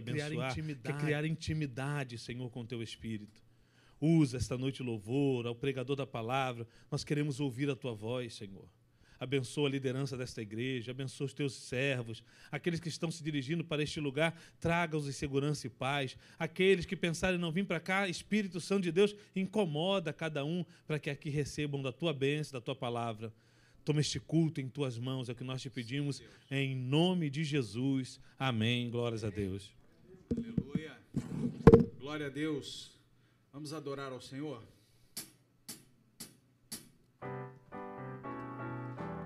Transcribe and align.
Abençoar, 0.00 0.54
criar 0.54 0.76
quer 0.76 0.98
criar 0.98 1.24
intimidade, 1.24 2.18
Senhor, 2.18 2.50
com 2.50 2.64
teu 2.64 2.82
Espírito. 2.82 3.42
Usa 4.00 4.38
esta 4.38 4.56
noite 4.56 4.82
louvor, 4.82 5.46
ao 5.46 5.54
pregador 5.54 5.94
da 5.94 6.06
palavra. 6.06 6.66
Nós 6.90 7.04
queremos 7.04 7.38
ouvir 7.38 7.68
a 7.68 7.76
tua 7.76 7.94
voz, 7.94 8.34
Senhor. 8.34 8.68
Abençoa 9.20 9.68
a 9.68 9.70
liderança 9.70 10.16
desta 10.16 10.40
igreja, 10.40 10.92
abençoa 10.92 11.26
os 11.26 11.34
teus 11.34 11.52
servos, 11.52 12.24
aqueles 12.50 12.80
que 12.80 12.88
estão 12.88 13.10
se 13.10 13.22
dirigindo 13.22 13.62
para 13.62 13.82
este 13.82 14.00
lugar, 14.00 14.34
traga-os 14.58 15.06
em 15.06 15.12
segurança 15.12 15.66
e 15.66 15.70
paz. 15.70 16.16
Aqueles 16.38 16.86
que 16.86 16.96
pensarem 16.96 17.36
em 17.36 17.40
não 17.40 17.52
vir 17.52 17.66
para 17.66 17.78
cá, 17.78 18.08
Espírito 18.08 18.58
Santo 18.60 18.84
de 18.84 18.90
Deus, 18.90 19.14
incomoda 19.36 20.10
cada 20.10 20.42
um 20.42 20.64
para 20.86 20.98
que 20.98 21.10
aqui 21.10 21.28
recebam 21.28 21.82
da 21.82 21.92
tua 21.92 22.14
bênção, 22.14 22.58
da 22.58 22.64
tua 22.64 22.74
palavra. 22.74 23.30
Toma 23.84 24.00
este 24.00 24.18
culto 24.18 24.58
em 24.58 24.68
tuas 24.68 24.98
mãos, 24.98 25.28
é 25.28 25.32
o 25.32 25.34
que 25.34 25.44
nós 25.44 25.60
te 25.60 25.68
pedimos, 25.68 26.22
em 26.50 26.74
nome 26.74 27.28
de 27.28 27.44
Jesus. 27.44 28.18
Amém. 28.38 28.88
Glórias 28.88 29.22
a 29.22 29.28
Deus. 29.28 29.79
Aleluia. 30.36 30.96
Glória 31.98 32.26
a 32.26 32.30
Deus. 32.30 32.96
Vamos 33.52 33.72
adorar 33.72 34.12
ao 34.12 34.20
Senhor. 34.20 34.62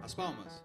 As 0.02 0.14
palmas. 0.14 0.63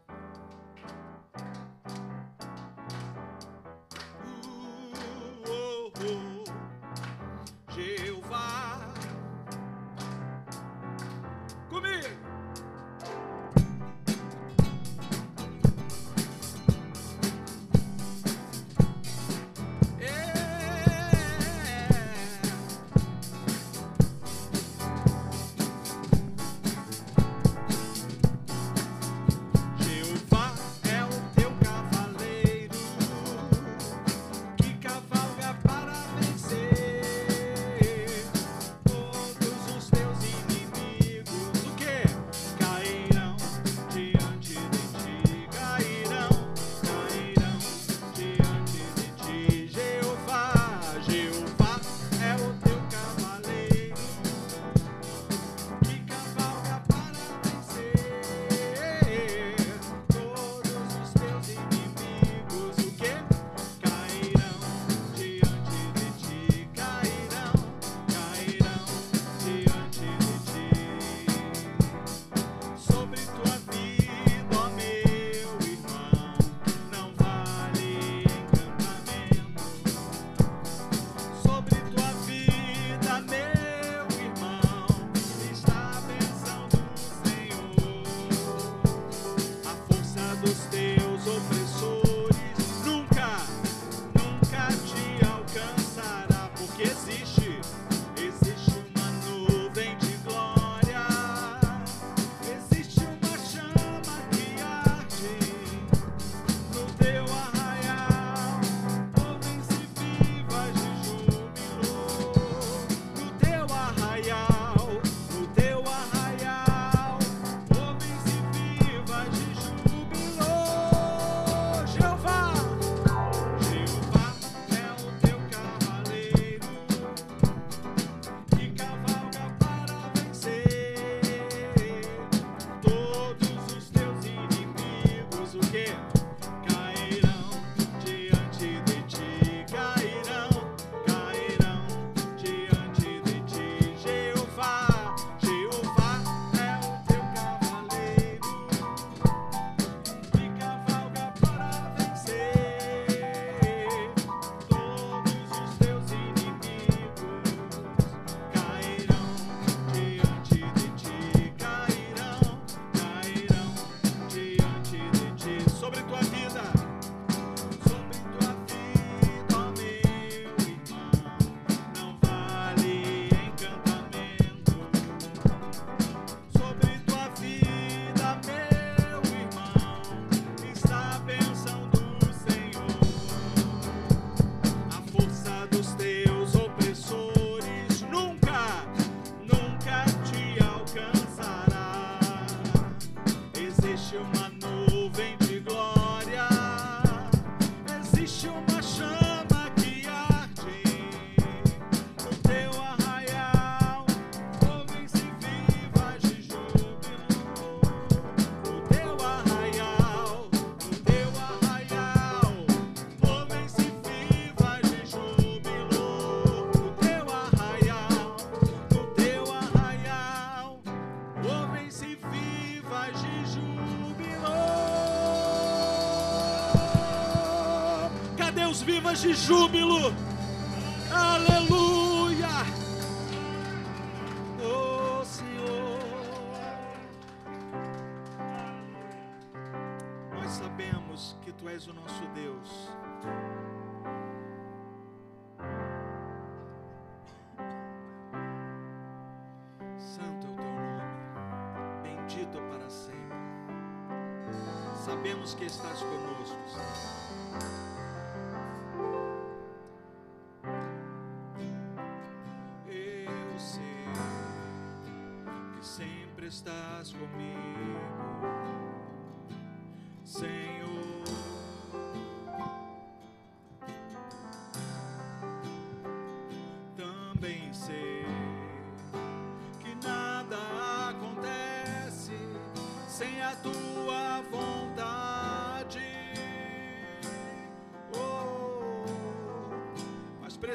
De 229.22 229.34
júbilo. 229.34 229.89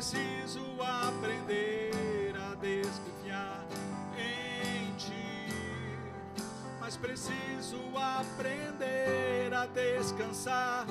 Preciso 0.05 0.61
aprender 0.83 2.35
a 2.37 2.55
desconfiar 2.57 3.65
em 4.19 4.93
ti. 4.97 5.49
Mas 6.79 6.95
preciso 6.95 7.79
aprender 7.97 9.55
a 9.55 9.65
descansar 9.65 10.85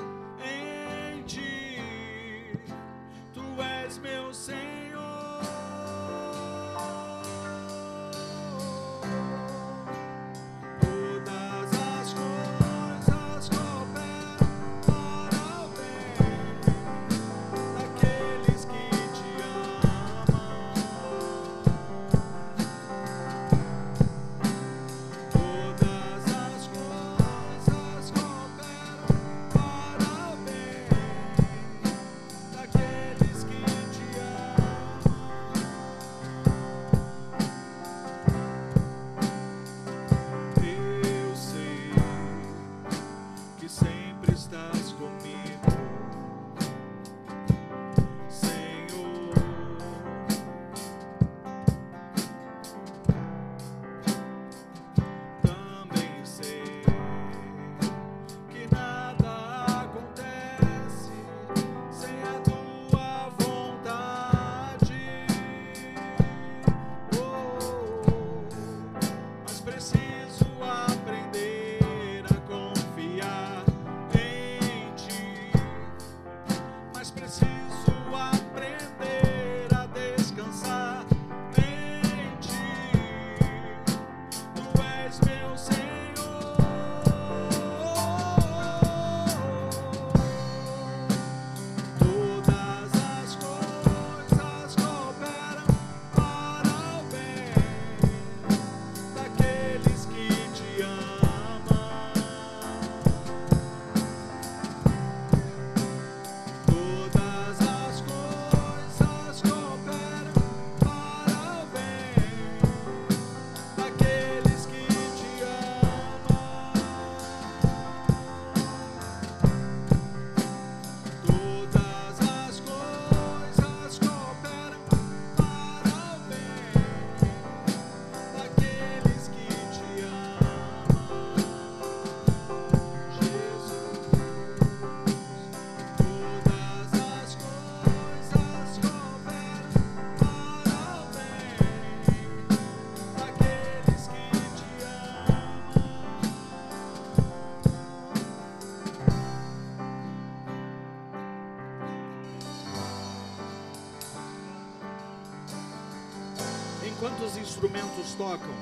tocam, 158.16 158.54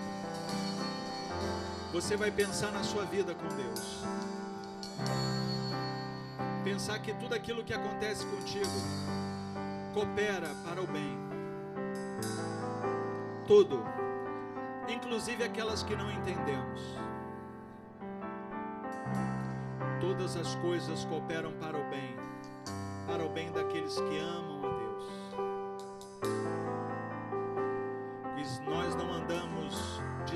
você 1.91 2.15
vai 2.15 2.31
pensar 2.31 2.71
na 2.71 2.83
sua 2.83 3.03
vida 3.05 3.35
com 3.35 3.47
Deus. 3.55 4.03
Pensar 6.63 6.99
que 6.99 7.13
tudo 7.13 7.33
aquilo 7.33 7.63
que 7.63 7.73
acontece 7.73 8.25
contigo 8.25 8.69
coopera 9.93 10.49
para 10.63 10.81
o 10.81 10.87
bem. 10.87 11.17
Tudo, 13.47 13.83
inclusive 14.87 15.43
aquelas 15.43 15.83
que 15.83 15.95
não 15.95 16.09
entendemos. 16.11 16.81
Todas 19.99 20.37
as 20.37 20.55
coisas 20.55 21.03
cooperam 21.05 21.51
para 21.53 21.77
o 21.77 21.89
bem, 21.89 22.15
para 23.07 23.25
o 23.25 23.29
bem 23.29 23.51
daqueles 23.51 23.95
que 23.95 24.19
amam 24.19 24.65
a 24.65 24.69
Deus. 24.69 24.80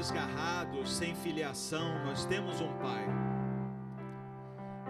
Desgarrados, 0.06 0.98
sem 0.98 1.16
filiação, 1.16 2.06
nós 2.06 2.26
temos 2.26 2.62
um 2.62 2.72
Pai. 2.78 3.08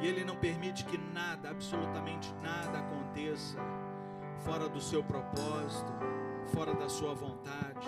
E 0.02 0.08
Ele 0.08 0.26
não 0.26 0.36
permite 0.36 0.84
que 0.84 0.98
nada, 0.98 1.52
absolutamente 1.52 2.34
nada 2.42 2.80
aconteça 2.80 3.58
fora 4.44 4.68
do 4.68 4.82
seu 4.82 5.02
propósito, 5.02 5.94
fora 6.54 6.74
da 6.74 6.90
sua 6.90 7.14
vontade. 7.14 7.88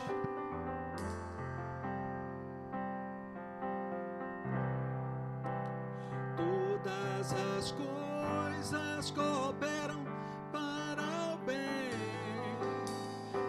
Todas 6.38 7.34
as 7.58 7.72
coisas 7.74 9.12
cooperam 9.12 10.02
para 10.50 11.34
o 11.34 11.38
bem 11.46 11.92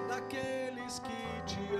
daqueles 0.08 0.98
que 0.98 1.42
te 1.46 1.77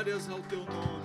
glórias 0.00 0.30
ao 0.30 0.40
teu 0.40 0.60
nome, 0.60 0.99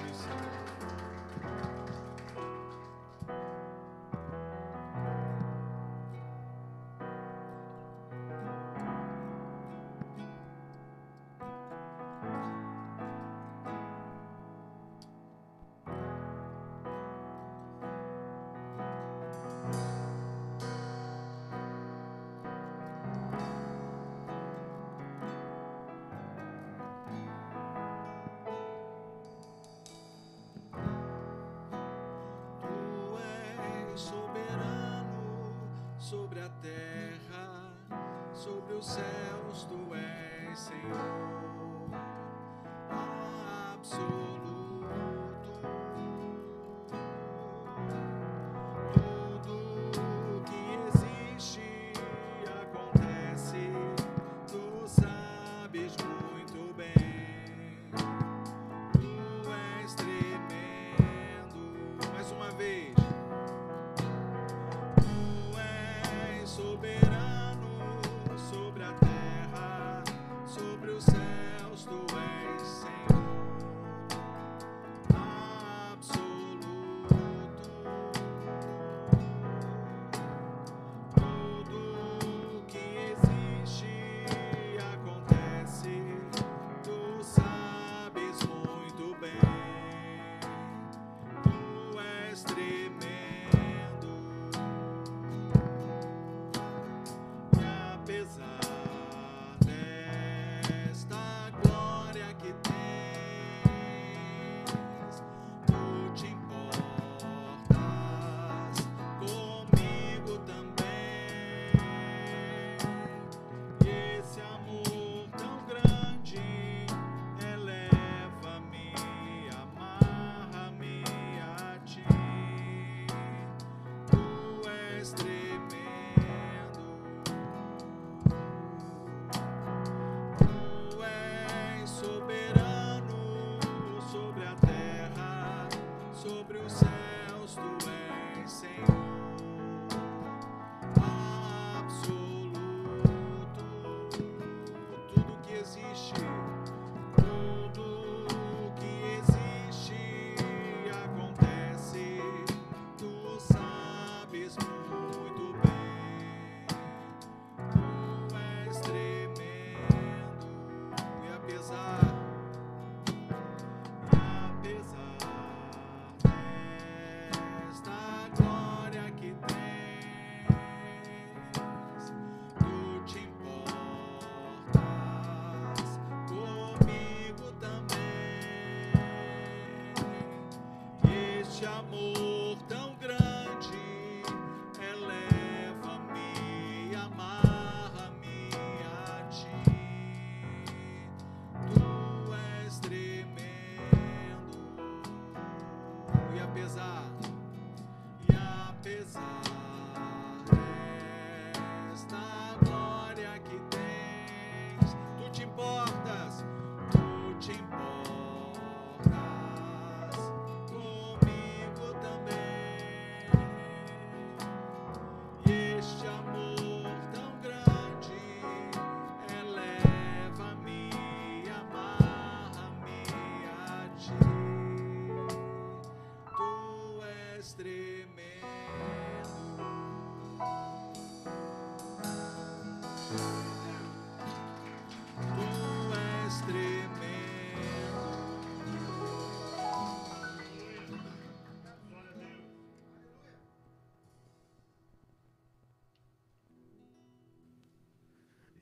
soberano 33.97 35.53
sobre 35.97 36.41
a 36.41 36.49
terra, 36.62 37.73
sobre 38.34 38.73
os 38.73 38.86
céus, 38.86 39.63
tu 39.69 39.95
és 39.95 40.60
Senhor 40.60 41.45
absoluto. 43.73 44.34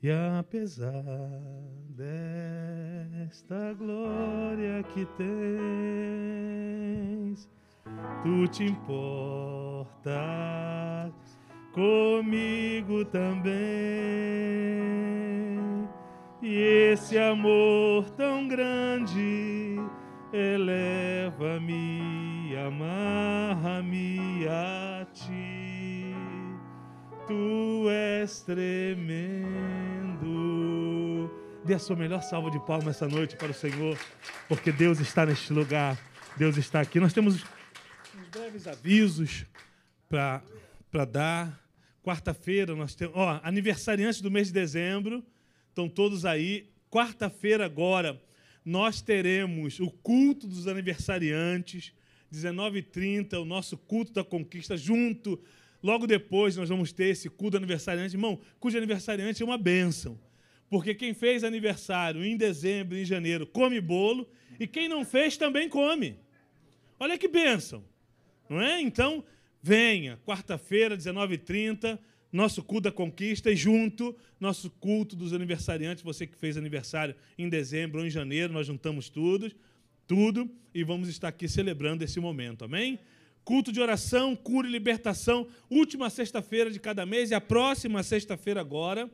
E 0.04 0.12
apesar 0.38 0.92
desta 1.88 3.72
glória 3.72 4.82
que 4.92 5.06
tens, 5.16 6.28
tu 8.22 8.46
te 8.48 8.64
importas 8.64 9.94
comigo 11.72 13.02
também. 13.06 13.54
E 16.42 16.54
esse 16.92 17.16
amor 17.16 18.10
tão 18.10 18.46
grande 18.46 19.78
eleva-me, 20.34 21.74
amarra-me 22.58 24.46
a 24.50 25.06
ti. 25.14 26.14
Tu 27.26 27.88
és 27.88 28.42
tremendo. 28.42 29.83
Dê 31.64 31.72
a 31.72 31.78
sua 31.78 31.96
melhor 31.96 32.22
salva 32.22 32.50
de 32.50 32.58
palmas 32.60 32.96
essa 32.96 33.08
noite 33.08 33.36
para 33.36 33.50
o 33.50 33.54
Senhor, 33.54 33.98
porque 34.46 34.70
Deus 34.70 35.00
está 35.00 35.24
neste 35.24 35.50
lugar. 35.50 35.98
Deus 36.36 36.58
está 36.58 36.82
aqui. 36.82 37.00
Nós 37.00 37.14
temos 37.14 37.36
uns 37.36 38.28
breves 38.30 38.66
avisos 38.66 39.46
para 40.06 41.04
dar. 41.10 41.64
Quarta-feira 42.02 42.76
nós 42.76 42.94
temos, 42.94 43.16
ó, 43.16 43.40
aniversariantes 43.42 44.20
do 44.20 44.30
mês 44.30 44.48
de 44.48 44.52
dezembro, 44.52 45.24
estão 45.70 45.88
todos 45.88 46.26
aí. 46.26 46.70
Quarta-feira 46.90 47.64
agora 47.64 48.20
nós 48.62 49.00
teremos 49.00 49.80
o 49.80 49.90
culto 49.90 50.46
dos 50.46 50.68
aniversariantes, 50.68 51.94
19h30, 52.30 53.40
o 53.40 53.44
nosso 53.46 53.78
culto 53.78 54.12
da 54.12 54.22
conquista, 54.22 54.76
junto. 54.76 55.42
Logo 55.82 56.06
depois 56.06 56.56
nós 56.56 56.68
vamos 56.68 56.92
ter 56.92 57.06
esse 57.06 57.30
culto 57.30 57.56
aniversariante. 57.56 58.16
Irmão, 58.16 58.38
de 58.62 58.76
aniversariante 58.76 59.42
é 59.42 59.46
uma 59.46 59.56
bênção. 59.56 60.20
Porque 60.74 60.92
quem 60.92 61.14
fez 61.14 61.44
aniversário 61.44 62.24
em 62.24 62.36
dezembro, 62.36 62.98
em 62.98 63.04
janeiro, 63.04 63.46
come 63.46 63.80
bolo, 63.80 64.28
e 64.58 64.66
quem 64.66 64.88
não 64.88 65.04
fez 65.04 65.36
também 65.36 65.68
come. 65.68 66.16
Olha 66.98 67.16
que 67.16 67.28
bênção. 67.28 67.84
Não 68.50 68.60
é? 68.60 68.80
Então, 68.80 69.22
venha, 69.62 70.18
quarta-feira, 70.26 70.96
19h30, 70.96 71.96
nosso 72.32 72.60
culto 72.60 72.90
da 72.90 72.90
conquista 72.90 73.52
e 73.52 73.54
junto 73.54 74.16
nosso 74.40 74.68
culto 74.68 75.14
dos 75.14 75.32
aniversariantes. 75.32 76.02
Você 76.02 76.26
que 76.26 76.36
fez 76.36 76.56
aniversário 76.56 77.14
em 77.38 77.48
dezembro 77.48 78.00
ou 78.00 78.06
em 78.08 78.10
janeiro, 78.10 78.52
nós 78.52 78.66
juntamos 78.66 79.08
tudo, 79.08 79.52
tudo 80.08 80.50
e 80.74 80.82
vamos 80.82 81.08
estar 81.08 81.28
aqui 81.28 81.46
celebrando 81.46 82.02
esse 82.02 82.18
momento. 82.18 82.64
Amém? 82.64 82.98
Culto 83.44 83.70
de 83.70 83.80
oração, 83.80 84.34
cura 84.34 84.66
e 84.66 84.72
libertação, 84.72 85.46
última 85.70 86.10
sexta-feira 86.10 86.68
de 86.68 86.80
cada 86.80 87.06
mês 87.06 87.30
e 87.30 87.34
a 87.34 87.40
próxima 87.40 88.02
sexta-feira 88.02 88.60
agora 88.60 89.08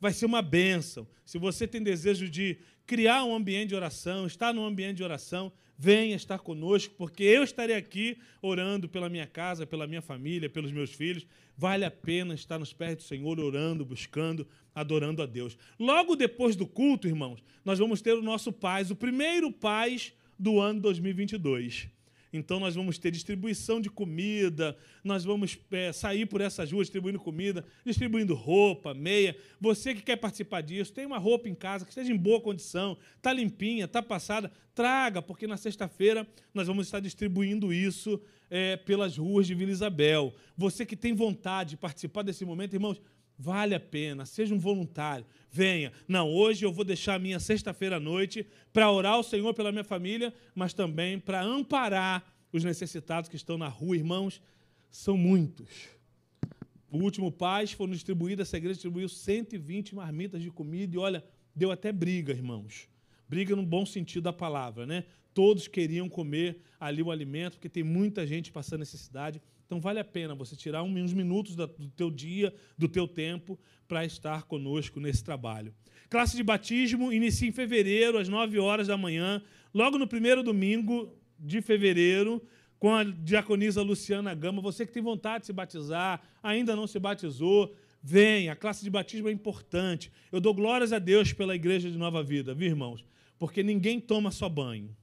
vai 0.00 0.12
ser 0.12 0.26
uma 0.26 0.42
bênção. 0.42 1.06
Se 1.24 1.38
você 1.38 1.66
tem 1.66 1.82
desejo 1.82 2.28
de 2.28 2.58
criar 2.86 3.24
um 3.24 3.34
ambiente 3.34 3.68
de 3.68 3.74
oração, 3.74 4.26
estar 4.26 4.52
num 4.52 4.64
ambiente 4.64 4.96
de 4.96 5.04
oração, 5.04 5.52
venha 5.76 6.16
estar 6.16 6.38
conosco, 6.38 6.94
porque 6.96 7.22
eu 7.22 7.44
estarei 7.44 7.76
aqui 7.76 8.18
orando 8.42 8.88
pela 8.88 9.08
minha 9.08 9.26
casa, 9.26 9.66
pela 9.66 9.86
minha 9.86 10.02
família, 10.02 10.50
pelos 10.50 10.72
meus 10.72 10.92
filhos. 10.92 11.26
Vale 11.56 11.84
a 11.84 11.90
pena 11.90 12.34
estar 12.34 12.58
nos 12.58 12.72
pés 12.72 12.96
do 12.96 13.02
Senhor, 13.02 13.38
orando, 13.38 13.84
buscando, 13.84 14.46
adorando 14.74 15.22
a 15.22 15.26
Deus. 15.26 15.56
Logo 15.78 16.16
depois 16.16 16.56
do 16.56 16.66
culto, 16.66 17.06
irmãos, 17.06 17.42
nós 17.64 17.78
vamos 17.78 18.00
ter 18.00 18.14
o 18.14 18.22
nosso 18.22 18.52
paz, 18.52 18.90
o 18.90 18.96
primeiro 18.96 19.52
paz 19.52 20.12
do 20.38 20.60
ano 20.60 20.80
2022. 20.80 21.88
Então 22.32 22.60
nós 22.60 22.74
vamos 22.74 22.98
ter 22.98 23.10
distribuição 23.10 23.80
de 23.80 23.88
comida, 23.90 24.76
nós 25.02 25.24
vamos 25.24 25.58
é, 25.70 25.92
sair 25.92 26.26
por 26.26 26.40
essas 26.40 26.70
ruas 26.70 26.86
distribuindo 26.86 27.18
comida, 27.18 27.64
distribuindo 27.84 28.34
roupa, 28.34 28.94
meia. 28.94 29.36
Você 29.60 29.94
que 29.94 30.02
quer 30.02 30.16
participar 30.16 30.60
disso, 30.60 30.92
tem 30.92 31.06
uma 31.06 31.18
roupa 31.18 31.48
em 31.48 31.54
casa 31.54 31.84
que 31.84 31.90
esteja 31.90 32.12
em 32.12 32.16
boa 32.16 32.40
condição, 32.40 32.96
está 33.16 33.32
limpinha, 33.32 33.86
está 33.86 34.02
passada, 34.02 34.50
traga, 34.74 35.22
porque 35.22 35.46
na 35.46 35.56
sexta-feira 35.56 36.26
nós 36.52 36.66
vamos 36.66 36.86
estar 36.86 37.00
distribuindo 37.00 37.72
isso 37.72 38.20
é, 38.50 38.76
pelas 38.76 39.16
ruas 39.16 39.46
de 39.46 39.54
Vila 39.54 39.70
Isabel. 39.70 40.34
Você 40.56 40.84
que 40.84 40.96
tem 40.96 41.14
vontade 41.14 41.70
de 41.70 41.76
participar 41.76 42.22
desse 42.22 42.44
momento, 42.44 42.74
irmãos, 42.74 43.00
Vale 43.38 43.74
a 43.74 43.80
pena, 43.80 44.26
seja 44.26 44.52
um 44.52 44.58
voluntário. 44.58 45.24
Venha. 45.48 45.92
Não, 46.08 46.28
hoje 46.28 46.66
eu 46.66 46.72
vou 46.72 46.84
deixar 46.84 47.14
a 47.14 47.18
minha 47.20 47.38
sexta-feira 47.38 47.96
à 47.96 48.00
noite 48.00 48.44
para 48.72 48.90
orar 48.90 49.12
ao 49.12 49.22
Senhor 49.22 49.54
pela 49.54 49.70
minha 49.70 49.84
família, 49.84 50.34
mas 50.54 50.74
também 50.74 51.20
para 51.20 51.40
amparar 51.40 52.34
os 52.52 52.64
necessitados 52.64 53.28
que 53.30 53.36
estão 53.36 53.56
na 53.56 53.68
rua. 53.68 53.96
Irmãos, 53.96 54.42
são 54.90 55.16
muitos. 55.16 55.88
O 56.90 56.98
último 56.98 57.30
paz 57.30 57.70
foram 57.70 57.92
distribuídas, 57.92 58.48
essa 58.48 58.56
igreja 58.56 58.74
distribuiu 58.74 59.08
120 59.08 59.94
marmitas 59.94 60.42
de 60.42 60.50
comida 60.50 60.96
e 60.96 60.98
olha, 60.98 61.22
deu 61.54 61.70
até 61.70 61.92
briga, 61.92 62.32
irmãos. 62.32 62.88
Briga 63.28 63.54
no 63.54 63.64
bom 63.64 63.86
sentido 63.86 64.24
da 64.24 64.32
palavra, 64.32 64.86
né? 64.86 65.04
Todos 65.32 65.68
queriam 65.68 66.08
comer 66.08 66.62
ali 66.80 67.02
o 67.02 67.10
alimento, 67.10 67.52
porque 67.52 67.68
tem 67.68 67.84
muita 67.84 68.26
gente 68.26 68.50
passando 68.50 68.80
necessidade. 68.80 69.40
Então 69.68 69.78
vale 69.78 70.00
a 70.00 70.04
pena 70.04 70.34
você 70.34 70.56
tirar 70.56 70.82
uns 70.82 71.12
minutos 71.12 71.54
do 71.54 71.68
teu 71.94 72.10
dia, 72.10 72.54
do 72.78 72.88
teu 72.88 73.06
tempo, 73.06 73.58
para 73.86 74.02
estar 74.02 74.44
conosco 74.44 74.98
nesse 74.98 75.22
trabalho. 75.22 75.74
Classe 76.08 76.38
de 76.38 76.42
batismo 76.42 77.12
inicia 77.12 77.46
em 77.46 77.52
fevereiro, 77.52 78.16
às 78.16 78.30
9 78.30 78.58
horas 78.58 78.86
da 78.86 78.96
manhã, 78.96 79.42
logo 79.74 79.98
no 79.98 80.06
primeiro 80.06 80.42
domingo 80.42 81.14
de 81.38 81.60
fevereiro, 81.60 82.42
com 82.78 82.94
a 82.94 83.04
diaconisa 83.04 83.82
Luciana 83.82 84.34
Gama. 84.34 84.62
Você 84.62 84.86
que 84.86 84.92
tem 84.92 85.02
vontade 85.02 85.42
de 85.42 85.48
se 85.48 85.52
batizar, 85.52 86.22
ainda 86.42 86.74
não 86.74 86.86
se 86.86 86.98
batizou, 86.98 87.76
vem. 88.02 88.48
A 88.48 88.56
classe 88.56 88.82
de 88.82 88.88
batismo 88.88 89.28
é 89.28 89.32
importante. 89.32 90.10
Eu 90.32 90.40
dou 90.40 90.54
glórias 90.54 90.94
a 90.94 90.98
Deus 90.98 91.34
pela 91.34 91.54
igreja 91.54 91.90
de 91.90 91.98
Nova 91.98 92.22
Vida, 92.22 92.54
viu, 92.54 92.68
irmãos? 92.68 93.04
Porque 93.38 93.62
ninguém 93.62 94.00
toma 94.00 94.30
só 94.30 94.48
banho. 94.48 94.96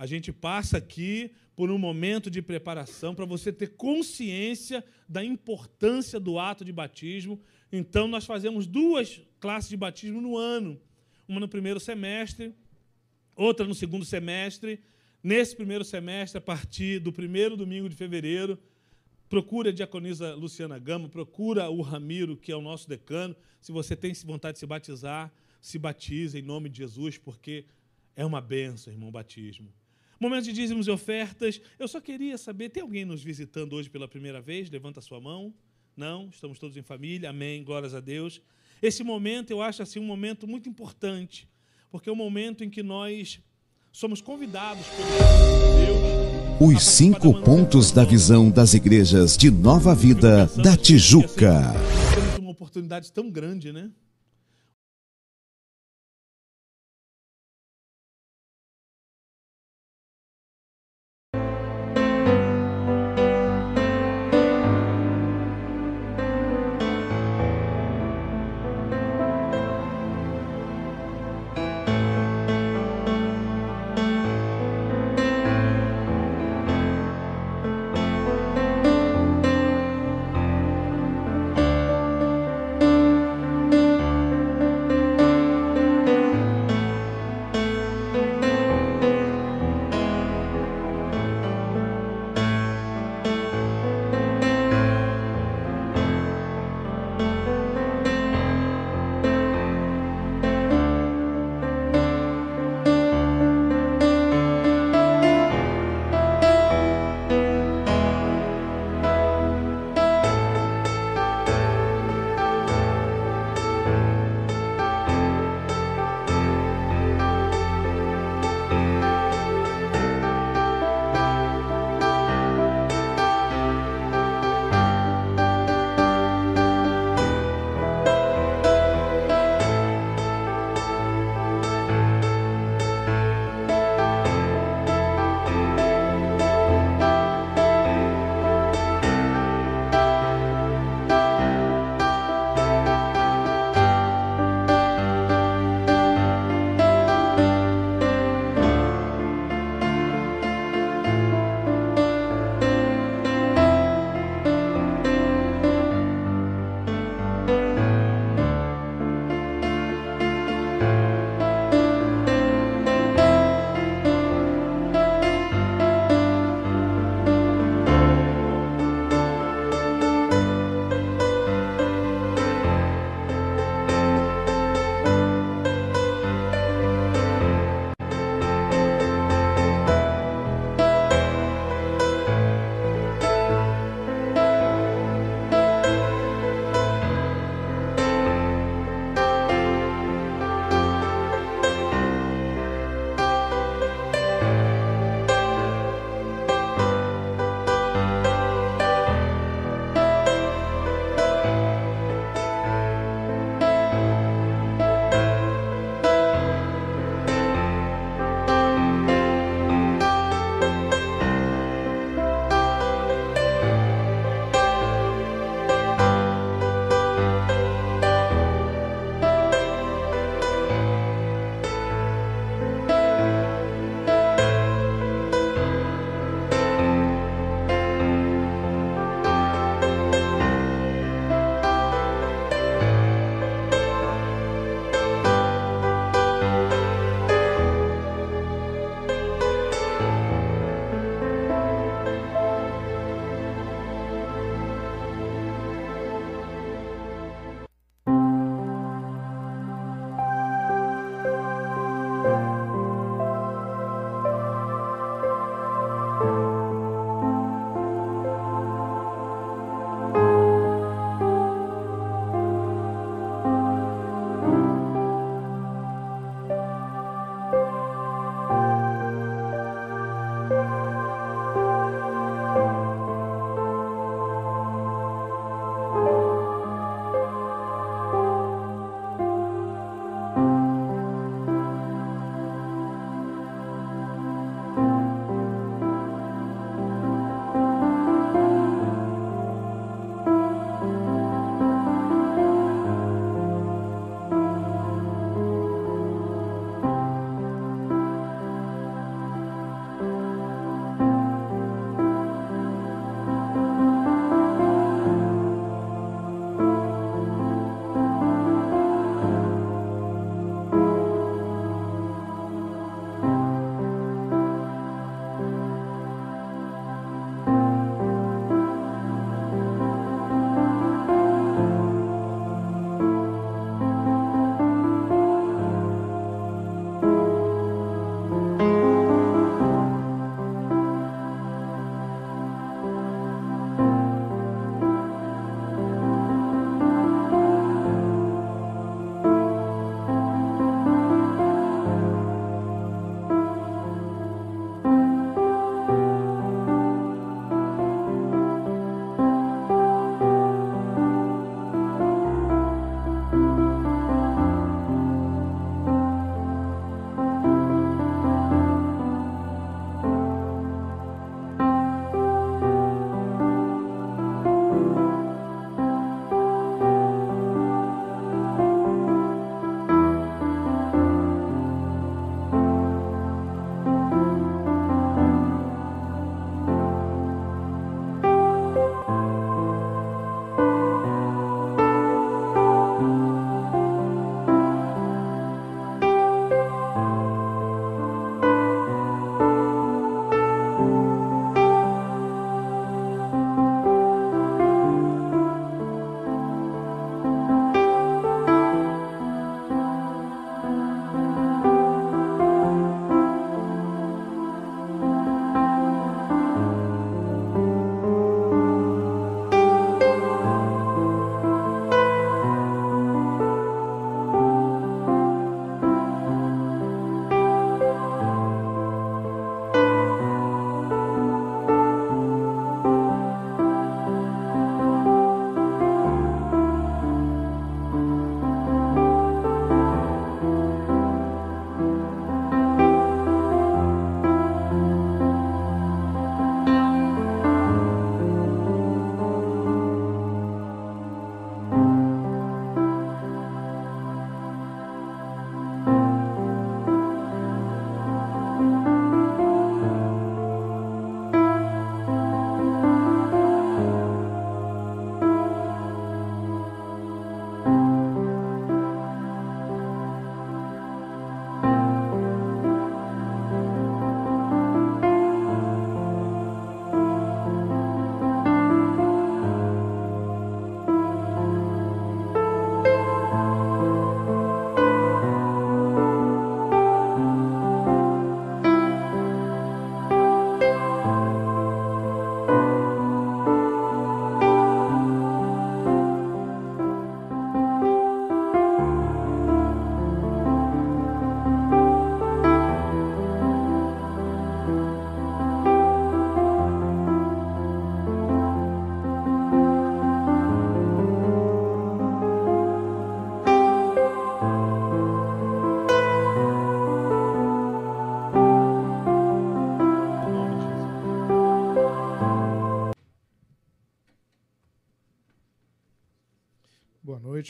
A 0.00 0.06
gente 0.06 0.32
passa 0.32 0.78
aqui 0.78 1.30
por 1.54 1.70
um 1.70 1.76
momento 1.76 2.30
de 2.30 2.40
preparação 2.40 3.14
para 3.14 3.26
você 3.26 3.52
ter 3.52 3.76
consciência 3.76 4.82
da 5.06 5.22
importância 5.22 6.18
do 6.18 6.38
ato 6.38 6.64
de 6.64 6.72
batismo. 6.72 7.38
Então, 7.70 8.08
nós 8.08 8.24
fazemos 8.24 8.66
duas 8.66 9.20
classes 9.38 9.68
de 9.68 9.76
batismo 9.76 10.18
no 10.18 10.38
ano: 10.38 10.80
uma 11.28 11.38
no 11.38 11.46
primeiro 11.46 11.78
semestre, 11.78 12.54
outra 13.36 13.66
no 13.66 13.74
segundo 13.74 14.06
semestre. 14.06 14.80
Nesse 15.22 15.54
primeiro 15.54 15.84
semestre, 15.84 16.38
a 16.38 16.40
partir 16.40 16.98
do 16.98 17.12
primeiro 17.12 17.54
domingo 17.54 17.86
de 17.86 17.94
fevereiro, 17.94 18.58
procura 19.28 19.68
a 19.68 19.72
diaconisa 19.72 20.34
Luciana 20.34 20.78
Gama, 20.78 21.10
procura 21.10 21.68
o 21.68 21.82
Ramiro, 21.82 22.38
que 22.38 22.50
é 22.50 22.56
o 22.56 22.62
nosso 22.62 22.88
decano. 22.88 23.36
Se 23.60 23.70
você 23.70 23.94
tem 23.94 24.14
vontade 24.24 24.54
de 24.54 24.60
se 24.60 24.66
batizar, 24.66 25.30
se 25.60 25.78
batize 25.78 26.38
em 26.38 26.42
nome 26.42 26.70
de 26.70 26.78
Jesus, 26.78 27.18
porque 27.18 27.66
é 28.16 28.24
uma 28.24 28.40
benção, 28.40 28.90
irmão, 28.90 29.10
batismo. 29.10 29.70
Momento 30.20 30.44
de 30.44 30.52
dízimos 30.52 30.86
e 30.86 30.90
ofertas. 30.90 31.62
Eu 31.78 31.88
só 31.88 31.98
queria 31.98 32.36
saber, 32.36 32.68
tem 32.68 32.82
alguém 32.82 33.06
nos 33.06 33.22
visitando 33.22 33.72
hoje 33.72 33.88
pela 33.88 34.06
primeira 34.06 34.38
vez? 34.38 34.68
Levanta 34.68 35.00
a 35.00 35.02
sua 35.02 35.18
mão. 35.18 35.54
Não? 35.96 36.28
Estamos 36.28 36.58
todos 36.58 36.76
em 36.76 36.82
família. 36.82 37.30
Amém. 37.30 37.64
Glórias 37.64 37.94
a 37.94 38.00
Deus. 38.00 38.42
Esse 38.82 39.02
momento 39.02 39.50
eu 39.50 39.62
acho 39.62 39.82
assim 39.82 39.98
um 39.98 40.04
momento 40.04 40.46
muito 40.46 40.68
importante, 40.68 41.48
porque 41.90 42.10
é 42.10 42.12
o 42.12 42.14
um 42.14 42.18
momento 42.18 42.62
em 42.62 42.68
que 42.68 42.82
nós 42.82 43.40
somos 43.90 44.20
convidados 44.20 44.84
por 44.88 45.06
Deus. 46.66 46.76
Os 46.76 46.84
cinco 46.84 47.40
pontos 47.40 47.90
da 47.90 48.04
visão 48.04 48.50
das 48.50 48.74
igrejas 48.74 49.38
de 49.38 49.50
Nova 49.50 49.94
Vida 49.94 50.44
da 50.62 50.76
Tijuca. 50.76 51.62
Temos 52.14 52.38
uma 52.38 52.50
oportunidade 52.50 53.10
tão 53.10 53.30
grande, 53.30 53.72
né? 53.72 53.90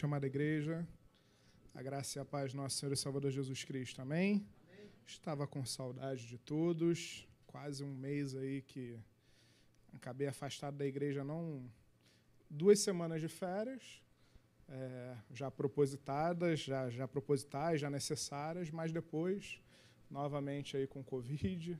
Noite, 0.00 0.04
amada 0.04 0.26
igreja. 0.26 0.86
A 1.74 1.82
graça 1.82 2.18
e 2.18 2.20
a 2.20 2.24
paz 2.24 2.52
do 2.52 2.56
nosso 2.56 2.76
Senhor 2.76 2.92
e 2.92 2.96
Salvador 2.96 3.30
Jesus 3.30 3.64
Cristo. 3.64 4.00
Amém? 4.00 4.46
Amém? 4.72 4.90
Estava 5.06 5.46
com 5.46 5.64
saudade 5.64 6.26
de 6.26 6.38
todos. 6.38 7.28
Quase 7.46 7.84
um 7.84 7.94
mês 7.94 8.34
aí 8.34 8.62
que 8.62 8.98
acabei 9.92 10.26
afastado 10.26 10.76
da 10.76 10.86
igreja, 10.86 11.22
não 11.24 11.62
duas 12.48 12.78
semanas 12.80 13.20
de 13.20 13.28
férias, 13.28 14.02
é, 14.68 15.16
já 15.32 15.50
propositadas, 15.50 16.60
já, 16.60 16.88
já 16.88 17.06
propositais, 17.06 17.80
já 17.80 17.90
necessárias, 17.90 18.70
mas 18.70 18.92
depois, 18.92 19.60
novamente 20.10 20.76
aí 20.76 20.86
com 20.86 21.02
Covid, 21.02 21.78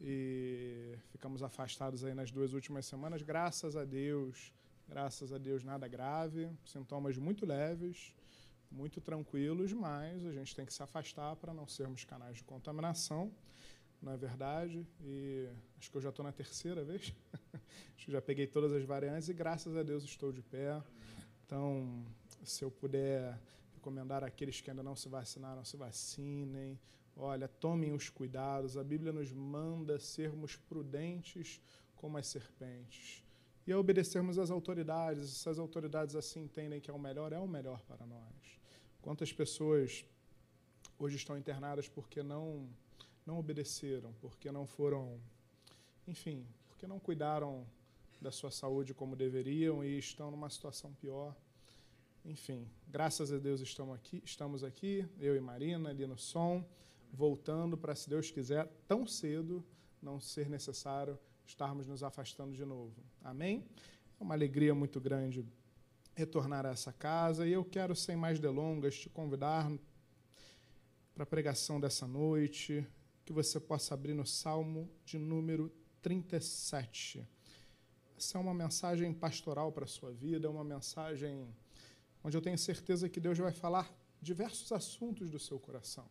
e 0.00 0.94
ficamos 1.10 1.42
afastados 1.42 2.04
aí 2.04 2.14
nas 2.14 2.30
duas 2.30 2.52
últimas 2.52 2.86
semanas. 2.86 3.22
Graças 3.22 3.74
a 3.76 3.84
Deus, 3.84 4.52
Graças 4.88 5.32
a 5.32 5.38
Deus, 5.38 5.64
nada 5.64 5.88
grave, 5.88 6.48
sintomas 6.64 7.18
muito 7.18 7.44
leves, 7.44 8.14
muito 8.70 9.00
tranquilos, 9.00 9.72
mas 9.72 10.24
a 10.24 10.30
gente 10.30 10.54
tem 10.54 10.64
que 10.64 10.72
se 10.72 10.80
afastar 10.80 11.34
para 11.36 11.52
não 11.52 11.66
sermos 11.66 12.04
canais 12.04 12.36
de 12.36 12.44
contaminação, 12.44 13.32
não 14.00 14.12
é 14.12 14.16
verdade? 14.16 14.86
E 15.02 15.48
acho 15.76 15.90
que 15.90 15.96
eu 15.96 16.00
já 16.00 16.10
estou 16.10 16.24
na 16.24 16.30
terceira 16.30 16.84
vez, 16.84 17.12
acho 17.96 18.06
que 18.06 18.12
já 18.12 18.22
peguei 18.22 18.46
todas 18.46 18.72
as 18.72 18.84
variantes 18.84 19.28
e 19.28 19.34
graças 19.34 19.76
a 19.76 19.82
Deus 19.82 20.04
estou 20.04 20.32
de 20.32 20.40
pé. 20.40 20.80
Então, 21.44 22.06
se 22.44 22.64
eu 22.64 22.70
puder 22.70 23.36
recomendar 23.74 24.22
àqueles 24.22 24.60
que 24.60 24.70
ainda 24.70 24.84
não 24.84 24.94
se 24.94 25.08
vacinaram, 25.08 25.64
se 25.64 25.76
vacinem. 25.76 26.78
Olha, 27.16 27.48
tomem 27.48 27.92
os 27.92 28.08
cuidados. 28.08 28.76
A 28.76 28.84
Bíblia 28.84 29.12
nos 29.12 29.32
manda 29.32 29.98
sermos 29.98 30.56
prudentes 30.56 31.60
como 31.96 32.18
as 32.18 32.26
serpentes 32.28 33.25
e 33.66 33.72
a 33.72 33.78
obedecermos 33.78 34.38
às 34.38 34.50
autoridades. 34.50 35.30
Se 35.30 35.48
as 35.48 35.58
autoridades 35.58 36.14
assim 36.14 36.44
entendem 36.44 36.80
que 36.80 36.90
é 36.90 36.94
o 36.94 36.98
melhor, 36.98 37.32
é 37.32 37.38
o 37.38 37.48
melhor 37.48 37.82
para 37.82 38.06
nós. 38.06 38.60
Quantas 39.02 39.32
pessoas 39.32 40.04
hoje 40.98 41.16
estão 41.16 41.36
internadas 41.36 41.88
porque 41.88 42.22
não 42.22 42.68
não 43.26 43.38
obedeceram, 43.38 44.14
porque 44.20 44.52
não 44.52 44.66
foram, 44.66 45.20
enfim, 46.06 46.46
porque 46.68 46.86
não 46.86 47.00
cuidaram 47.00 47.66
da 48.20 48.30
sua 48.30 48.52
saúde 48.52 48.94
como 48.94 49.16
deveriam 49.16 49.84
e 49.84 49.98
estão 49.98 50.30
numa 50.30 50.48
situação 50.48 50.94
pior. 50.94 51.34
Enfim, 52.24 52.68
graças 52.86 53.32
a 53.32 53.38
Deus 53.38 53.60
estamos 53.60 53.96
aqui, 53.96 54.22
estamos 54.24 54.62
aqui, 54.62 55.06
eu 55.18 55.36
e 55.36 55.40
Marina 55.40 55.90
ali 55.90 56.06
no 56.06 56.16
som, 56.16 56.64
voltando 57.12 57.76
para, 57.76 57.94
se 57.96 58.08
Deus 58.08 58.30
quiser, 58.30 58.68
tão 58.86 59.06
cedo 59.06 59.64
não 60.00 60.20
ser 60.20 60.48
necessário 60.48 61.18
estarmos 61.46 61.86
nos 61.86 62.02
afastando 62.02 62.54
de 62.54 62.64
novo. 62.64 62.94
Amém? 63.22 63.64
É 64.18 64.22
uma 64.22 64.34
alegria 64.34 64.74
muito 64.74 65.00
grande 65.00 65.46
retornar 66.14 66.66
a 66.66 66.70
essa 66.70 66.92
casa 66.92 67.46
e 67.46 67.52
eu 67.52 67.64
quero, 67.64 67.94
sem 67.94 68.16
mais 68.16 68.38
delongas, 68.40 68.98
te 68.98 69.08
convidar 69.08 69.70
para 71.14 71.22
a 71.22 71.26
pregação 71.26 71.78
dessa 71.78 72.06
noite, 72.06 72.86
que 73.24 73.32
você 73.32 73.60
possa 73.60 73.94
abrir 73.94 74.14
no 74.14 74.26
Salmo 74.26 74.90
de 75.04 75.18
número 75.18 75.70
37. 76.02 77.26
Essa 78.16 78.38
é 78.38 78.40
uma 78.40 78.54
mensagem 78.54 79.12
pastoral 79.12 79.70
para 79.70 79.84
a 79.84 79.88
sua 79.88 80.10
vida, 80.10 80.46
é 80.46 80.50
uma 80.50 80.64
mensagem 80.64 81.46
onde 82.24 82.36
eu 82.36 82.42
tenho 82.42 82.58
certeza 82.58 83.08
que 83.08 83.20
Deus 83.20 83.38
vai 83.38 83.52
falar 83.52 83.94
diversos 84.20 84.72
assuntos 84.72 85.30
do 85.30 85.38
seu 85.38 85.58
coração. 85.60 86.08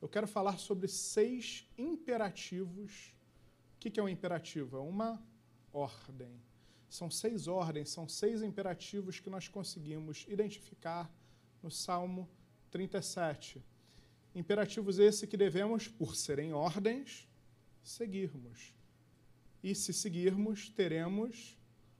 Eu 0.00 0.08
quero 0.08 0.28
falar 0.28 0.58
sobre 0.58 0.88
seis 0.88 1.66
imperativos 1.78 3.15
o 3.88 3.90
que 3.90 4.00
é 4.00 4.02
um 4.02 4.08
imperativo? 4.08 4.76
É 4.76 4.80
uma 4.80 5.22
ordem. 5.72 6.40
São 6.88 7.10
seis 7.10 7.46
ordens, 7.46 7.90
são 7.90 8.08
seis 8.08 8.42
imperativos 8.42 9.20
que 9.20 9.30
nós 9.30 9.48
conseguimos 9.48 10.24
identificar 10.28 11.10
no 11.62 11.70
Salmo 11.70 12.28
37. 12.70 13.62
Imperativos 14.34 14.98
esses 14.98 15.28
que 15.28 15.36
devemos, 15.36 15.88
por 15.88 16.16
serem 16.16 16.52
ordens, 16.52 17.28
seguirmos. 17.82 18.74
E 19.62 19.74
se 19.74 19.92
seguirmos, 19.92 20.68
teremos 20.70 21.58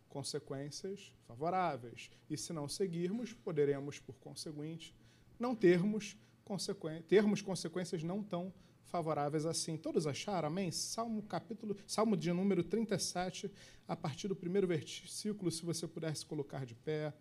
consequências 0.08 1.12
favoráveis. 1.26 2.10
E 2.28 2.36
se 2.36 2.52
não 2.52 2.68
seguirmos, 2.68 3.32
poderemos, 3.32 3.98
por 3.98 4.16
conseguinte, 4.16 4.94
não 5.38 5.54
termos, 5.54 6.16
consequ... 6.44 6.88
termos 7.08 7.42
consequências 7.42 8.02
não 8.02 8.22
tão 8.22 8.46
favoráveis 8.46 8.65
favoráveis 8.86 9.44
assim. 9.44 9.76
Todos 9.76 10.06
acharam? 10.06 10.48
Amém? 10.48 10.70
Salmo 10.70 11.22
capítulo, 11.22 11.76
Salmo 11.86 12.16
de 12.16 12.32
número 12.32 12.62
37, 12.62 13.50
a 13.86 13.94
partir 13.94 14.28
do 14.28 14.36
primeiro 14.36 14.66
versículo, 14.66 15.50
se 15.50 15.64
você 15.64 15.86
pudesse 15.86 16.24
colocar 16.24 16.64
de 16.64 16.74
pé 16.74 17.12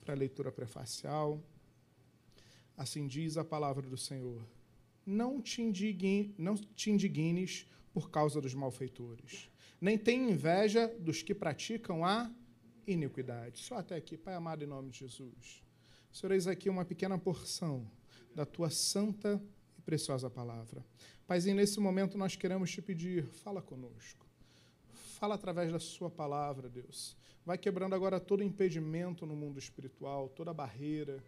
para 0.00 0.14
a 0.14 0.16
leitura 0.16 0.50
prefacial. 0.50 1.42
Assim 2.76 3.06
diz 3.06 3.36
a 3.36 3.44
palavra 3.44 3.88
do 3.88 3.96
Senhor: 3.96 4.44
Não 5.06 5.40
te, 5.40 5.62
indigne, 5.62 6.34
não 6.38 6.56
te 6.56 6.90
indignes 6.90 7.66
por 7.92 8.10
causa 8.10 8.40
dos 8.40 8.54
malfeitores, 8.54 9.50
nem 9.80 9.98
tenha 9.98 10.30
inveja 10.30 10.88
dos 10.98 11.22
que 11.22 11.34
praticam 11.34 12.04
a 12.04 12.30
iniquidade. 12.86 13.60
Só 13.60 13.76
até 13.76 13.96
aqui, 13.96 14.16
Pai 14.16 14.34
amado, 14.34 14.64
em 14.64 14.66
nome 14.66 14.90
de 14.90 14.98
Jesus. 15.00 15.62
Senhor, 16.10 16.32
eis 16.32 16.46
aqui 16.46 16.68
uma 16.68 16.84
pequena 16.84 17.18
porção 17.18 17.88
da 18.34 18.44
tua 18.44 18.70
santa 18.70 19.42
preciosa 19.84 20.30
palavra. 20.30 20.84
Paizinho, 21.26 21.56
nesse 21.56 21.78
momento 21.80 22.16
nós 22.16 22.36
queremos 22.36 22.70
te 22.70 22.80
pedir, 22.80 23.26
fala 23.26 23.60
conosco. 23.60 24.26
Fala 24.92 25.34
através 25.34 25.72
da 25.72 25.78
sua 25.78 26.10
palavra, 26.10 26.68
Deus. 26.68 27.16
Vai 27.44 27.58
quebrando 27.58 27.94
agora 27.94 28.20
todo 28.20 28.42
impedimento 28.42 29.26
no 29.26 29.34
mundo 29.34 29.58
espiritual, 29.58 30.28
toda 30.28 30.54
barreira. 30.54 31.22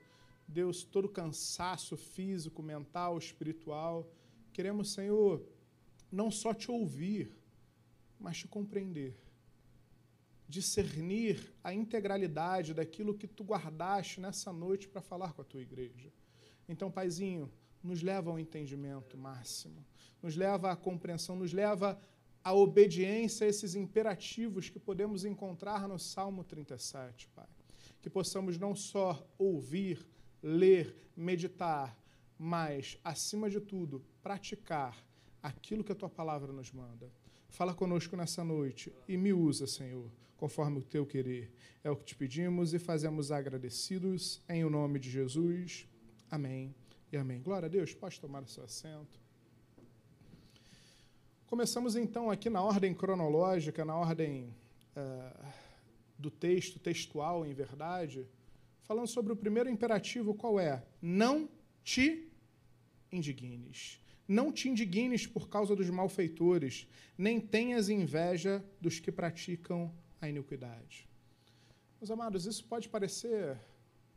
Deus, 0.46 0.84
todo 0.84 1.08
cansaço 1.08 1.96
físico, 1.96 2.62
mental, 2.62 3.18
espiritual. 3.18 4.08
Queremos, 4.52 4.92
Senhor, 4.92 5.42
não 6.10 6.30
só 6.30 6.54
te 6.54 6.70
ouvir, 6.70 7.32
mas 8.18 8.38
te 8.38 8.48
compreender. 8.48 9.16
Discernir 10.48 11.52
a 11.62 11.72
integralidade 11.72 12.74
daquilo 12.74 13.14
que 13.14 13.26
tu 13.26 13.42
guardaste 13.42 14.20
nessa 14.20 14.52
noite 14.52 14.86
para 14.86 15.00
falar 15.00 15.32
com 15.32 15.42
a 15.42 15.44
tua 15.44 15.60
igreja. 15.60 16.12
Então, 16.68 16.90
Paizinho, 16.90 17.50
nos 17.84 18.02
leva 18.02 18.30
ao 18.30 18.38
entendimento 18.38 19.16
máximo, 19.18 19.84
nos 20.22 20.34
leva 20.34 20.72
à 20.72 20.76
compreensão, 20.76 21.36
nos 21.36 21.52
leva 21.52 22.00
à 22.42 22.52
obediência 22.54 23.46
a 23.46 23.50
esses 23.50 23.74
imperativos 23.74 24.70
que 24.70 24.78
podemos 24.78 25.24
encontrar 25.24 25.86
no 25.86 25.98
Salmo 25.98 26.42
37, 26.42 27.28
Pai. 27.28 27.46
Que 28.00 28.08
possamos 28.08 28.58
não 28.58 28.74
só 28.74 29.26
ouvir, 29.38 30.06
ler, 30.42 30.94
meditar, 31.14 31.96
mas, 32.38 32.98
acima 33.04 33.48
de 33.48 33.60
tudo, 33.60 34.02
praticar 34.22 34.96
aquilo 35.42 35.84
que 35.84 35.92
a 35.92 35.94
tua 35.94 36.08
palavra 36.08 36.52
nos 36.52 36.72
manda. 36.72 37.12
Fala 37.50 37.74
conosco 37.74 38.16
nessa 38.16 38.42
noite 38.42 38.92
e 39.06 39.16
me 39.16 39.32
usa, 39.32 39.66
Senhor, 39.66 40.10
conforme 40.36 40.78
o 40.78 40.82
teu 40.82 41.06
querer. 41.06 41.52
É 41.82 41.90
o 41.90 41.96
que 41.96 42.04
te 42.04 42.16
pedimos 42.16 42.74
e 42.74 42.78
fazemos 42.78 43.30
agradecidos 43.30 44.42
em 44.48 44.64
o 44.64 44.70
nome 44.70 44.98
de 44.98 45.10
Jesus. 45.10 45.86
Amém 46.30 46.74
e 47.14 47.16
amém. 47.16 47.40
Glória 47.40 47.66
a 47.66 47.68
Deus, 47.68 47.94
pode 47.94 48.20
tomar 48.20 48.42
o 48.42 48.48
seu 48.48 48.64
assento. 48.64 49.20
Começamos 51.46 51.94
então 51.94 52.30
aqui 52.30 52.50
na 52.50 52.60
ordem 52.60 52.92
cronológica, 52.92 53.84
na 53.84 53.96
ordem 53.96 54.52
uh, 54.96 55.46
do 56.18 56.30
texto, 56.30 56.80
textual, 56.80 57.46
em 57.46 57.54
verdade, 57.54 58.26
falando 58.82 59.06
sobre 59.06 59.32
o 59.32 59.36
primeiro 59.36 59.70
imperativo, 59.70 60.34
qual 60.34 60.58
é? 60.58 60.84
Não 61.00 61.48
te 61.84 62.28
indignes. 63.12 64.00
Não 64.26 64.50
te 64.50 64.68
indignes 64.68 65.26
por 65.26 65.48
causa 65.48 65.76
dos 65.76 65.88
malfeitores, 65.90 66.88
nem 67.16 67.40
tenhas 67.40 67.88
inveja 67.88 68.64
dos 68.80 68.98
que 68.98 69.12
praticam 69.12 69.94
a 70.20 70.28
iniquidade. 70.28 71.08
Meus 72.00 72.10
amados, 72.10 72.44
isso 72.46 72.64
pode 72.64 72.88
parecer 72.88 73.56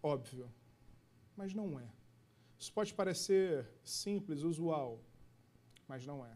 óbvio, 0.01 0.51
mas 1.35 1.53
não 1.53 1.79
é. 1.79 1.96
Isso 2.59 2.73
pode 2.73 2.93
parecer 2.93 3.67
simples, 3.83 4.41
usual, 4.41 4.99
mas 5.87 6.05
não 6.05 6.25
é. 6.25 6.35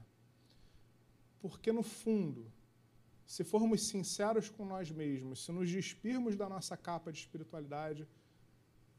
Porque, 1.39 1.71
no 1.71 1.81
fundo, 1.81 2.51
se 3.25 3.43
formos 3.43 3.87
sinceros 3.87 4.49
com 4.49 4.63
nós 4.65 4.91
mesmos, 4.91 5.43
se 5.43 5.51
nos 5.51 5.69
despirmos 5.69 6.35
da 6.35 6.47
nossa 6.47 6.77
capa 6.77 7.11
de 7.11 7.19
espiritualidade, 7.19 8.07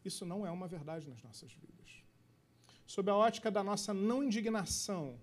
isso 0.04 0.26
não 0.26 0.44
é 0.46 0.50
uma 0.50 0.66
verdade 0.66 1.08
nas 1.08 1.22
nossas 1.22 1.52
vidas. 1.52 2.02
Sob 2.86 3.08
a 3.10 3.14
ótica 3.14 3.50
da 3.50 3.62
nossa 3.62 3.94
não 3.94 4.24
indignação 4.24 5.20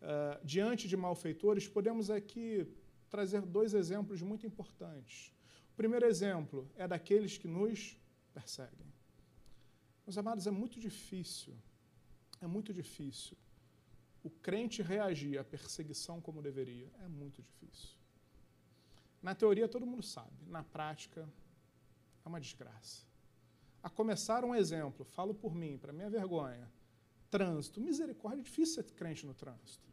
uh, 0.00 0.44
diante 0.44 0.86
de 0.86 0.96
malfeitores, 0.96 1.66
podemos 1.66 2.10
aqui 2.10 2.66
trazer 3.10 3.42
dois 3.42 3.74
exemplos 3.74 4.22
muito 4.22 4.46
importantes. 4.46 5.32
O 5.72 5.76
primeiro 5.76 6.06
exemplo 6.06 6.70
é 6.76 6.86
daqueles 6.86 7.36
que 7.36 7.48
nos 7.48 7.98
perseguem. 8.32 8.93
Meus 10.06 10.18
amados, 10.18 10.46
é 10.46 10.50
muito 10.50 10.78
difícil, 10.78 11.54
é 12.40 12.46
muito 12.46 12.72
difícil 12.72 13.36
o 14.22 14.30
crente 14.30 14.82
reagir 14.82 15.38
à 15.38 15.44
perseguição 15.44 16.20
como 16.20 16.42
deveria. 16.42 16.90
É 17.02 17.08
muito 17.08 17.42
difícil. 17.42 17.96
Na 19.22 19.34
teoria 19.34 19.68
todo 19.68 19.86
mundo 19.86 20.02
sabe, 20.02 20.32
na 20.46 20.62
prática 20.62 21.28
é 22.24 22.28
uma 22.28 22.40
desgraça. 22.40 23.06
A 23.82 23.90
começar 23.90 24.44
um 24.44 24.54
exemplo, 24.54 25.04
falo 25.04 25.34
por 25.34 25.54
mim, 25.54 25.76
para 25.76 25.92
minha 25.92 26.08
vergonha. 26.08 26.70
Trânsito, 27.30 27.80
misericórdia, 27.80 28.40
é 28.40 28.44
difícil 28.44 28.82
ser 28.82 28.90
crente 28.92 29.26
no 29.26 29.34
trânsito. 29.34 29.88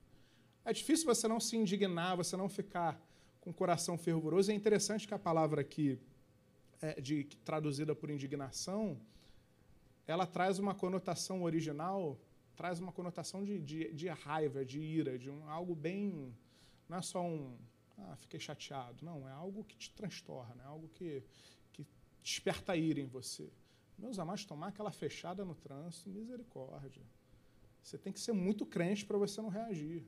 É 0.64 0.72
difícil 0.72 1.06
você 1.06 1.28
não 1.28 1.40
se 1.40 1.58
indignar, 1.58 2.16
você 2.16 2.38
não 2.38 2.48
ficar 2.48 3.02
com 3.42 3.50
o 3.50 3.54
coração 3.54 3.98
fervoroso. 3.98 4.52
É 4.52 4.54
interessante 4.54 5.08
que 5.08 5.14
a 5.14 5.20
palavra 5.20 5.62
aqui, 5.62 6.00
é, 6.82 7.02
de, 7.02 7.26
traduzida 7.44 7.96
por 7.96 8.10
indignação, 8.10 9.00
ela 10.12 10.28
traz 10.28 10.60
uma 10.60 10.76
conotação 10.76 11.44
original, 11.44 12.20
traz 12.56 12.80
uma 12.80 12.92
conotação 12.92 13.44
de, 13.44 13.60
de, 13.60 13.94
de 13.94 14.08
raiva, 14.10 14.66
de 14.66 14.80
ira, 14.80 15.18
de 15.18 15.30
um, 15.30 15.50
algo 15.50 15.74
bem. 15.74 16.36
Não 16.88 16.98
é 16.98 17.02
só 17.02 17.24
um. 17.26 17.58
Ah, 17.98 18.16
fiquei 18.18 18.40
chateado. 18.40 19.04
Não, 19.04 19.28
é 19.28 19.32
algo 19.32 19.64
que 19.64 19.78
te 19.78 19.90
transtorna, 19.92 20.62
é 20.64 20.66
algo 20.66 20.88
que, 20.90 21.24
que 21.72 21.88
desperta 22.22 22.76
ira 22.76 23.00
em 23.00 23.06
você. 23.06 23.50
Meus 23.98 24.20
amados, 24.20 24.46
tomar 24.46 24.68
aquela 24.68 24.92
fechada 24.92 25.46
no 25.46 25.56
trânsito, 25.56 26.10
misericórdia. 26.10 27.04
Você 27.82 27.98
tem 27.98 28.12
que 28.12 28.20
ser 28.20 28.34
muito 28.34 28.66
crente 28.66 29.06
para 29.06 29.18
você 29.18 29.42
não 29.42 29.50
reagir. 29.50 30.06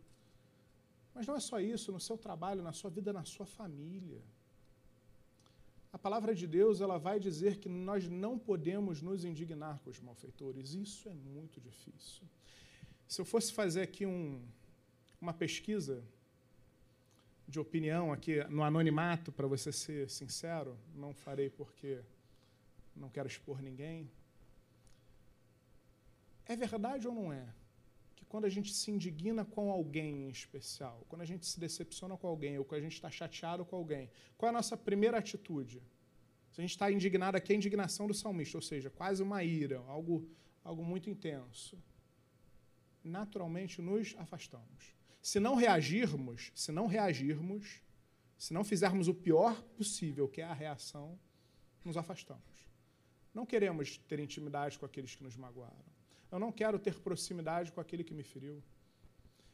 Mas 1.14 1.28
não 1.28 1.36
é 1.36 1.40
só 1.40 1.60
isso, 1.60 1.92
no 1.92 2.00
seu 2.00 2.18
trabalho, 2.18 2.62
na 2.62 2.74
sua 2.74 2.90
vida, 2.90 3.14
na 3.14 3.24
sua 3.24 3.46
família. 3.46 4.22
A 5.94 5.98
palavra 6.00 6.34
de 6.34 6.48
Deus 6.48 6.82
ela 6.82 6.98
vai 6.98 7.20
dizer 7.20 7.60
que 7.60 7.70
nós 7.70 8.10
não 8.10 8.40
podemos 8.40 9.00
nos 9.00 9.24
indignar 9.24 9.80
com 9.80 9.92
os 9.92 10.02
malfeitores. 10.02 10.74
Isso 10.74 11.08
é 11.08 11.14
muito 11.14 11.62
difícil. 11.62 12.24
Se 13.08 13.22
eu 13.22 13.26
fosse 13.26 13.54
fazer 13.54 13.84
aqui 13.84 14.04
um, 14.04 14.42
uma 15.22 15.34
pesquisa 15.34 16.04
de 17.48 17.60
opinião 17.60 18.12
aqui 18.12 18.44
no 18.46 18.64
anonimato, 18.64 19.32
para 19.32 19.46
você 19.46 19.72
ser 19.72 20.10
sincero, 20.10 20.76
não 20.96 21.14
farei 21.14 21.52
porque 21.52 22.02
não 22.96 23.08
quero 23.08 23.28
expor 23.28 23.62
ninguém. 23.62 24.10
É 26.48 26.56
verdade 26.56 27.08
ou 27.08 27.14
não 27.14 27.32
é? 27.32 27.48
Que 28.24 28.30
quando 28.30 28.46
a 28.46 28.50
gente 28.50 28.74
se 28.74 28.90
indigna 28.90 29.44
com 29.44 29.70
alguém 29.70 30.24
em 30.24 30.30
especial, 30.30 31.06
quando 31.10 31.24
a 31.24 31.26
gente 31.26 31.46
se 31.46 31.60
decepciona 31.60 32.16
com 32.16 32.26
alguém, 32.26 32.58
ou 32.58 32.64
quando 32.64 32.80
a 32.80 32.84
gente 32.84 32.94
está 32.94 33.12
chateado 33.12 33.66
com 33.66 33.76
alguém, 33.76 34.10
qual 34.38 34.48
é 34.48 34.50
a 34.50 34.54
nossa 34.54 34.78
primeira 34.78 35.18
atitude? 35.18 35.84
Se 36.50 36.62
a 36.62 36.64
gente 36.64 36.72
está 36.72 36.90
indignado 36.90 37.36
aqui, 37.36 37.52
é 37.52 37.56
a 37.56 37.58
indignação 37.58 38.08
do 38.08 38.14
salmista, 38.14 38.58
ou 38.58 38.62
seja, 38.62 38.90
quase 38.90 39.22
uma 39.22 39.44
ira, 39.44 39.80
algo, 39.88 40.26
algo 40.64 40.86
muito 40.86 41.10
intenso. 41.10 41.78
Naturalmente 43.04 43.82
nos 43.82 44.16
afastamos. 44.18 44.96
Se 45.22 45.38
não 45.38 45.56
reagirmos, 45.56 46.54
se 46.56 46.72
não 46.72 46.88
reagirmos, 46.88 47.82
se 48.38 48.54
não 48.54 48.64
fizermos 48.64 49.10
o 49.10 49.14
pior 49.14 49.62
possível, 49.76 50.30
que 50.30 50.40
é 50.40 50.46
a 50.46 50.54
reação, 50.54 51.20
nos 51.84 51.98
afastamos. 51.98 52.70
Não 53.34 53.46
queremos 53.46 53.98
ter 53.98 54.20
intimidade 54.20 54.80
com 54.80 54.86
aqueles 54.86 55.14
que 55.14 55.24
nos 55.24 55.36
magoaram. 55.36 56.03
Eu 56.34 56.40
não 56.40 56.52
quero 56.52 56.80
ter 56.80 57.00
proximidade 57.00 57.72
com 57.72 57.80
aquele 57.80 58.04
que 58.04 58.12
me 58.12 58.24
feriu. 58.24 58.60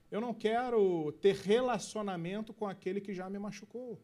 Eu 0.10 0.22
não 0.22 0.34
quero 0.34 1.12
ter 1.12 1.36
relacionamento 1.36 2.54
com 2.54 2.66
aquele 2.66 3.02
que 3.02 3.14
já 3.14 3.30
me 3.30 3.38
machucou. 3.38 4.00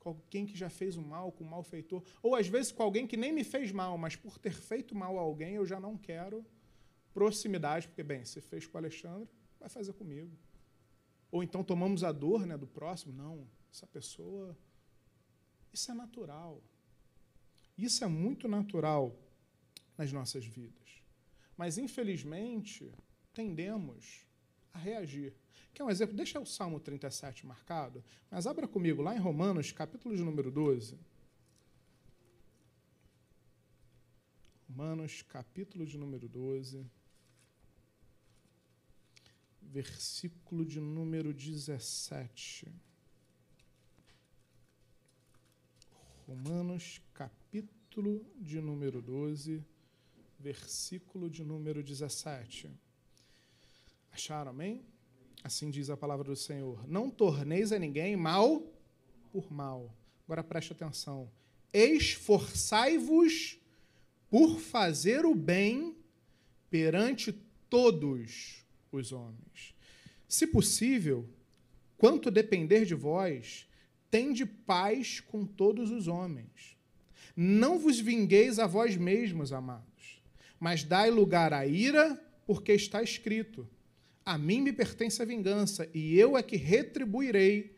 Com 0.00 0.08
alguém 0.08 0.44
que 0.46 0.56
já 0.56 0.68
fez 0.68 0.96
o 0.96 1.00
mal, 1.00 1.30
com 1.30 1.44
o 1.44 1.46
malfeitor. 1.46 2.02
Ou 2.20 2.34
às 2.34 2.48
vezes 2.48 2.72
com 2.72 2.82
alguém 2.82 3.06
que 3.06 3.16
nem 3.16 3.32
me 3.32 3.44
fez 3.44 3.70
mal, 3.70 3.96
mas 3.96 4.16
por 4.16 4.36
ter 4.36 4.52
feito 4.52 4.96
mal 4.96 5.16
a 5.16 5.20
alguém, 5.20 5.54
eu 5.54 5.64
já 5.64 5.78
não 5.78 5.96
quero 5.96 6.44
proximidade, 7.14 7.86
porque, 7.86 8.02
bem, 8.02 8.24
se 8.24 8.40
fez 8.40 8.66
com 8.66 8.76
o 8.76 8.80
Alexandre, 8.80 9.28
vai 9.60 9.68
fazer 9.68 9.92
comigo. 9.92 10.36
Ou 11.30 11.40
então 11.40 11.62
tomamos 11.62 12.02
a 12.02 12.10
dor 12.10 12.46
né, 12.46 12.58
do 12.58 12.66
próximo. 12.66 13.12
Não, 13.12 13.46
essa 13.72 13.86
pessoa. 13.86 14.58
Isso 15.72 15.88
é 15.92 15.94
natural. 15.94 16.60
Isso 17.78 18.02
é 18.02 18.08
muito 18.08 18.48
natural 18.48 19.16
nas 19.96 20.12
nossas 20.12 20.44
vidas. 20.44 20.79
Mas, 21.60 21.76
infelizmente, 21.76 22.90
tendemos 23.34 24.24
a 24.72 24.78
reagir. 24.78 25.34
Quer 25.74 25.84
um 25.84 25.90
exemplo? 25.90 26.16
Deixa 26.16 26.40
o 26.40 26.46
Salmo 26.46 26.80
37 26.80 27.44
marcado, 27.44 28.02
mas 28.30 28.46
abra 28.46 28.66
comigo 28.66 29.02
lá 29.02 29.14
em 29.14 29.18
Romanos, 29.18 29.70
capítulo 29.70 30.16
de 30.16 30.22
número 30.22 30.50
12. 30.50 30.98
Romanos, 34.70 35.20
capítulo 35.20 35.84
de 35.84 35.98
número 35.98 36.30
12, 36.30 36.90
versículo 39.60 40.64
de 40.64 40.80
número 40.80 41.34
17. 41.34 42.72
Romanos, 46.26 47.02
capítulo 47.12 48.24
de 48.38 48.62
número 48.62 49.02
12, 49.02 49.62
versículo 50.40 51.28
de 51.28 51.44
número 51.44 51.82
17. 51.82 52.70
Acharam, 54.10 54.50
amém? 54.50 54.82
Assim 55.44 55.70
diz 55.70 55.90
a 55.90 55.96
palavra 55.96 56.24
do 56.24 56.36
Senhor. 56.36 56.86
Não 56.88 57.10
torneis 57.10 57.72
a 57.72 57.78
ninguém 57.78 58.16
mal 58.16 58.62
por 59.30 59.52
mal. 59.52 59.94
Agora 60.24 60.42
preste 60.42 60.72
atenção. 60.72 61.30
Esforçai-vos 61.72 63.58
por 64.30 64.58
fazer 64.58 65.24
o 65.26 65.34
bem 65.34 65.96
perante 66.70 67.32
todos 67.68 68.64
os 68.90 69.12
homens. 69.12 69.74
Se 70.28 70.46
possível, 70.46 71.28
quanto 71.98 72.30
depender 72.30 72.84
de 72.84 72.94
vós, 72.94 73.68
tende 74.10 74.46
paz 74.46 75.20
com 75.20 75.44
todos 75.44 75.90
os 75.90 76.08
homens. 76.08 76.76
Não 77.36 77.78
vos 77.78 77.98
vingueis 77.98 78.58
a 78.58 78.66
vós 78.66 78.96
mesmos, 78.96 79.52
amados, 79.52 79.89
mas 80.60 80.84
dai 80.84 81.10
lugar 81.10 81.54
à 81.54 81.66
ira, 81.66 82.22
porque 82.46 82.72
está 82.72 83.02
escrito: 83.02 83.66
A 84.24 84.36
mim 84.36 84.60
me 84.60 84.72
pertence 84.72 85.20
a 85.22 85.24
vingança, 85.24 85.88
e 85.94 86.16
eu 86.16 86.36
é 86.36 86.42
que 86.42 86.56
retribuirei, 86.56 87.74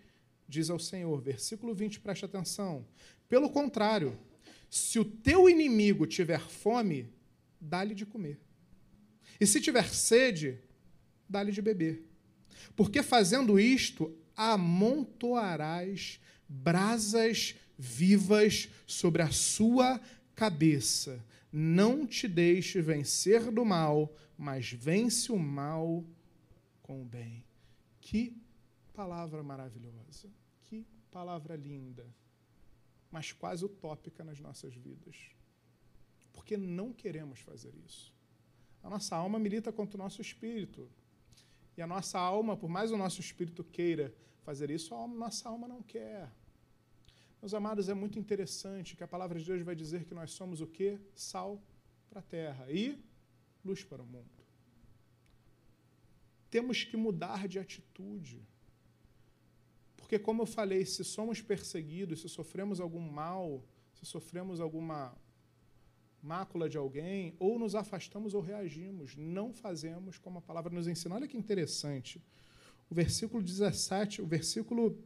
diz 0.48 0.68
ao 0.68 0.80
Senhor. 0.80 1.22
Versículo 1.22 1.72
20, 1.72 2.00
preste 2.00 2.24
atenção. 2.24 2.84
Pelo 3.28 3.48
contrário, 3.48 4.18
se 4.68 4.98
o 4.98 5.04
teu 5.04 5.48
inimigo 5.48 6.06
tiver 6.06 6.40
fome, 6.40 7.08
dá-lhe 7.60 7.94
de 7.94 8.04
comer. 8.04 8.40
E 9.40 9.46
se 9.46 9.60
tiver 9.60 9.88
sede, 9.88 10.58
dá-lhe 11.28 11.52
de 11.52 11.62
beber. 11.62 12.04
Porque 12.74 13.02
fazendo 13.02 13.58
isto, 13.58 14.16
amontoarás 14.36 16.20
brasas 16.48 17.54
vivas 17.78 18.68
sobre 18.86 19.22
a 19.22 19.30
sua 19.30 20.00
cabeça. 20.34 21.24
Não 21.52 22.06
te 22.06 22.26
deixe 22.26 22.80
vencer 22.80 23.50
do 23.50 23.64
mal, 23.64 24.10
mas 24.38 24.72
vence 24.72 25.30
o 25.30 25.38
mal 25.38 26.02
com 26.80 27.02
o 27.02 27.04
bem. 27.04 27.44
Que 28.00 28.40
palavra 28.94 29.42
maravilhosa, 29.42 30.30
que 30.64 30.86
palavra 31.10 31.54
linda, 31.54 32.06
mas 33.10 33.32
quase 33.32 33.64
utópica 33.64 34.24
nas 34.24 34.40
nossas 34.40 34.74
vidas. 34.74 35.16
Porque 36.32 36.56
não 36.56 36.92
queremos 36.92 37.40
fazer 37.40 37.74
isso. 37.84 38.14
A 38.82 38.88
nossa 38.88 39.14
alma 39.14 39.38
milita 39.38 39.70
contra 39.70 39.96
o 39.96 40.02
nosso 40.02 40.22
espírito. 40.22 40.90
E 41.76 41.82
a 41.82 41.86
nossa 41.86 42.18
alma, 42.18 42.56
por 42.56 42.68
mais 42.68 42.90
o 42.90 42.96
nosso 42.96 43.20
espírito 43.20 43.62
queira 43.62 44.14
fazer 44.42 44.70
isso, 44.70 44.94
a 44.94 45.06
nossa 45.06 45.48
alma 45.48 45.68
não 45.68 45.82
quer. 45.82 46.32
Meus 47.42 47.54
amados, 47.54 47.88
é 47.88 47.94
muito 47.94 48.20
interessante 48.20 48.96
que 48.96 49.02
a 49.02 49.08
palavra 49.08 49.36
de 49.36 49.44
Deus 49.44 49.62
vai 49.62 49.74
dizer 49.74 50.04
que 50.04 50.14
nós 50.14 50.30
somos 50.30 50.60
o 50.60 50.66
quê? 50.66 51.00
Sal 51.12 51.60
para 52.08 52.20
a 52.20 52.22
terra 52.22 52.70
e 52.70 52.96
luz 53.64 53.82
para 53.82 54.00
o 54.00 54.06
mundo. 54.06 54.30
Temos 56.48 56.84
que 56.84 56.96
mudar 56.96 57.48
de 57.48 57.58
atitude. 57.58 58.40
Porque, 59.96 60.20
como 60.20 60.42
eu 60.42 60.46
falei, 60.46 60.86
se 60.86 61.02
somos 61.02 61.42
perseguidos, 61.42 62.20
se 62.20 62.28
sofremos 62.28 62.78
algum 62.78 63.00
mal, 63.00 63.64
se 63.94 64.06
sofremos 64.06 64.60
alguma 64.60 65.12
mácula 66.22 66.68
de 66.68 66.78
alguém, 66.78 67.34
ou 67.40 67.58
nos 67.58 67.74
afastamos 67.74 68.34
ou 68.34 68.40
reagimos, 68.40 69.16
não 69.16 69.52
fazemos 69.52 70.16
como 70.16 70.38
a 70.38 70.42
palavra 70.42 70.72
nos 70.72 70.86
ensina. 70.86 71.16
Olha 71.16 71.26
que 71.26 71.36
interessante. 71.36 72.22
O 72.88 72.94
versículo 72.94 73.42
17, 73.42 74.22
o 74.22 74.26
versículo 74.26 74.96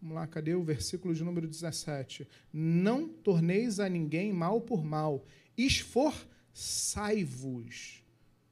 Vamos 0.00 0.16
lá, 0.16 0.26
cadê 0.26 0.54
o 0.54 0.62
versículo 0.62 1.14
de 1.14 1.22
número 1.24 1.48
17? 1.48 2.28
Não 2.52 3.08
torneis 3.08 3.80
a 3.80 3.88
ninguém 3.88 4.30
mal 4.32 4.60
por 4.60 4.84
mal, 4.84 5.24
esforçai-vos 5.56 8.04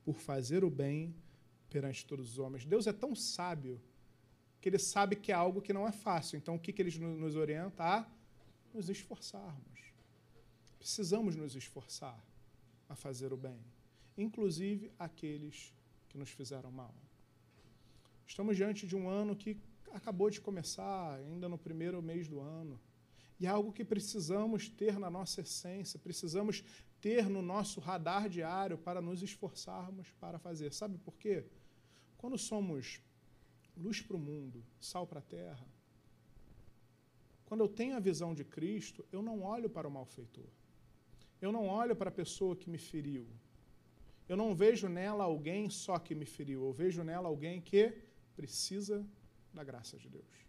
por 0.04 0.20
fazer 0.20 0.64
o 0.64 0.70
bem 0.70 1.14
perante 1.68 2.06
todos 2.06 2.32
os 2.32 2.38
homens. 2.38 2.64
Deus 2.64 2.86
é 2.86 2.92
tão 2.92 3.14
sábio 3.14 3.80
que 4.60 4.68
ele 4.68 4.78
sabe 4.78 5.16
que 5.16 5.30
é 5.30 5.34
algo 5.34 5.60
que 5.60 5.72
não 5.72 5.86
é 5.86 5.92
fácil. 5.92 6.38
Então, 6.38 6.54
o 6.54 6.58
que, 6.58 6.72
que 6.72 6.80
ele 6.80 6.98
nos 6.98 7.36
orienta? 7.36 7.84
A 7.84 8.06
nos 8.72 8.88
esforçarmos. 8.88 9.92
Precisamos 10.78 11.36
nos 11.36 11.54
esforçar 11.54 12.18
a 12.88 12.94
fazer 12.94 13.32
o 13.32 13.36
bem, 13.36 13.60
inclusive 14.16 14.90
aqueles 14.98 15.72
que 16.08 16.18
nos 16.18 16.30
fizeram 16.30 16.70
mal. 16.70 16.94
Estamos 18.26 18.56
diante 18.56 18.86
de 18.86 18.96
um 18.96 19.08
ano 19.08 19.36
que 19.36 19.56
acabou 19.94 20.28
de 20.28 20.40
começar, 20.40 21.14
ainda 21.14 21.48
no 21.48 21.56
primeiro 21.56 22.02
mês 22.02 22.26
do 22.26 22.40
ano. 22.40 22.80
E 23.38 23.46
é 23.46 23.48
algo 23.48 23.72
que 23.72 23.84
precisamos 23.84 24.68
ter 24.68 24.98
na 24.98 25.08
nossa 25.08 25.40
essência, 25.40 25.98
precisamos 25.98 26.64
ter 27.00 27.28
no 27.28 27.40
nosso 27.40 27.80
radar 27.80 28.28
diário 28.28 28.76
para 28.76 29.00
nos 29.00 29.22
esforçarmos 29.22 30.10
para 30.20 30.38
fazer. 30.38 30.72
Sabe 30.72 30.98
por 30.98 31.16
quê? 31.16 31.44
Quando 32.18 32.36
somos 32.36 33.00
luz 33.76 34.00
para 34.00 34.16
o 34.16 34.20
mundo, 34.20 34.64
sal 34.80 35.06
para 35.06 35.20
a 35.20 35.22
terra, 35.22 35.66
quando 37.44 37.60
eu 37.60 37.68
tenho 37.68 37.96
a 37.96 38.00
visão 38.00 38.34
de 38.34 38.44
Cristo, 38.44 39.04
eu 39.12 39.22
não 39.22 39.42
olho 39.42 39.70
para 39.70 39.86
o 39.86 39.90
malfeitor. 39.90 40.48
Eu 41.40 41.52
não 41.52 41.68
olho 41.68 41.94
para 41.94 42.08
a 42.08 42.12
pessoa 42.12 42.56
que 42.56 42.70
me 42.70 42.78
feriu. 42.78 43.26
Eu 44.28 44.36
não 44.36 44.54
vejo 44.54 44.88
nela 44.88 45.24
alguém 45.24 45.68
só 45.68 45.98
que 45.98 46.14
me 46.14 46.24
feriu. 46.24 46.64
Eu 46.64 46.72
vejo 46.72 47.04
nela 47.04 47.28
alguém 47.28 47.60
que 47.60 47.92
precisa 48.34 49.06
da 49.54 49.64
graça 49.64 49.96
de 49.96 50.08
Deus. 50.08 50.44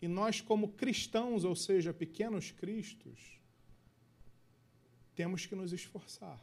E 0.00 0.08
nós, 0.08 0.40
como 0.40 0.72
cristãos, 0.72 1.44
ou 1.44 1.54
seja, 1.54 1.92
pequenos 1.92 2.50
cristos, 2.50 3.38
temos 5.14 5.44
que 5.44 5.54
nos 5.54 5.72
esforçar 5.72 6.42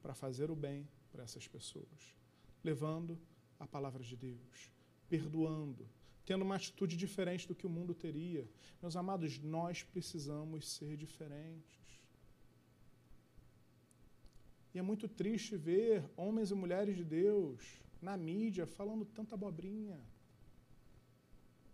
para 0.00 0.14
fazer 0.14 0.50
o 0.50 0.56
bem 0.56 0.88
para 1.12 1.22
essas 1.22 1.46
pessoas, 1.46 2.16
levando 2.64 3.20
a 3.58 3.66
palavra 3.66 4.02
de 4.02 4.16
Deus, 4.16 4.72
perdoando, 5.08 5.86
tendo 6.24 6.42
uma 6.42 6.56
atitude 6.56 6.96
diferente 6.96 7.46
do 7.46 7.54
que 7.54 7.66
o 7.66 7.70
mundo 7.70 7.94
teria. 7.94 8.48
Meus 8.80 8.96
amados, 8.96 9.38
nós 9.38 9.82
precisamos 9.82 10.66
ser 10.70 10.96
diferentes. 10.96 12.00
E 14.72 14.78
é 14.78 14.82
muito 14.82 15.08
triste 15.08 15.56
ver 15.56 16.08
homens 16.16 16.50
e 16.50 16.54
mulheres 16.54 16.96
de 16.96 17.04
Deus 17.04 17.80
na 18.00 18.16
mídia 18.16 18.66
falando 18.66 19.04
tanta 19.04 19.34
abobrinha. 19.34 20.00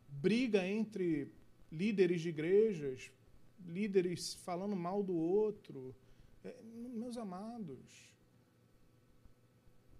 Briga 0.08 0.66
entre 0.66 1.32
líderes 1.70 2.20
de 2.20 2.28
igrejas, 2.30 3.10
líderes 3.66 4.34
falando 4.34 4.74
mal 4.74 5.02
do 5.02 5.14
outro. 5.14 5.94
É, 6.44 6.54
meus 6.62 7.16
amados, 7.16 8.14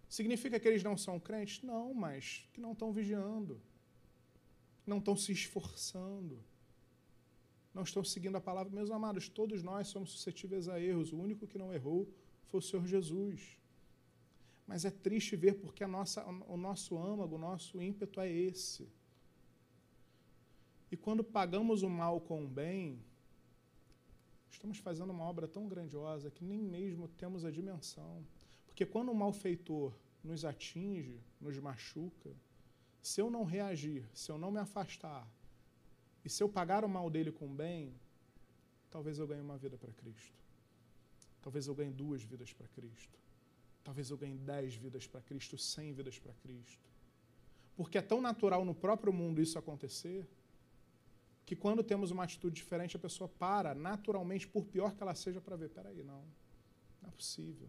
significa 0.08 0.58
que 0.58 0.68
eles 0.68 0.82
não 0.82 0.96
são 0.96 1.18
crentes? 1.18 1.62
Não, 1.62 1.92
mas 1.92 2.48
que 2.52 2.60
não 2.60 2.72
estão 2.72 2.92
vigiando, 2.92 3.60
não 4.86 4.98
estão 4.98 5.16
se 5.16 5.32
esforçando, 5.32 6.42
não 7.74 7.82
estão 7.82 8.02
seguindo 8.02 8.36
a 8.36 8.40
palavra. 8.40 8.72
Meus 8.72 8.90
amados, 8.90 9.28
todos 9.28 9.62
nós 9.62 9.88
somos 9.88 10.10
suscetíveis 10.10 10.68
a 10.68 10.80
erros. 10.80 11.12
O 11.12 11.18
único 11.18 11.46
que 11.46 11.58
não 11.58 11.74
errou 11.74 12.08
foi 12.46 12.58
o 12.58 12.62
Senhor 12.62 12.86
Jesus. 12.86 13.55
Mas 14.66 14.84
é 14.84 14.90
triste 14.90 15.36
ver 15.36 15.54
porque 15.54 15.84
a 15.84 15.88
nossa, 15.88 16.24
o 16.26 16.56
nosso 16.56 16.98
âmago, 16.98 17.36
o 17.36 17.38
nosso 17.38 17.80
ímpeto 17.80 18.20
é 18.20 18.30
esse. 18.30 18.88
E 20.90 20.96
quando 20.96 21.22
pagamos 21.22 21.82
o 21.82 21.88
mal 21.88 22.20
com 22.20 22.44
o 22.44 22.48
bem, 22.48 23.00
estamos 24.50 24.78
fazendo 24.78 25.10
uma 25.10 25.24
obra 25.24 25.46
tão 25.46 25.68
grandiosa 25.68 26.30
que 26.30 26.44
nem 26.44 26.62
mesmo 26.62 27.08
temos 27.08 27.44
a 27.44 27.50
dimensão. 27.50 28.24
Porque 28.66 28.84
quando 28.84 29.10
o 29.10 29.14
malfeitor 29.14 29.92
nos 30.22 30.44
atinge, 30.44 31.20
nos 31.40 31.58
machuca, 31.58 32.34
se 33.00 33.20
eu 33.20 33.30
não 33.30 33.44
reagir, 33.44 34.04
se 34.12 34.30
eu 34.30 34.38
não 34.38 34.50
me 34.50 34.58
afastar, 34.58 35.28
e 36.24 36.28
se 36.28 36.42
eu 36.42 36.48
pagar 36.48 36.84
o 36.84 36.88
mal 36.88 37.08
dele 37.08 37.30
com 37.30 37.46
o 37.46 37.54
bem, 37.54 37.94
talvez 38.90 39.18
eu 39.18 39.26
ganhe 39.28 39.40
uma 39.40 39.56
vida 39.56 39.78
para 39.78 39.92
Cristo. 39.92 40.36
Talvez 41.40 41.68
eu 41.68 41.74
ganhe 41.74 41.92
duas 41.92 42.22
vidas 42.22 42.52
para 42.52 42.66
Cristo. 42.66 43.16
Talvez 43.86 44.10
eu 44.10 44.18
ganhe 44.22 44.36
dez 44.36 44.74
vidas 44.74 45.06
para 45.06 45.20
Cristo, 45.20 45.56
cem 45.56 45.92
vidas 45.92 46.18
para 46.18 46.32
Cristo. 46.42 46.88
Porque 47.76 47.96
é 47.98 48.02
tão 48.02 48.20
natural 48.20 48.64
no 48.64 48.74
próprio 48.74 49.12
mundo 49.12 49.40
isso 49.40 49.56
acontecer, 49.58 50.26
que 51.46 51.54
quando 51.54 51.84
temos 51.84 52.10
uma 52.10 52.24
atitude 52.24 52.56
diferente, 52.56 52.96
a 52.96 52.98
pessoa 52.98 53.28
para 53.28 53.76
naturalmente, 53.76 54.48
por 54.48 54.64
pior 54.64 54.90
que 54.96 55.02
ela 55.04 55.14
seja, 55.14 55.40
para 55.40 55.54
ver: 55.54 55.70
peraí, 55.70 56.02
não, 56.02 56.24
não 57.00 57.08
é 57.08 57.12
possível. 57.12 57.68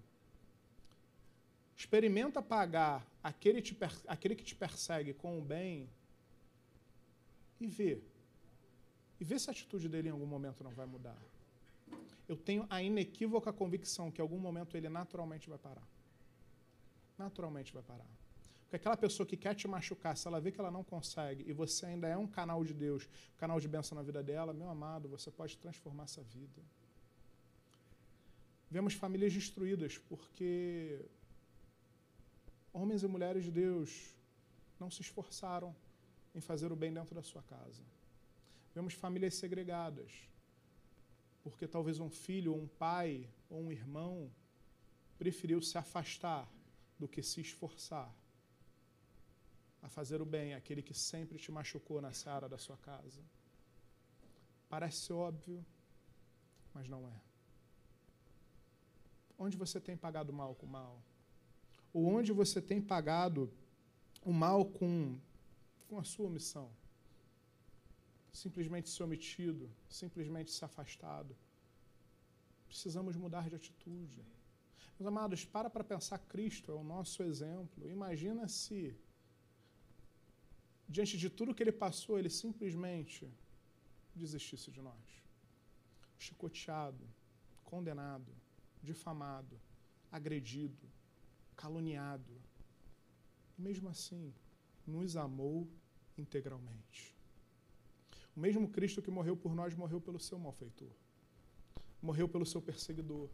Experimenta 1.75 2.41
pagar 2.41 3.05
aquele, 3.21 3.61
te, 3.61 3.77
aquele 4.07 4.35
que 4.35 4.43
te 4.43 4.55
persegue 4.55 5.13
com 5.13 5.37
o 5.37 5.41
bem 5.53 5.87
e 7.59 7.67
vê. 7.67 8.01
E 9.19 9.23
vê 9.23 9.37
se 9.37 9.49
a 9.49 9.51
atitude 9.51 9.87
dele 9.87 10.07
em 10.07 10.11
algum 10.11 10.25
momento 10.25 10.63
não 10.63 10.71
vai 10.71 10.87
mudar 10.87 11.21
eu 12.27 12.35
tenho 12.35 12.65
a 12.69 12.81
inequívoca 12.83 13.53
convicção 13.53 14.11
que 14.11 14.19
em 14.19 14.23
algum 14.23 14.37
momento 14.37 14.75
ele 14.75 14.89
naturalmente 14.89 15.49
vai 15.49 15.57
parar. 15.57 15.87
Naturalmente 17.17 17.73
vai 17.73 17.83
parar. 17.83 18.09
Porque 18.61 18.75
aquela 18.75 18.97
pessoa 18.97 19.25
que 19.25 19.37
quer 19.37 19.55
te 19.55 19.65
machucar, 19.65 20.17
se 20.17 20.27
ela 20.27 20.41
vê 20.41 20.51
que 20.51 20.59
ela 20.59 20.69
não 20.69 20.83
consegue 20.83 21.43
e 21.49 21.53
você 21.53 21.85
ainda 21.85 22.07
é 22.07 22.17
um 22.17 22.27
canal 22.27 22.65
de 22.65 22.73
Deus, 22.73 23.07
um 23.35 23.37
canal 23.37 23.59
de 23.61 23.67
bênção 23.67 23.95
na 23.95 24.03
vida 24.03 24.21
dela, 24.21 24.53
meu 24.53 24.69
amado, 24.69 25.07
você 25.07 25.31
pode 25.31 25.57
transformar 25.57 26.03
essa 26.03 26.21
vida. 26.21 26.61
Vemos 28.69 28.93
famílias 28.93 29.33
destruídas 29.33 29.97
porque 29.97 31.05
homens 32.73 33.03
e 33.03 33.07
mulheres 33.07 33.45
de 33.45 33.51
Deus 33.51 34.13
não 34.77 34.91
se 34.91 35.01
esforçaram 35.01 35.73
em 36.35 36.41
fazer 36.41 36.69
o 36.69 36.75
bem 36.75 36.93
dentro 36.93 37.15
da 37.15 37.23
sua 37.23 37.41
casa. 37.43 37.81
Vemos 38.75 38.93
famílias 38.93 39.35
segregadas 39.35 40.11
porque 41.41 41.65
talvez 41.65 42.01
um 42.01 42.09
filho, 42.09 42.51
ou 42.53 42.61
um 42.61 42.67
pai, 42.67 43.29
ou 43.49 43.61
um 43.61 43.71
irmão 43.71 44.29
preferiu 45.17 45.61
se 45.61 45.77
afastar 45.77 46.45
do 46.99 47.07
que 47.07 47.21
se 47.21 47.41
esforçar 47.41 48.13
a 49.81 49.89
fazer 49.89 50.21
o 50.21 50.25
bem, 50.25 50.53
aquele 50.53 50.81
que 50.81 50.93
sempre 50.93 51.37
te 51.37 51.51
machucou 51.51 52.01
na 52.01 52.11
seara 52.11 52.49
da 52.49 52.57
sua 52.57 52.77
casa. 52.77 53.21
Parece 54.67 55.13
óbvio, 55.13 55.65
mas 56.73 56.87
não 56.89 57.07
é. 57.07 57.21
Onde 59.37 59.55
você 59.55 59.79
tem 59.79 59.95
pagado 59.95 60.33
mal 60.33 60.55
com 60.55 60.65
mal? 60.65 61.01
Ou 61.93 62.05
onde 62.07 62.31
você 62.33 62.61
tem 62.61 62.81
pagado 62.81 63.51
o 64.21 64.33
mal 64.33 64.65
com, 64.65 65.17
com 65.87 65.99
a 65.99 66.03
sua 66.03 66.25
omissão? 66.25 66.69
simplesmente 68.37 68.89
se 68.89 69.01
omitido, 69.01 69.69
simplesmente 69.89 70.51
se 70.51 70.63
afastado. 70.63 71.35
Precisamos 72.67 73.15
mudar 73.15 73.49
de 73.49 73.55
atitude. 73.55 74.21
Meus 74.99 75.07
amados, 75.07 75.45
para 75.45 75.69
para 75.69 75.83
pensar, 75.83 76.17
Cristo 76.17 76.71
é 76.71 76.75
o 76.75 76.83
nosso 76.83 77.21
exemplo. 77.21 77.87
Imagina 77.89 78.47
se, 78.47 78.95
diante 80.89 81.17
de 81.17 81.29
tudo 81.29 81.53
que 81.53 81.61
ele 81.61 81.71
passou, 81.71 82.17
ele 82.17 82.29
simplesmente 82.29 83.27
desistisse 84.15 84.71
de 84.71 84.81
nós. 84.81 85.23
Chicoteado, 86.17 87.05
condenado, 87.63 88.31
difamado, 88.81 89.59
agredido, 90.11 90.87
caluniado. 91.55 92.33
E 93.55 93.61
mesmo 93.61 93.89
assim, 93.89 94.33
nos 94.85 95.15
amou 95.15 95.67
integralmente. 96.17 97.15
O 98.35 98.39
mesmo 98.39 98.67
Cristo 98.67 99.01
que 99.01 99.11
morreu 99.11 99.37
por 99.37 99.53
nós 99.53 99.75
morreu 99.75 100.01
pelo 100.01 100.19
seu 100.19 100.39
malfeitor. 100.39 100.91
Morreu 102.01 102.27
pelo 102.27 102.45
seu 102.45 102.61
perseguidor. 102.61 103.29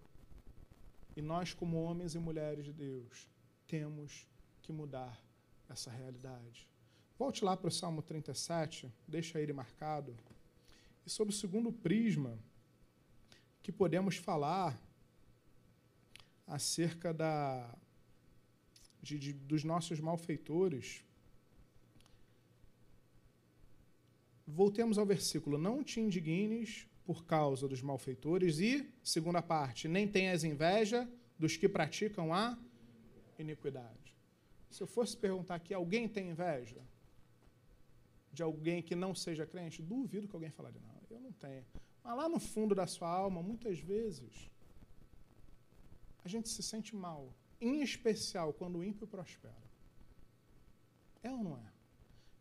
E 1.15 1.21
nós, 1.21 1.53
como 1.53 1.81
homens 1.81 2.15
e 2.15 2.19
mulheres 2.19 2.65
de 2.65 2.73
Deus, 2.73 3.29
temos 3.67 4.27
que 4.61 4.71
mudar 4.71 5.21
essa 5.69 5.91
realidade. 5.91 6.67
Volte 7.17 7.45
lá 7.45 7.55
para 7.55 7.67
o 7.67 7.71
Salmo 7.71 8.01
37, 8.01 8.91
deixa 9.07 9.39
ele 9.39 9.53
marcado. 9.53 10.15
E 11.05 11.09
sobre 11.09 11.33
o 11.33 11.37
segundo 11.37 11.71
prisma, 11.71 12.37
que 13.61 13.71
podemos 13.71 14.17
falar 14.17 14.79
acerca 16.47 17.13
da, 17.13 17.73
de, 19.01 19.19
de, 19.19 19.33
dos 19.33 19.63
nossos 19.63 19.99
malfeitores, 19.99 21.03
Voltemos 24.45 24.97
ao 24.97 25.05
versículo: 25.05 25.57
Não 25.57 25.83
te 25.83 25.99
indignes 25.99 26.87
por 27.05 27.25
causa 27.25 27.67
dos 27.67 27.81
malfeitores, 27.81 28.59
e, 28.59 28.87
segunda 29.03 29.41
parte, 29.41 29.87
nem 29.87 30.07
tenhas 30.07 30.43
inveja 30.43 31.09
dos 31.37 31.57
que 31.57 31.67
praticam 31.67 32.33
a 32.33 32.57
iniquidade. 33.37 34.15
Se 34.69 34.81
eu 34.81 34.87
fosse 34.87 35.15
perguntar 35.15 35.55
aqui, 35.55 35.73
alguém 35.73 36.07
tem 36.07 36.29
inveja 36.29 36.81
de 38.31 38.41
alguém 38.41 38.81
que 38.81 38.95
não 38.95 39.13
seja 39.13 39.45
crente? 39.45 39.81
Duvido 39.81 40.27
que 40.27 40.35
alguém 40.35 40.49
falaria, 40.49 40.81
não, 40.81 41.01
eu 41.09 41.19
não 41.19 41.31
tenho. 41.33 41.65
Mas 42.03 42.17
lá 42.17 42.27
no 42.27 42.39
fundo 42.39 42.73
da 42.73 42.87
sua 42.87 43.09
alma, 43.09 43.43
muitas 43.43 43.79
vezes, 43.79 44.49
a 46.23 46.27
gente 46.27 46.49
se 46.49 46.63
sente 46.63 46.95
mal, 46.95 47.33
em 47.61 47.81
especial 47.81 48.53
quando 48.53 48.79
o 48.79 48.83
ímpio 48.83 49.05
prospera. 49.05 49.63
É 51.21 51.31
ou 51.31 51.43
não 51.43 51.57
é? 51.57 51.72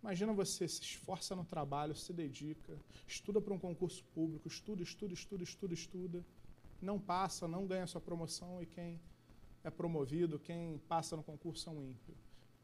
Imagina 0.03 0.33
você 0.33 0.67
se 0.67 0.83
esforça 0.83 1.37
no 1.37 1.45
trabalho, 1.45 1.95
se 1.95 2.13
dedica, 2.13 2.77
estuda 3.07 3.41
para 3.41 3.55
um 3.55 3.59
concurso 3.59 4.05
público, 4.13 4.49
estuda, 4.49 4.83
estuda, 4.83 5.15
estuda, 5.15 5.45
estuda, 5.45 5.75
estuda, 5.75 6.25
não 6.81 6.99
passa, 6.99 7.47
não 7.47 7.67
ganha 7.67 7.87
sua 7.87 8.01
promoção 8.01 8.61
e 8.61 8.67
quem 8.67 9.01
é 9.63 9.71
promovido, 9.71 10.41
quem 10.41 10.79
passa 10.89 11.17
no 11.17 11.23
concurso 11.23 11.69
é 11.69 11.73
um 11.73 11.83
ímpio. 11.83 12.17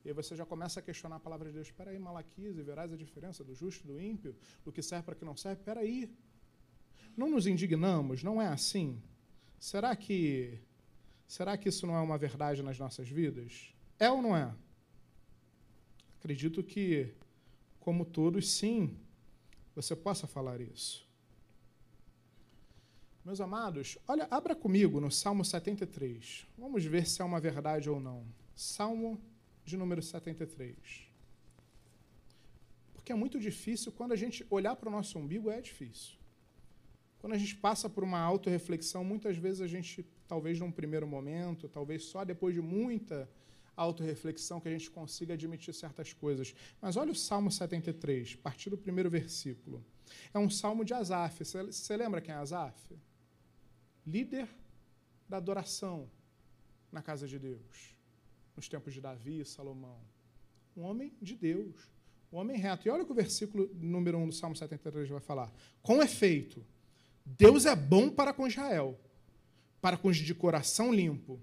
E 0.04 0.08
aí 0.08 0.14
você 0.14 0.34
já 0.34 0.44
começa 0.44 0.80
a 0.80 0.82
questionar 0.82 1.16
a 1.16 1.20
palavra 1.20 1.48
de 1.48 1.54
Deus. 1.54 1.68
Espera 1.68 1.90
aí, 1.90 1.98
Malaquias, 1.98 2.56
e 2.56 2.62
verás 2.62 2.92
a 2.92 2.96
diferença 2.96 3.44
do 3.44 3.54
justo 3.54 3.84
e 3.84 3.86
do 3.86 4.00
ímpio, 4.00 4.34
do 4.64 4.72
que 4.72 4.82
serve 4.82 5.04
para 5.04 5.14
que 5.14 5.24
não 5.24 5.36
serve. 5.36 5.60
Espera 5.60 5.80
aí. 5.80 6.10
Não 7.16 7.30
nos 7.30 7.46
indignamos? 7.46 8.22
Não 8.22 8.40
é 8.40 8.48
assim? 8.48 9.00
Será 9.58 9.94
que 9.94 10.58
será 11.26 11.56
que 11.56 11.68
isso 11.68 11.86
não 11.86 11.94
é 11.94 12.00
uma 12.00 12.16
verdade 12.16 12.62
nas 12.62 12.78
nossas 12.78 13.08
vidas? 13.08 13.74
É 13.98 14.10
ou 14.10 14.22
não 14.22 14.36
é? 14.36 14.54
Acredito 16.18 16.62
que, 16.62 17.12
como 17.88 18.04
todos, 18.04 18.52
sim, 18.52 18.94
você 19.74 19.96
possa 19.96 20.26
falar 20.26 20.60
isso. 20.60 21.08
Meus 23.24 23.40
amados, 23.40 23.96
olha, 24.06 24.28
abra 24.30 24.54
comigo 24.54 25.00
no 25.00 25.10
Salmo 25.10 25.42
73. 25.42 26.46
Vamos 26.58 26.84
ver 26.84 27.06
se 27.06 27.22
é 27.22 27.24
uma 27.24 27.40
verdade 27.40 27.88
ou 27.88 27.98
não. 27.98 28.26
Salmo 28.54 29.18
de 29.64 29.74
número 29.78 30.02
73. 30.02 30.76
Porque 32.92 33.10
é 33.10 33.14
muito 33.14 33.40
difícil, 33.40 33.90
quando 33.90 34.12
a 34.12 34.16
gente 34.16 34.46
olhar 34.50 34.76
para 34.76 34.90
o 34.90 34.92
nosso 34.92 35.18
umbigo, 35.18 35.50
é 35.50 35.58
difícil. 35.62 36.18
Quando 37.18 37.32
a 37.32 37.38
gente 37.38 37.56
passa 37.56 37.88
por 37.88 38.04
uma 38.04 38.20
autorreflexão, 38.20 39.02
muitas 39.02 39.38
vezes 39.38 39.62
a 39.62 39.66
gente, 39.66 40.04
talvez 40.26 40.60
num 40.60 40.70
primeiro 40.70 41.06
momento, 41.06 41.70
talvez 41.70 42.04
só 42.04 42.22
depois 42.22 42.54
de 42.54 42.60
muita 42.60 43.26
autorreflexão, 43.78 44.60
que 44.60 44.68
a 44.68 44.72
gente 44.72 44.90
consiga 44.90 45.34
admitir 45.34 45.72
certas 45.72 46.12
coisas. 46.12 46.54
Mas 46.80 46.96
olha 46.96 47.12
o 47.12 47.14
Salmo 47.14 47.50
73, 47.50 48.36
a 48.38 48.42
partir 48.42 48.70
do 48.70 48.76
primeiro 48.76 49.08
versículo. 49.08 49.84
É 50.34 50.38
um 50.38 50.50
salmo 50.50 50.84
de 50.84 50.92
Asaf. 50.92 51.44
Você 51.44 51.96
lembra 51.96 52.20
quem 52.20 52.34
é 52.34 52.38
Asaf? 52.38 52.98
Líder 54.06 54.48
da 55.28 55.36
adoração 55.36 56.10
na 56.90 57.02
casa 57.02 57.28
de 57.28 57.38
Deus 57.38 57.96
nos 58.56 58.68
tempos 58.68 58.92
de 58.92 59.00
Davi 59.00 59.40
e 59.40 59.44
Salomão. 59.44 60.00
Um 60.76 60.82
homem 60.82 61.12
de 61.22 61.36
Deus, 61.36 61.76
um 62.32 62.38
homem 62.38 62.56
reto. 62.56 62.88
E 62.88 62.90
olha 62.90 63.04
o 63.04 63.06
que 63.06 63.12
o 63.12 63.14
versículo 63.14 63.70
número 63.74 64.18
1 64.18 64.26
do 64.28 64.34
Salmo 64.34 64.56
73 64.56 65.08
vai 65.08 65.20
falar. 65.20 65.52
Com 65.80 66.02
efeito, 66.02 66.66
Deus 67.24 67.66
é 67.66 67.76
bom 67.76 68.10
para 68.10 68.32
com 68.32 68.48
Israel, 68.48 68.98
para 69.80 69.96
com 69.96 70.08
os 70.08 70.16
de 70.16 70.34
coração 70.34 70.92
limpo. 70.92 71.40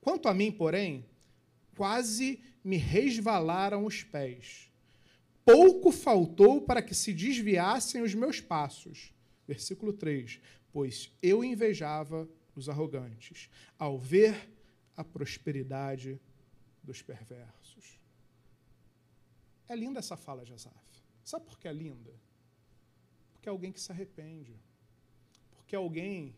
Quanto 0.00 0.28
a 0.28 0.34
mim, 0.34 0.52
porém, 0.52 1.06
quase 1.76 2.40
me 2.64 2.76
resvalaram 2.76 3.84
os 3.84 4.02
pés. 4.02 4.70
Pouco 5.44 5.90
faltou 5.90 6.62
para 6.62 6.82
que 6.82 6.94
se 6.94 7.12
desviassem 7.12 8.02
os 8.02 8.14
meus 8.14 8.40
passos. 8.40 9.12
Versículo 9.46 9.92
3: 9.92 10.40
Pois 10.72 11.10
eu 11.22 11.42
invejava 11.42 12.28
os 12.54 12.68
arrogantes, 12.68 13.50
ao 13.78 13.98
ver 13.98 14.50
a 14.96 15.02
prosperidade 15.02 16.20
dos 16.82 17.02
perversos. 17.02 17.98
É 19.68 19.74
linda 19.74 20.00
essa 20.00 20.16
fala 20.16 20.44
de 20.44 20.52
Asaf. 20.52 20.76
Sabe 21.24 21.46
por 21.46 21.58
que 21.58 21.66
é 21.66 21.72
linda? 21.72 22.12
Porque 23.32 23.48
é 23.48 23.50
alguém 23.50 23.72
que 23.72 23.80
se 23.80 23.90
arrepende. 23.90 24.54
Porque 25.50 25.74
é 25.74 25.78
alguém 25.78 26.36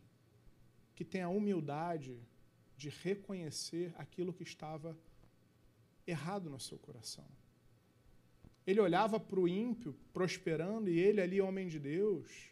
que 0.95 1.05
tem 1.05 1.23
a 1.23 1.29
humildade 1.29 2.17
de 2.77 2.89
reconhecer 2.89 3.93
aquilo 3.97 4.33
que 4.33 4.43
estava 4.43 4.97
errado 6.07 6.51
no 6.51 6.61
seu 6.61 6.79
coração. 6.79 7.27
Ele 8.67 8.81
olhava 8.81 9.21
para 9.21 9.41
o 9.41 9.49
ímpio 9.49 9.95
prosperando 10.13 10.89
e 10.91 10.99
ele 10.99 11.21
ali, 11.21 11.41
homem 11.41 11.69
de 11.69 11.79
Deus, 11.79 12.51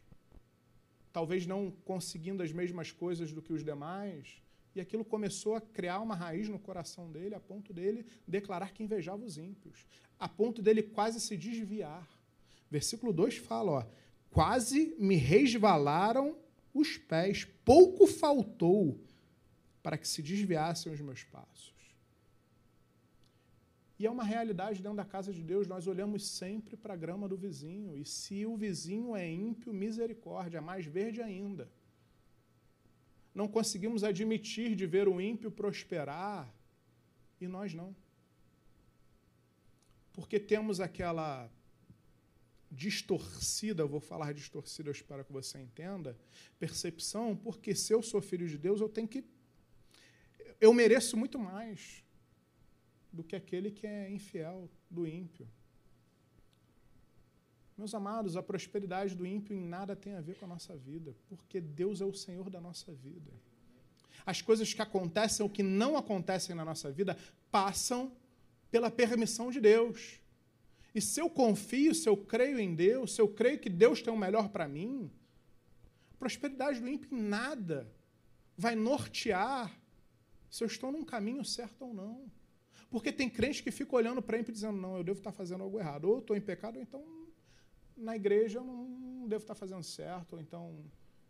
talvez 1.12 1.46
não 1.46 1.70
conseguindo 1.84 2.42
as 2.42 2.52
mesmas 2.52 2.90
coisas 2.90 3.32
do 3.32 3.42
que 3.42 3.52
os 3.52 3.64
demais, 3.64 4.42
e 4.74 4.80
aquilo 4.80 5.04
começou 5.04 5.54
a 5.54 5.60
criar 5.60 6.00
uma 6.00 6.14
raiz 6.14 6.48
no 6.48 6.58
coração 6.58 7.10
dele, 7.10 7.34
a 7.34 7.40
ponto 7.40 7.72
dele 7.72 8.06
declarar 8.26 8.72
que 8.72 8.82
invejava 8.82 9.24
os 9.24 9.36
ímpios, 9.36 9.86
a 10.18 10.28
ponto 10.28 10.62
dele 10.62 10.82
quase 10.82 11.20
se 11.20 11.36
desviar. 11.36 12.08
Versículo 12.70 13.12
2 13.12 13.36
fala: 13.36 13.72
ó, 13.72 13.86
quase 14.30 14.94
me 14.98 15.16
resvalaram 15.16 16.38
os 16.72 16.96
pés, 16.96 17.44
pouco 17.64 18.06
faltou 18.06 18.98
para 19.82 19.98
que 19.98 20.08
se 20.08 20.22
desviassem 20.22 20.90
os 20.90 21.00
meus 21.00 21.22
passos. 21.24 21.71
E 23.98 24.06
é 24.06 24.10
uma 24.10 24.24
realidade 24.24 24.82
dentro 24.82 24.96
da 24.96 25.04
casa 25.04 25.32
de 25.32 25.42
Deus, 25.42 25.68
nós 25.68 25.86
olhamos 25.86 26.26
sempre 26.26 26.76
para 26.76 26.94
a 26.94 26.96
grama 26.96 27.28
do 27.28 27.36
vizinho, 27.36 27.96
e 27.96 28.04
se 28.04 28.44
o 28.46 28.56
vizinho 28.56 29.14
é 29.14 29.30
ímpio, 29.30 29.72
misericórdia, 29.72 30.60
mais 30.60 30.84
verde 30.86 31.20
ainda 31.22 31.70
não 33.34 33.48
conseguimos 33.48 34.04
admitir 34.04 34.74
de 34.74 34.86
ver 34.86 35.08
o 35.08 35.20
ímpio 35.20 35.50
prosperar 35.50 36.52
e 37.40 37.48
nós 37.48 37.72
não. 37.72 37.94
Porque 40.12 40.38
temos 40.38 40.80
aquela 40.80 41.50
distorcida, 42.70 43.86
vou 43.86 44.00
falar 44.00 44.32
distorcida, 44.32 44.88
eu 44.88 44.92
espero 44.92 45.24
que 45.24 45.32
você 45.32 45.58
entenda, 45.58 46.16
percepção, 46.58 47.36
porque 47.36 47.74
se 47.74 47.92
eu 47.92 48.02
sou 48.02 48.20
filho 48.20 48.48
de 48.48 48.58
Deus, 48.58 48.80
eu 48.80 48.88
tenho 48.88 49.08
que. 49.08 49.24
Eu 50.60 50.72
mereço 50.72 51.16
muito 51.16 51.38
mais 51.38 52.01
do 53.12 53.22
que 53.22 53.36
aquele 53.36 53.70
que 53.70 53.86
é 53.86 54.10
infiel, 54.10 54.70
do 54.90 55.06
ímpio. 55.06 55.46
Meus 57.76 57.94
amados, 57.94 58.36
a 58.36 58.42
prosperidade 58.42 59.14
do 59.14 59.26
ímpio 59.26 59.56
em 59.56 59.60
nada 59.60 59.96
tem 59.96 60.14
a 60.14 60.20
ver 60.20 60.36
com 60.36 60.44
a 60.44 60.48
nossa 60.48 60.76
vida, 60.76 61.14
porque 61.28 61.60
Deus 61.60 62.00
é 62.00 62.04
o 62.04 62.14
Senhor 62.14 62.48
da 62.48 62.60
nossa 62.60 62.92
vida. 62.92 63.32
As 64.24 64.40
coisas 64.40 64.72
que 64.72 64.80
acontecem 64.80 65.42
ou 65.42 65.50
que 65.50 65.62
não 65.62 65.96
acontecem 65.96 66.54
na 66.54 66.64
nossa 66.64 66.90
vida 66.90 67.16
passam 67.50 68.12
pela 68.70 68.90
permissão 68.90 69.50
de 69.50 69.60
Deus. 69.60 70.20
E 70.94 71.00
se 71.00 71.20
eu 71.20 71.28
confio, 71.28 71.94
se 71.94 72.08
eu 72.08 72.16
creio 72.16 72.58
em 72.58 72.74
Deus, 72.74 73.14
se 73.14 73.20
eu 73.20 73.28
creio 73.28 73.58
que 73.58 73.70
Deus 73.70 74.02
tem 74.02 74.12
o 74.12 74.16
melhor 74.16 74.48
para 74.50 74.68
mim, 74.68 75.10
a 76.12 76.16
prosperidade 76.18 76.80
do 76.80 76.88
ímpio 76.88 77.16
em 77.16 77.22
nada 77.22 77.90
vai 78.56 78.76
nortear 78.76 79.76
se 80.50 80.62
eu 80.62 80.66
estou 80.66 80.92
num 80.92 81.04
caminho 81.04 81.44
certo 81.44 81.82
ou 81.82 81.94
não. 81.94 82.30
Porque 82.92 83.10
tem 83.10 83.28
crente 83.28 83.62
que 83.62 83.70
fica 83.70 83.96
olhando 83.96 84.20
para 84.20 84.38
ímpio 84.38 84.52
dizendo, 84.52 84.76
não, 84.76 84.98
eu 84.98 85.02
devo 85.02 85.18
estar 85.18 85.32
fazendo 85.32 85.64
algo 85.64 85.80
errado. 85.80 86.04
Ou 86.04 86.18
estou 86.18 86.36
em 86.36 86.42
pecado, 86.42 86.76
ou 86.76 86.82
então 86.82 87.02
na 87.96 88.14
igreja 88.14 88.58
eu 88.58 88.64
não 88.64 89.26
devo 89.26 89.42
estar 89.42 89.54
fazendo 89.54 89.82
certo, 89.82 90.34
ou 90.34 90.40
então, 90.40 90.84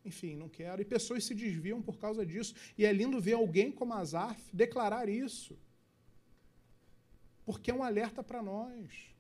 enfim, 0.05 0.35
não 0.35 0.49
quero. 0.49 0.83
E 0.83 0.85
pessoas 0.85 1.25
se 1.25 1.35
desviam 1.37 1.81
por 1.81 1.99
causa 1.99 2.27
disso. 2.27 2.53
E 2.77 2.85
é 2.85 2.93
lindo 2.93 3.21
ver 3.21 3.35
alguém 3.35 3.71
como 3.71 3.95
Azaf 3.95 4.41
declarar 4.53 5.09
isso. 5.09 5.57
Porque 7.47 7.71
é 7.71 7.75
um 7.75 7.85
alerta 7.85 8.25
para 8.25 8.43
nós. 8.43 9.15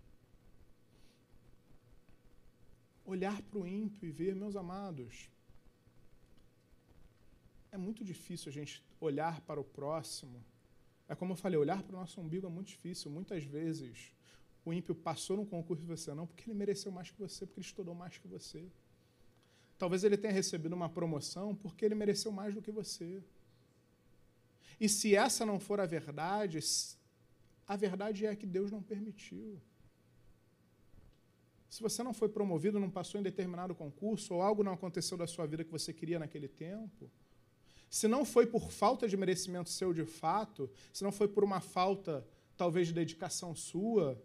Olhar 3.04 3.40
para 3.42 3.60
o 3.60 3.66
ímpio 3.66 4.08
e 4.08 4.10
ver, 4.10 4.34
meus 4.34 4.56
amados, 4.56 5.30
é 7.70 7.78
muito 7.78 8.02
difícil 8.04 8.48
a 8.50 8.52
gente 8.52 8.82
olhar 9.00 9.40
para 9.42 9.60
o 9.60 9.64
próximo. 9.64 10.44
É 11.12 11.14
como 11.14 11.32
eu 11.32 11.36
falei, 11.36 11.58
olhar 11.58 11.82
para 11.82 11.94
o 11.94 11.98
nosso 12.00 12.18
umbigo 12.22 12.46
é 12.46 12.48
muito 12.48 12.68
difícil. 12.68 13.10
Muitas 13.10 13.44
vezes 13.44 14.14
o 14.64 14.72
ímpio 14.72 14.94
passou 14.94 15.36
no 15.36 15.44
concurso 15.44 15.84
e 15.84 15.86
você 15.86 16.14
não, 16.14 16.26
porque 16.26 16.48
ele 16.48 16.54
mereceu 16.54 16.90
mais 16.90 17.10
que 17.10 17.18
você, 17.18 17.44
porque 17.44 17.60
ele 17.60 17.66
estudou 17.66 17.94
mais 17.94 18.16
que 18.16 18.26
você. 18.26 18.64
Talvez 19.76 20.04
ele 20.04 20.16
tenha 20.16 20.32
recebido 20.32 20.72
uma 20.72 20.88
promoção 20.88 21.54
porque 21.54 21.84
ele 21.84 21.94
mereceu 21.94 22.32
mais 22.32 22.54
do 22.54 22.62
que 22.62 22.70
você. 22.70 23.22
E 24.80 24.88
se 24.88 25.14
essa 25.14 25.44
não 25.44 25.60
for 25.60 25.80
a 25.80 25.84
verdade, 25.84 26.58
a 27.68 27.76
verdade 27.76 28.24
é 28.24 28.34
que 28.34 28.46
Deus 28.46 28.70
não 28.70 28.82
permitiu. 28.82 29.60
Se 31.68 31.82
você 31.82 32.02
não 32.02 32.14
foi 32.14 32.30
promovido, 32.30 32.80
não 32.80 32.90
passou 32.90 33.20
em 33.20 33.22
determinado 33.22 33.74
concurso, 33.74 34.32
ou 34.32 34.40
algo 34.40 34.64
não 34.64 34.72
aconteceu 34.72 35.18
da 35.18 35.26
sua 35.26 35.44
vida 35.44 35.62
que 35.62 35.70
você 35.70 35.92
queria 35.92 36.18
naquele 36.18 36.48
tempo, 36.48 37.10
se 37.92 38.08
não 38.08 38.24
foi 38.24 38.46
por 38.46 38.72
falta 38.72 39.06
de 39.06 39.18
merecimento 39.18 39.68
seu 39.68 39.92
de 39.92 40.06
fato, 40.06 40.70
se 40.94 41.04
não 41.04 41.12
foi 41.12 41.28
por 41.28 41.44
uma 41.44 41.60
falta, 41.60 42.26
talvez, 42.56 42.86
de 42.86 42.94
dedicação 42.94 43.54
sua, 43.54 44.18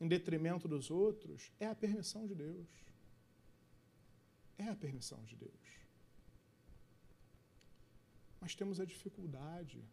em 0.00 0.08
detrimento 0.08 0.66
dos 0.66 0.90
outros, 0.90 1.52
é 1.60 1.66
a 1.66 1.74
permissão 1.74 2.26
de 2.26 2.34
Deus. 2.34 2.66
É 4.56 4.66
a 4.68 4.74
permissão 4.74 5.22
de 5.24 5.36
Deus. 5.36 5.52
Mas 8.40 8.54
temos 8.54 8.80
a 8.80 8.86
dificuldade. 8.86 9.84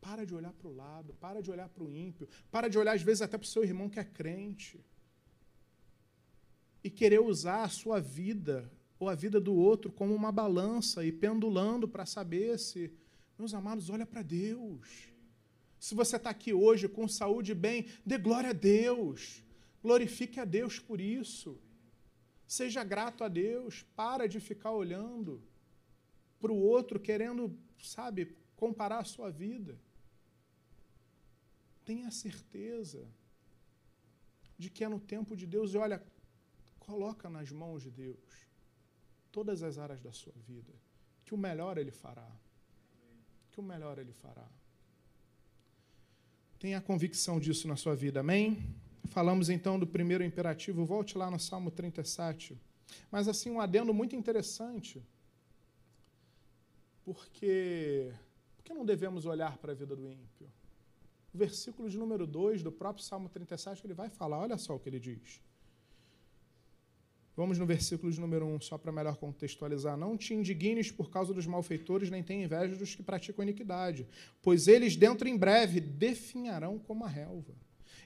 Para 0.00 0.26
de 0.26 0.34
olhar 0.34 0.52
para 0.52 0.66
o 0.66 0.74
lado, 0.74 1.14
para 1.14 1.40
de 1.40 1.52
olhar 1.52 1.68
para 1.68 1.84
o 1.84 1.92
ímpio, 1.92 2.28
para 2.50 2.66
de 2.66 2.76
olhar, 2.76 2.96
às 2.96 3.02
vezes, 3.02 3.22
até 3.22 3.38
para 3.38 3.44
o 3.44 3.48
seu 3.48 3.62
irmão 3.62 3.88
que 3.88 4.00
é 4.00 4.04
crente. 4.04 4.84
E 6.82 6.90
querer 6.90 7.20
usar 7.20 7.62
a 7.62 7.68
sua 7.68 8.00
vida 8.00 8.68
ou 8.98 9.08
a 9.08 9.14
vida 9.14 9.40
do 9.40 9.54
outro 9.54 9.92
como 9.92 10.14
uma 10.14 10.32
balança 10.32 11.04
e 11.04 11.12
pendulando 11.12 11.86
para 11.86 12.04
saber 12.04 12.58
se. 12.58 12.92
Meus 13.38 13.54
amados, 13.54 13.88
olha 13.88 14.04
para 14.04 14.22
Deus. 14.22 15.12
Se 15.78 15.94
você 15.94 16.16
está 16.16 16.30
aqui 16.30 16.52
hoje 16.52 16.88
com 16.88 17.06
saúde 17.06 17.52
e 17.52 17.54
bem, 17.54 17.86
dê 18.04 18.18
glória 18.18 18.50
a 18.50 18.52
Deus. 18.52 19.44
Glorifique 19.80 20.40
a 20.40 20.44
Deus 20.44 20.80
por 20.80 21.00
isso. 21.00 21.56
Seja 22.48 22.82
grato 22.82 23.22
a 23.22 23.28
Deus. 23.28 23.86
Para 23.94 24.26
de 24.26 24.40
ficar 24.40 24.72
olhando 24.72 25.40
para 26.40 26.50
o 26.50 26.56
outro, 26.56 26.98
querendo, 26.98 27.56
sabe, 27.80 28.36
comparar 28.56 28.98
a 28.98 29.04
sua 29.04 29.30
vida. 29.30 29.78
Tenha 31.84 32.10
certeza 32.10 33.06
de 34.58 34.68
que 34.68 34.82
é 34.82 34.88
no 34.88 34.98
tempo 34.98 35.36
de 35.36 35.46
Deus 35.46 35.74
e 35.74 35.78
olha, 35.78 36.02
coloca 36.80 37.30
nas 37.30 37.52
mãos 37.52 37.84
de 37.84 37.90
Deus 37.90 38.47
todas 39.30 39.62
as 39.62 39.78
áreas 39.78 40.00
da 40.00 40.12
sua 40.12 40.34
vida, 40.46 40.72
que 41.24 41.34
o 41.34 41.38
melhor 41.38 41.78
ele 41.78 41.90
fará. 41.90 42.30
Que 43.50 43.60
o 43.60 43.62
melhor 43.62 43.98
ele 43.98 44.12
fará. 44.12 44.46
Tenha 46.58 46.80
convicção 46.80 47.38
disso 47.38 47.68
na 47.68 47.76
sua 47.76 47.94
vida, 47.94 48.20
amém? 48.20 48.74
Falamos 49.06 49.48
então 49.48 49.78
do 49.78 49.86
primeiro 49.86 50.24
imperativo, 50.24 50.84
volte 50.84 51.16
lá 51.16 51.30
no 51.30 51.38
Salmo 51.38 51.70
37. 51.70 52.58
Mas 53.10 53.28
assim, 53.28 53.50
um 53.50 53.60
adendo 53.60 53.94
muito 53.94 54.16
interessante, 54.16 55.02
porque, 57.04 58.12
porque 58.56 58.74
não 58.74 58.84
devemos 58.84 59.24
olhar 59.24 59.56
para 59.58 59.72
a 59.72 59.74
vida 59.74 59.94
do 59.94 60.10
ímpio? 60.10 60.50
O 61.32 61.38
versículo 61.38 61.88
de 61.88 61.96
número 61.96 62.26
2 62.26 62.62
do 62.62 62.72
próprio 62.72 63.04
Salmo 63.04 63.28
37, 63.28 63.86
ele 63.86 63.94
vai 63.94 64.08
falar, 64.08 64.38
olha 64.38 64.58
só 64.58 64.74
o 64.74 64.80
que 64.80 64.88
ele 64.88 64.98
diz. 64.98 65.40
Vamos 67.38 67.56
no 67.56 67.64
versículo 67.64 68.10
de 68.10 68.20
número 68.20 68.44
1, 68.46 68.54
um, 68.54 68.60
só 68.60 68.76
para 68.76 68.90
melhor 68.90 69.16
contextualizar. 69.16 69.96
Não 69.96 70.16
te 70.16 70.34
indignes 70.34 70.90
por 70.90 71.08
causa 71.08 71.32
dos 71.32 71.46
malfeitores, 71.46 72.10
nem 72.10 72.20
tenha 72.20 72.44
inveja 72.44 72.74
dos 72.74 72.96
que 72.96 73.00
praticam 73.00 73.44
iniquidade, 73.44 74.08
pois 74.42 74.66
eles 74.66 74.96
dentro 74.96 75.28
em 75.28 75.36
breve 75.36 75.80
definharão 75.80 76.80
como 76.80 77.04
a 77.04 77.08
relva 77.08 77.54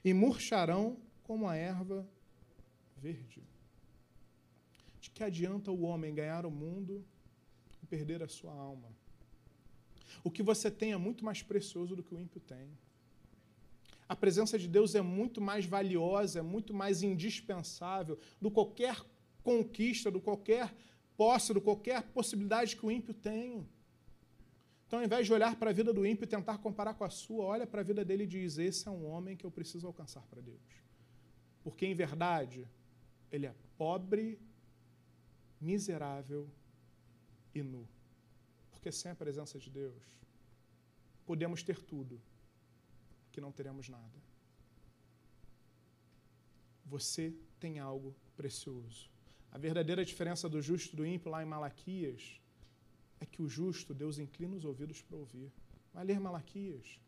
e 0.04 0.12
murcharão 0.12 0.98
como 1.22 1.48
a 1.48 1.56
erva 1.56 2.06
verde. 2.98 3.42
De 5.00 5.08
que 5.08 5.24
adianta 5.24 5.70
o 5.70 5.80
homem 5.80 6.14
ganhar 6.14 6.44
o 6.44 6.50
mundo 6.50 7.02
e 7.82 7.86
perder 7.86 8.22
a 8.22 8.28
sua 8.28 8.52
alma? 8.52 8.90
O 10.22 10.30
que 10.30 10.42
você 10.42 10.70
tem 10.70 10.92
é 10.92 10.98
muito 10.98 11.24
mais 11.24 11.42
precioso 11.42 11.96
do 11.96 12.02
que 12.02 12.14
o 12.14 12.20
ímpio 12.20 12.38
tem. 12.38 12.68
A 14.06 14.14
presença 14.14 14.58
de 14.58 14.68
Deus 14.68 14.94
é 14.94 15.00
muito 15.00 15.40
mais 15.40 15.64
valiosa, 15.64 16.40
é 16.40 16.42
muito 16.42 16.74
mais 16.74 17.02
indispensável 17.02 18.18
do 18.38 18.50
qualquer 18.50 19.02
conquista, 19.42 20.10
do 20.10 20.20
qualquer 20.20 20.74
posse, 21.16 21.52
do 21.52 21.60
qualquer 21.60 22.02
possibilidade 22.02 22.76
que 22.76 22.86
o 22.86 22.90
ímpio 22.90 23.14
tem. 23.14 23.68
Então, 24.86 24.98
ao 24.98 25.04
invés 25.04 25.26
de 25.26 25.32
olhar 25.32 25.56
para 25.56 25.70
a 25.70 25.72
vida 25.72 25.92
do 25.92 26.06
ímpio 26.06 26.24
e 26.24 26.28
tentar 26.28 26.58
comparar 26.58 26.94
com 26.94 27.04
a 27.04 27.10
sua, 27.10 27.44
olha 27.44 27.66
para 27.66 27.80
a 27.80 27.84
vida 27.84 28.04
dele 28.04 28.24
e 28.24 28.26
diz: 28.26 28.58
Esse 28.58 28.88
é 28.88 28.90
um 28.90 29.06
homem 29.06 29.36
que 29.36 29.46
eu 29.46 29.50
preciso 29.50 29.86
alcançar 29.86 30.26
para 30.26 30.40
Deus. 30.40 30.60
Porque, 31.62 31.86
em 31.86 31.94
verdade, 31.94 32.68
ele 33.30 33.46
é 33.46 33.54
pobre, 33.78 34.38
miserável 35.60 36.50
e 37.54 37.62
nu. 37.62 37.88
Porque 38.70 38.90
sem 38.90 39.12
a 39.12 39.14
presença 39.14 39.58
de 39.58 39.70
Deus, 39.70 40.02
podemos 41.24 41.62
ter 41.62 41.80
tudo, 41.80 42.20
que 43.30 43.40
não 43.40 43.52
teremos 43.52 43.88
nada. 43.88 44.18
Você 46.84 47.34
tem 47.58 47.78
algo 47.78 48.14
precioso. 48.36 49.11
A 49.52 49.58
verdadeira 49.58 50.02
diferença 50.04 50.48
do 50.48 50.62
justo 50.62 50.94
e 50.94 50.96
do 50.96 51.06
ímpio 51.06 51.30
lá 51.30 51.42
em 51.42 51.46
Malaquias 51.46 52.40
é 53.20 53.26
que 53.26 53.42
o 53.42 53.48
justo, 53.48 53.92
Deus 53.94 54.18
inclina 54.18 54.56
os 54.56 54.64
ouvidos 54.64 55.02
para 55.02 55.16
ouvir. 55.16 55.52
Vai 55.92 56.04
ler 56.04 56.18
Malaquias. 56.18 56.98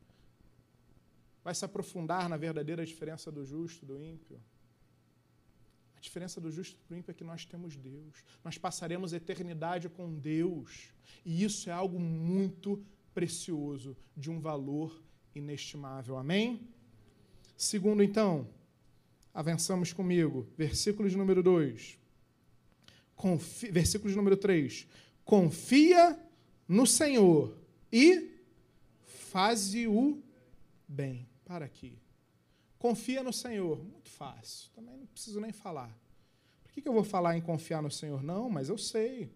Vai 1.42 1.54
se 1.54 1.64
aprofundar 1.64 2.28
na 2.28 2.36
verdadeira 2.36 2.84
diferença 2.84 3.32
do 3.32 3.44
justo 3.44 3.84
e 3.84 3.88
do 3.88 3.98
ímpio. 3.98 4.38
A 5.96 6.00
diferença 6.00 6.38
do 6.38 6.50
justo 6.50 6.78
e 6.84 6.88
do 6.88 6.96
ímpio 6.98 7.10
é 7.10 7.14
que 7.14 7.24
nós 7.24 7.46
temos 7.46 7.76
Deus. 7.76 8.22
Nós 8.44 8.58
passaremos 8.58 9.14
eternidade 9.14 9.88
com 9.88 10.14
Deus. 10.14 10.92
E 11.24 11.42
isso 11.42 11.70
é 11.70 11.72
algo 11.72 11.98
muito 11.98 12.84
precioso, 13.14 13.96
de 14.14 14.30
um 14.30 14.38
valor 14.38 15.02
inestimável. 15.34 16.18
Amém? 16.18 16.68
Segundo, 17.56 18.02
então, 18.02 18.46
avançamos 19.32 19.94
comigo. 19.94 20.46
Versículo 20.58 21.08
de 21.08 21.16
número 21.16 21.42
2. 21.42 22.03
Versículo 23.70 24.10
de 24.10 24.16
número 24.16 24.36
3 24.36 24.86
confia 25.24 26.18
no 26.68 26.86
Senhor 26.86 27.56
e 27.92 28.30
faze 29.04 29.86
o 29.86 30.22
bem. 30.86 31.26
Para 31.44 31.64
aqui. 31.64 31.98
Confia 32.78 33.22
no 33.22 33.32
Senhor. 33.32 33.78
Muito 33.82 34.10
fácil. 34.10 34.70
Também 34.74 34.96
não 34.96 35.06
preciso 35.06 35.40
nem 35.40 35.52
falar. 35.52 35.94
Por 36.62 36.72
que, 36.72 36.82
que 36.82 36.88
eu 36.88 36.92
vou 36.92 37.04
falar 37.04 37.36
em 37.36 37.40
confiar 37.40 37.82
no 37.82 37.90
Senhor? 37.90 38.22
Não, 38.22 38.48
mas 38.48 38.68
eu 38.68 38.78
sei. 38.78 39.30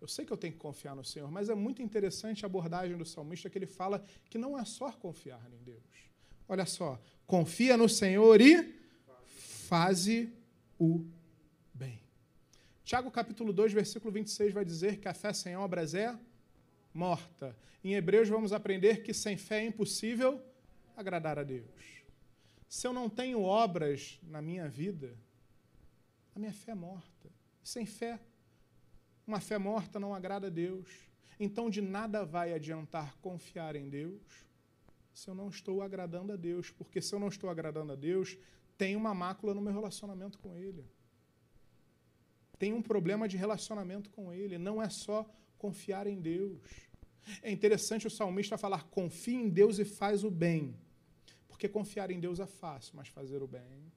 Eu 0.00 0.08
sei 0.08 0.24
que 0.24 0.32
eu 0.32 0.36
tenho 0.36 0.52
que 0.52 0.58
confiar 0.58 0.96
no 0.96 1.04
Senhor, 1.04 1.30
mas 1.30 1.48
é 1.48 1.54
muito 1.54 1.82
interessante 1.82 2.44
a 2.44 2.46
abordagem 2.46 2.96
do 2.96 3.04
salmista 3.04 3.50
que 3.50 3.58
ele 3.58 3.66
fala 3.66 4.02
que 4.30 4.38
não 4.38 4.58
é 4.58 4.64
só 4.64 4.90
confiar 4.92 5.46
em 5.52 5.62
Deus. 5.62 6.10
Olha 6.48 6.64
só, 6.64 6.98
confia 7.26 7.76
no 7.76 7.88
Senhor 7.88 8.40
e 8.40 8.74
faze 9.68 10.32
o 10.78 11.04
Tiago 12.90 13.08
capítulo 13.08 13.52
2, 13.52 13.72
versículo 13.72 14.12
26 14.12 14.52
vai 14.52 14.64
dizer 14.64 14.98
que 14.98 15.06
a 15.06 15.14
fé 15.14 15.32
sem 15.32 15.56
obras 15.56 15.94
é 15.94 16.18
morta. 16.92 17.56
Em 17.84 17.94
Hebreus 17.94 18.28
vamos 18.28 18.52
aprender 18.52 19.04
que 19.04 19.14
sem 19.14 19.36
fé 19.36 19.60
é 19.60 19.66
impossível 19.66 20.42
agradar 20.96 21.38
a 21.38 21.44
Deus. 21.44 22.02
Se 22.68 22.88
eu 22.88 22.92
não 22.92 23.08
tenho 23.08 23.42
obras 23.42 24.18
na 24.24 24.42
minha 24.42 24.68
vida, 24.68 25.16
a 26.34 26.40
minha 26.40 26.52
fé 26.52 26.72
é 26.72 26.74
morta. 26.74 27.30
Sem 27.62 27.86
fé, 27.86 28.18
uma 29.24 29.38
fé 29.38 29.56
morta 29.56 30.00
não 30.00 30.12
agrada 30.12 30.48
a 30.48 30.50
Deus. 30.50 30.88
Então 31.38 31.70
de 31.70 31.80
nada 31.80 32.24
vai 32.24 32.52
adiantar 32.52 33.16
confiar 33.18 33.76
em 33.76 33.88
Deus 33.88 34.20
se 35.14 35.30
eu 35.30 35.34
não 35.36 35.48
estou 35.48 35.80
agradando 35.80 36.32
a 36.32 36.36
Deus, 36.36 36.72
porque 36.72 37.00
se 37.00 37.14
eu 37.14 37.20
não 37.20 37.28
estou 37.28 37.50
agradando 37.50 37.92
a 37.92 37.96
Deus, 37.96 38.36
tem 38.76 38.96
uma 38.96 39.14
mácula 39.14 39.54
no 39.54 39.60
meu 39.60 39.72
relacionamento 39.72 40.40
com 40.40 40.56
Ele 40.56 40.84
tem 42.60 42.74
um 42.74 42.82
problema 42.82 43.26
de 43.26 43.38
relacionamento 43.38 44.10
com 44.10 44.30
Ele. 44.30 44.58
Não 44.58 44.82
é 44.82 44.88
só 44.90 45.18
confiar 45.56 46.06
em 46.06 46.20
Deus. 46.20 46.60
É 47.42 47.50
interessante 47.50 48.06
o 48.06 48.10
salmista 48.10 48.58
falar: 48.58 48.84
confie 48.98 49.34
em 49.34 49.48
Deus 49.48 49.78
e 49.78 49.84
faz 49.84 50.24
o 50.24 50.30
bem. 50.30 50.78
Porque 51.48 51.66
confiar 51.68 52.10
em 52.10 52.20
Deus 52.20 52.38
é 52.38 52.46
fácil, 52.46 52.92
mas 52.96 53.08
fazer 53.08 53.42
o 53.42 53.48
bem 53.48 53.90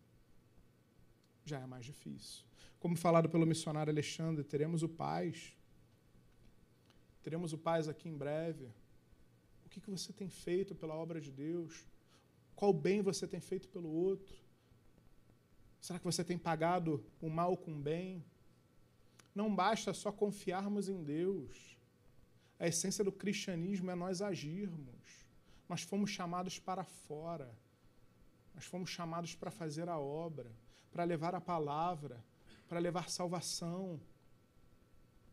já 1.45 1.59
é 1.59 1.66
mais 1.66 1.86
difícil. 1.86 2.45
Como 2.80 2.95
falado 2.95 3.30
pelo 3.30 3.45
missionário 3.45 3.91
Alexandre, 3.91 4.45
teremos 4.45 4.82
o 4.82 4.88
Paz. 4.88 5.53
Teremos 7.22 7.51
o 7.51 7.57
Paz 7.57 7.89
aqui 7.89 8.07
em 8.07 8.16
breve. 8.16 8.72
O 9.66 9.70
que 9.70 9.91
você 9.91 10.14
tem 10.14 10.30
feito 10.30 10.74
pela 10.74 10.95
obra 10.95 11.20
de 11.20 11.32
Deus? 11.32 11.86
Qual 12.55 12.72
bem 12.72 13.01
você 13.01 13.28
tem 13.28 13.41
feito 13.41 13.68
pelo 13.68 13.89
outro? 13.89 14.36
Será 15.82 15.99
que 15.99 16.05
você 16.05 16.24
tem 16.24 16.38
pagado 16.38 17.03
o 17.20 17.30
mal 17.30 17.57
com 17.57 17.74
o 17.74 17.82
bem? 17.82 18.24
Não 19.34 19.53
basta 19.53 19.93
só 19.93 20.11
confiarmos 20.11 20.88
em 20.89 21.03
Deus. 21.03 21.77
A 22.59 22.67
essência 22.67 23.03
do 23.03 23.11
cristianismo 23.11 23.89
é 23.89 23.95
nós 23.95 24.21
agirmos. 24.21 25.25
Nós 25.67 25.81
fomos 25.81 26.11
chamados 26.11 26.59
para 26.59 26.84
fora. 26.84 27.53
Nós 28.53 28.65
fomos 28.65 28.89
chamados 28.89 29.34
para 29.36 29.49
fazer 29.49 29.89
a 29.89 29.97
obra, 29.97 30.51
para 30.91 31.03
levar 31.03 31.34
a 31.34 31.41
palavra, 31.41 32.23
para 32.67 32.79
levar 32.79 33.09
salvação, 33.09 33.99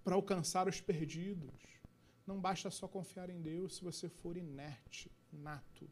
para 0.03 0.15
alcançar 0.15 0.67
os 0.67 0.81
perdidos. 0.81 1.81
Não 2.27 2.41
basta 2.41 2.71
só 2.71 2.89
confiar 2.89 3.29
em 3.29 3.41
Deus 3.41 3.77
se 3.77 3.85
você 3.85 4.09
for 4.09 4.37
inerte, 4.37 5.11
nato. 5.33 5.91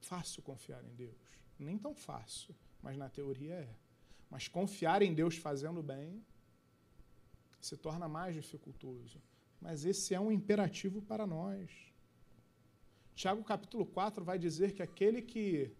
Fácil 0.00 0.42
confiar 0.42 0.84
em 0.84 0.94
Deus. 0.94 1.16
Nem 1.58 1.78
tão 1.78 1.94
fácil, 1.94 2.54
mas 2.82 2.96
na 2.96 3.08
teoria 3.08 3.54
é. 3.54 3.81
Mas 4.32 4.48
confiar 4.48 5.02
em 5.02 5.12
Deus 5.12 5.36
fazendo 5.36 5.82
bem 5.82 6.24
se 7.60 7.76
torna 7.76 8.08
mais 8.08 8.34
dificultoso. 8.34 9.20
Mas 9.60 9.84
esse 9.84 10.14
é 10.14 10.20
um 10.26 10.32
imperativo 10.32 11.02
para 11.02 11.26
nós. 11.26 11.70
Tiago 13.14 13.44
capítulo 13.44 13.84
4 13.84 14.24
vai 14.24 14.38
dizer 14.38 14.72
que 14.72 14.82
aquele 14.82 15.20
que 15.20 15.70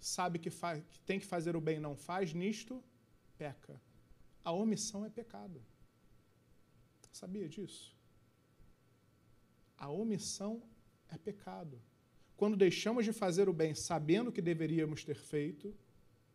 sabe 0.00 0.40
que, 0.40 0.50
faz, 0.50 0.82
que 0.90 0.98
tem 1.02 1.20
que 1.20 1.24
fazer 1.24 1.54
o 1.54 1.60
bem 1.60 1.76
e 1.76 1.86
não 1.88 1.96
faz, 1.96 2.34
nisto 2.34 2.82
peca. 3.38 3.80
A 4.44 4.50
omissão 4.50 5.04
é 5.04 5.08
pecado. 5.08 5.62
Sabia 7.12 7.48
disso? 7.48 7.96
A 9.78 9.88
omissão 9.88 10.60
é 11.08 11.16
pecado. 11.16 11.80
Quando 12.36 12.56
deixamos 12.56 13.04
de 13.04 13.12
fazer 13.12 13.48
o 13.48 13.52
bem 13.52 13.72
sabendo 13.72 14.32
que 14.32 14.42
deveríamos 14.42 15.04
ter 15.04 15.14
feito, 15.14 15.72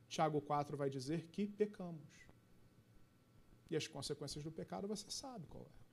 Tiago 0.08 0.42
4 0.42 0.78
vai 0.78 0.90
dizer 0.90 1.28
que 1.28 1.48
pecamos. 1.48 2.16
E 3.70 3.76
as 3.76 3.88
consequências 3.88 4.44
do 4.44 4.52
pecado 4.52 4.88
você 4.88 5.10
sabe 5.10 5.48
qual 5.48 5.66
é. 5.66 5.86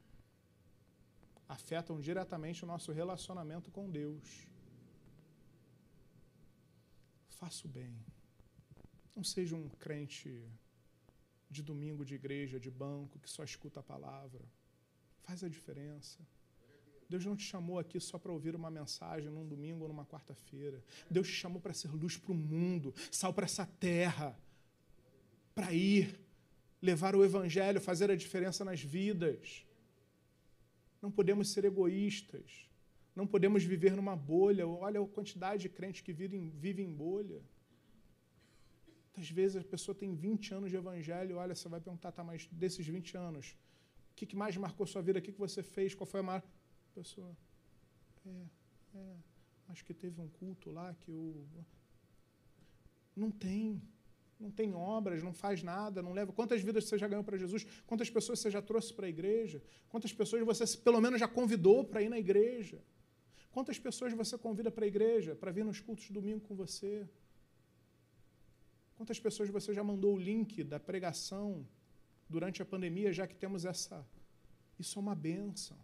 Afetam 1.49 2.01
diretamente 2.01 2.65
o 2.65 2.67
nosso 2.67 2.93
relacionamento 2.93 3.71
com 3.71 3.91
Deus. 3.91 4.47
Faça 7.29 7.67
o 7.67 7.71
bem. 7.71 7.95
Não 9.15 9.25
seja 9.25 9.55
um 9.57 9.69
crente 9.69 10.31
de 11.51 11.63
domingo 11.63 12.05
de 12.05 12.15
igreja, 12.15 12.59
de 12.59 12.71
banco, 12.71 13.19
que 13.19 13.29
só 13.29 13.45
escuta 13.45 13.81
a 13.81 13.83
palavra. 13.83 14.43
Faz 15.21 15.45
a 15.45 15.49
diferença. 15.49 16.27
Deus 17.13 17.27
não 17.27 17.37
te 17.37 17.45
chamou 17.45 17.79
aqui 17.79 18.01
só 18.01 18.19
para 18.19 18.33
ouvir 18.33 18.55
uma 18.57 18.71
mensagem 18.71 19.29
num 19.29 19.47
domingo 19.47 19.83
ou 19.83 19.89
numa 19.89 20.07
quarta-feira. 20.07 20.83
Deus 21.11 21.27
te 21.29 21.35
chamou 21.35 21.61
para 21.61 21.75
ser 21.75 21.91
luz 22.03 22.17
para 22.17 22.33
o 22.33 22.35
mundo, 22.35 22.95
sal 23.11 23.35
para 23.35 23.45
essa 23.45 23.67
terra, 23.67 24.35
para 25.55 25.75
ir, 25.75 26.19
levar 26.81 27.15
o 27.15 27.23
evangelho, 27.23 27.83
fazer 27.83 28.11
a 28.11 28.17
diferença 28.17 28.65
nas 28.65 28.81
vidas. 28.81 29.67
Não 31.03 31.11
podemos 31.11 31.51
ser 31.53 31.67
egoístas. 31.67 32.67
Não 33.15 33.27
podemos 33.27 33.63
viver 33.63 33.95
numa 33.95 34.17
bolha. 34.17 34.67
Olha 34.67 34.99
a 34.99 35.07
quantidade 35.07 35.63
de 35.65 35.69
crentes 35.69 36.01
que 36.01 36.15
vivem, 36.15 36.87
em 36.87 36.95
bolha. 37.05 37.43
Às 39.19 39.29
vezes 39.29 39.59
a 39.59 39.65
pessoa 39.75 39.95
tem 39.95 40.15
20 40.15 40.55
anos 40.55 40.71
de 40.71 40.77
evangelho, 40.77 41.37
olha, 41.37 41.55
você 41.55 41.69
vai 41.69 41.79
perguntar, 41.79 42.11
tá, 42.13 42.25
mas 42.25 42.49
desses 42.51 42.87
20 42.87 43.19
anos, 43.19 43.55
o 44.13 44.15
que, 44.15 44.35
mais 44.35 44.57
marcou 44.57 44.87
sua 44.87 45.03
vida? 45.03 45.19
O 45.19 45.23
que, 45.23 45.31
que 45.31 45.39
você 45.39 45.63
fez? 45.63 45.95
Qual 45.95 46.07
foi 46.07 46.21
a 46.21 46.23
maior. 46.23 46.43
Pessoa, 46.95 47.35
é, 48.27 48.47
é, 48.95 49.17
acho 49.69 49.85
que 49.85 49.95
teve 49.95 50.21
um 50.21 50.29
culto 50.29 50.71
lá 50.71 50.95
que 50.95 51.11
eu. 51.11 51.47
Não 53.17 53.31
tem. 53.31 53.83
Não 54.39 54.51
tem 54.51 54.75
obras, 54.75 55.23
não 55.23 55.33
faz 55.33 55.63
nada, 55.63 56.03
não 56.03 56.13
leva. 56.13 56.33
Quantas 56.33 56.61
vidas 56.61 56.85
você 56.85 56.99
já 56.99 57.07
ganhou 57.07 57.23
para 57.23 57.39
Jesus? 57.39 57.65
Quantas 57.87 58.11
pessoas 58.11 58.41
você 58.41 58.51
já 58.51 58.61
trouxe 58.61 58.93
para 58.93 59.07
a 59.07 59.09
igreja? 59.09 59.63
Quantas 59.89 60.13
pessoas 60.13 60.45
você 60.45 60.77
pelo 60.79 61.01
menos 61.01 61.21
já 61.21 61.29
convidou 61.29 61.85
para 61.85 62.03
ir 62.03 62.09
na 62.09 62.19
igreja? 62.19 62.83
Quantas 63.53 63.79
pessoas 63.79 64.13
você 64.13 64.37
convida 64.37 64.71
para 64.71 64.85
a 64.85 64.89
igreja 64.89 65.37
para 65.37 65.53
vir 65.53 65.65
nos 65.65 65.79
cultos 65.79 66.07
de 66.07 66.13
domingo 66.13 66.41
com 66.41 66.57
você? 66.57 67.09
Quantas 68.97 69.21
pessoas 69.21 69.49
você 69.49 69.73
já 69.73 69.85
mandou 69.85 70.17
o 70.17 70.19
link 70.19 70.65
da 70.65 70.81
pregação 70.81 71.65
durante 72.29 72.63
a 72.63 72.65
pandemia, 72.65 73.13
já 73.13 73.27
que 73.27 73.37
temos 73.37 73.65
essa. 73.65 74.05
Isso 74.79 74.99
é 74.99 75.03
uma 75.03 75.15
benção. 75.15 75.79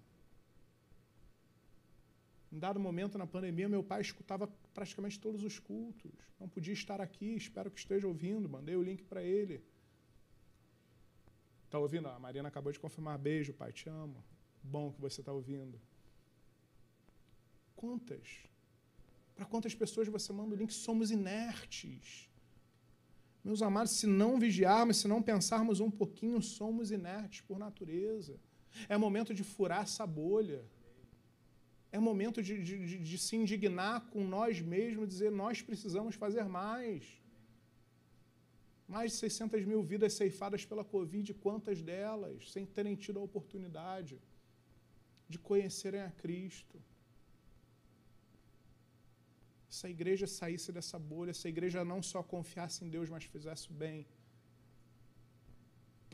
Em 2.50 2.58
dado 2.58 2.80
momento 2.80 3.18
na 3.18 3.26
pandemia, 3.26 3.68
meu 3.68 3.82
pai 3.82 4.00
escutava 4.00 4.46
praticamente 4.72 5.20
todos 5.20 5.42
os 5.42 5.58
cultos. 5.58 6.10
Não 6.40 6.48
podia 6.48 6.72
estar 6.72 7.00
aqui, 7.00 7.34
espero 7.36 7.70
que 7.70 7.78
esteja 7.78 8.06
ouvindo. 8.06 8.48
Mandei 8.48 8.74
o 8.74 8.82
link 8.82 9.02
para 9.04 9.22
ele. 9.22 9.62
Está 11.64 11.78
ouvindo? 11.78 12.08
A 12.08 12.18
Marina 12.18 12.48
acabou 12.48 12.72
de 12.72 12.80
confirmar. 12.80 13.18
Beijo, 13.18 13.52
pai, 13.52 13.72
te 13.72 13.88
amo. 13.88 14.24
Bom 14.62 14.90
que 14.90 15.00
você 15.00 15.20
está 15.20 15.32
ouvindo. 15.32 15.78
Quantas? 17.76 18.48
Para 19.34 19.44
quantas 19.44 19.74
pessoas 19.74 20.08
você 20.08 20.32
manda 20.32 20.54
o 20.54 20.58
link? 20.58 20.72
Somos 20.72 21.10
inertes. 21.10 22.30
Meus 23.44 23.62
amados, 23.62 23.92
se 23.92 24.06
não 24.06 24.38
vigiarmos, 24.38 24.96
se 24.96 25.06
não 25.06 25.22
pensarmos 25.22 25.80
um 25.80 25.90
pouquinho, 25.90 26.40
somos 26.42 26.90
inertes 26.90 27.42
por 27.42 27.58
natureza. 27.58 28.40
É 28.88 28.96
momento 28.96 29.34
de 29.34 29.44
furar 29.44 29.82
essa 29.82 30.06
bolha. 30.06 30.64
É 31.98 32.00
momento 32.10 32.42
de, 32.46 32.54
de, 32.68 32.98
de, 33.10 33.18
se 33.18 33.34
indignar 33.42 33.96
com 34.12 34.22
nós 34.36 34.60
mesmos, 34.74 35.08
dizer 35.14 35.30
nós 35.44 35.60
precisamos 35.68 36.14
fazer 36.24 36.44
mais. 36.60 37.04
Mais 38.94 39.12
de 39.12 39.18
600 39.18 39.64
mil 39.70 39.82
vidas 39.92 40.12
ceifadas 40.20 40.64
pela 40.64 40.84
Covid, 40.84 41.34
quantas 41.46 41.82
delas 41.90 42.50
sem 42.54 42.64
terem 42.76 42.94
tido 43.04 43.18
a 43.18 43.26
oportunidade 43.28 44.14
de 45.28 45.38
conhecerem 45.38 46.02
a 46.10 46.12
Cristo? 46.22 46.78
se 49.78 49.86
a 49.86 49.90
igreja 49.90 50.26
saísse 50.26 50.72
dessa 50.76 50.98
bolha, 50.98 51.32
se 51.32 51.46
a 51.46 51.50
igreja 51.54 51.84
não 51.84 52.00
só 52.02 52.20
confiasse 52.22 52.84
em 52.84 52.88
Deus, 52.88 53.08
mas 53.14 53.24
fizesse 53.24 53.70
o 53.70 53.74
bem, 53.74 54.06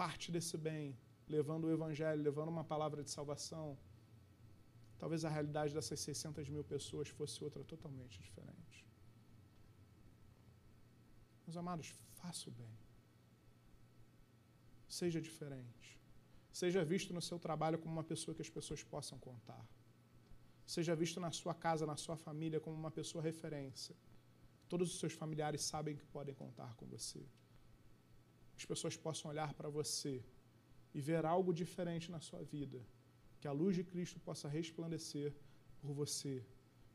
parte 0.00 0.30
desse 0.34 0.56
bem, 0.68 0.86
levando 1.28 1.64
o 1.64 1.72
evangelho, 1.76 2.22
levando 2.22 2.48
uma 2.48 2.64
palavra 2.72 3.02
de 3.02 3.10
salvação, 3.10 3.78
talvez 4.98 5.24
a 5.24 5.28
realidade 5.28 5.74
dessas 5.74 6.00
600 6.00 6.48
mil 6.48 6.64
pessoas 6.64 7.08
fosse 7.08 7.42
outra 7.42 7.62
totalmente 7.64 8.20
diferente. 8.20 8.84
Meus 11.46 11.56
amados, 11.56 11.88
faça 12.20 12.48
o 12.48 12.52
bem. 12.52 12.74
Seja 14.88 15.20
diferente. 15.20 15.98
Seja 16.52 16.84
visto 16.84 17.12
no 17.12 17.20
seu 17.20 17.38
trabalho 17.38 17.78
como 17.78 17.92
uma 17.92 18.04
pessoa 18.04 18.34
que 18.34 18.42
as 18.42 18.48
pessoas 18.48 18.82
possam 18.82 19.18
contar. 19.18 19.64
Seja 20.66 20.94
visto 20.94 21.20
na 21.20 21.30
sua 21.30 21.54
casa, 21.54 21.84
na 21.84 21.96
sua 21.96 22.16
família, 22.16 22.60
como 22.60 22.76
uma 22.76 22.90
pessoa 22.90 23.22
referência. 23.22 23.94
Todos 24.68 24.92
os 24.92 24.98
seus 24.98 25.12
familiares 25.12 25.62
sabem 25.62 25.96
que 25.96 26.06
podem 26.06 26.34
contar 26.34 26.74
com 26.76 26.86
você. 26.86 27.22
As 28.56 28.64
pessoas 28.64 28.96
possam 28.96 29.30
olhar 29.30 29.52
para 29.54 29.68
você 29.68 30.24
e 30.94 31.00
ver 31.00 31.26
algo 31.26 31.52
diferente 31.52 32.10
na 32.10 32.20
sua 32.20 32.42
vida. 32.42 32.80
Que 33.44 33.48
a 33.48 33.52
luz 33.52 33.76
de 33.76 33.84
Cristo 33.84 34.18
possa 34.20 34.48
resplandecer 34.48 35.30
por 35.82 35.92
você. 35.92 36.42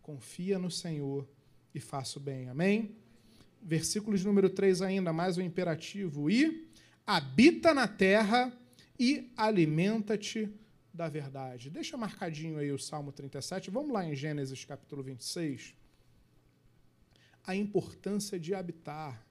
Confia 0.01 0.57
no 0.57 0.71
Senhor 0.71 1.29
e 1.75 1.79
faça 1.79 2.17
o 2.17 2.19
bem. 2.19 2.49
Amém? 2.49 2.95
Versículos 3.61 4.25
número 4.25 4.49
3 4.49 4.81
ainda, 4.81 5.13
mais 5.13 5.37
um 5.37 5.43
imperativo. 5.43 6.27
E 6.27 6.67
habita 7.05 7.71
na 7.71 7.87
terra 7.87 8.51
e 8.97 9.31
alimenta-te 9.37 10.51
da 10.91 11.07
verdade. 11.07 11.69
Deixa 11.69 11.95
marcadinho 11.95 12.57
aí 12.57 12.71
o 12.71 12.79
Salmo 12.79 13.11
37. 13.11 13.69
Vamos 13.69 13.91
lá 13.91 14.03
em 14.03 14.15
Gênesis 14.15 14.65
capítulo 14.65 15.03
26. 15.03 15.75
A 17.43 17.55
importância 17.55 18.39
de 18.39 18.55
habitar. 18.55 19.23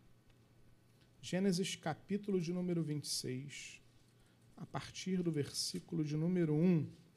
Gênesis 1.21 1.75
capítulo 1.75 2.41
de 2.41 2.53
número 2.53 2.81
26, 2.81 3.81
a 4.57 4.65
partir 4.65 5.21
do 5.21 5.33
versículo 5.33 6.05
de 6.05 6.17
número 6.17 6.55
1. 6.55 7.08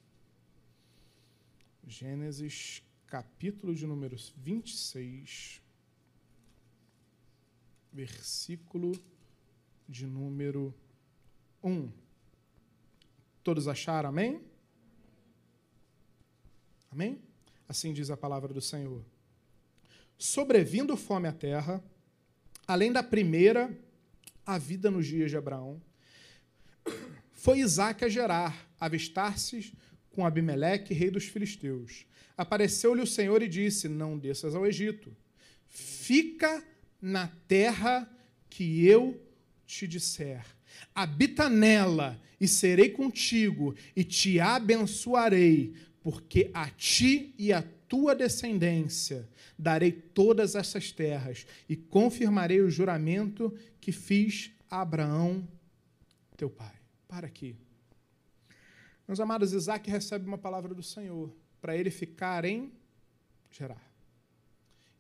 Gênesis 1.88 2.84
capítulo 3.07 3.75
de 3.75 3.86
número 3.86 4.15
26, 4.38 5.61
versículo 7.91 8.91
de 9.88 10.05
número 10.05 10.73
1. 11.63 11.91
Todos 13.43 13.67
acharam? 13.67 14.09
Amém? 14.09 14.41
Amém? 16.91 17.21
Assim 17.67 17.91
diz 17.91 18.09
a 18.09 18.17
palavra 18.17 18.53
do 18.53 18.61
Senhor. 18.61 19.03
Sobrevindo 20.17 20.95
fome 20.95 21.27
à 21.27 21.34
terra, 21.34 21.84
além 22.67 22.91
da 22.91 23.01
primeira, 23.01 23.75
a 24.45 24.57
vida 24.57 24.91
nos 24.91 25.07
dias 25.07 25.32
de 25.32 25.38
Abraão, 25.38 25.82
foi 27.32 27.59
Isaac 27.59 28.05
a 28.05 28.09
Gerar, 28.09 28.69
avistar-se 28.79 29.73
com 30.12 30.26
Abimeleque, 30.26 30.93
rei 30.93 31.09
dos 31.09 31.26
filisteus. 31.26 32.05
Apareceu-lhe 32.38 33.01
o 33.01 33.07
Senhor 33.07 33.41
e 33.41 33.47
disse: 33.47 33.88
Não 33.88 34.18
desças 34.18 34.55
ao 34.55 34.66
Egito. 34.66 35.16
Fica 35.68 36.64
na 37.01 37.28
terra 37.47 38.09
que 38.49 38.86
eu 38.86 39.20
te 39.66 39.88
disser 39.88 40.45
habita 40.93 41.49
nela, 41.49 42.20
e 42.39 42.47
serei 42.47 42.89
contigo, 42.89 43.76
e 43.95 44.03
te 44.03 44.39
abençoarei, 44.39 45.74
porque 46.01 46.49
a 46.53 46.70
ti 46.70 47.34
e 47.38 47.53
a 47.53 47.62
tua 47.88 48.16
descendência 48.16 49.30
darei 49.57 49.91
todas 49.91 50.55
essas 50.55 50.91
terras, 50.91 51.45
e 51.70 51.76
confirmarei 51.76 52.62
o 52.62 52.70
juramento 52.70 53.53
que 53.80 53.91
fiz 53.91 54.51
a 54.70 54.82
Abraão, 54.82 55.47
teu 56.36 56.49
pai. 56.49 56.74
Para 57.07 57.28
aqui. 57.28 57.55
Meus 59.12 59.20
amados, 59.20 59.51
Isaac 59.51 59.91
recebe 59.91 60.26
uma 60.26 60.38
palavra 60.38 60.74
do 60.74 60.82
Senhor 60.82 61.36
para 61.59 61.76
ele 61.76 61.91
ficar 61.91 62.45
em 62.45 62.72
Gerar. 63.49 63.86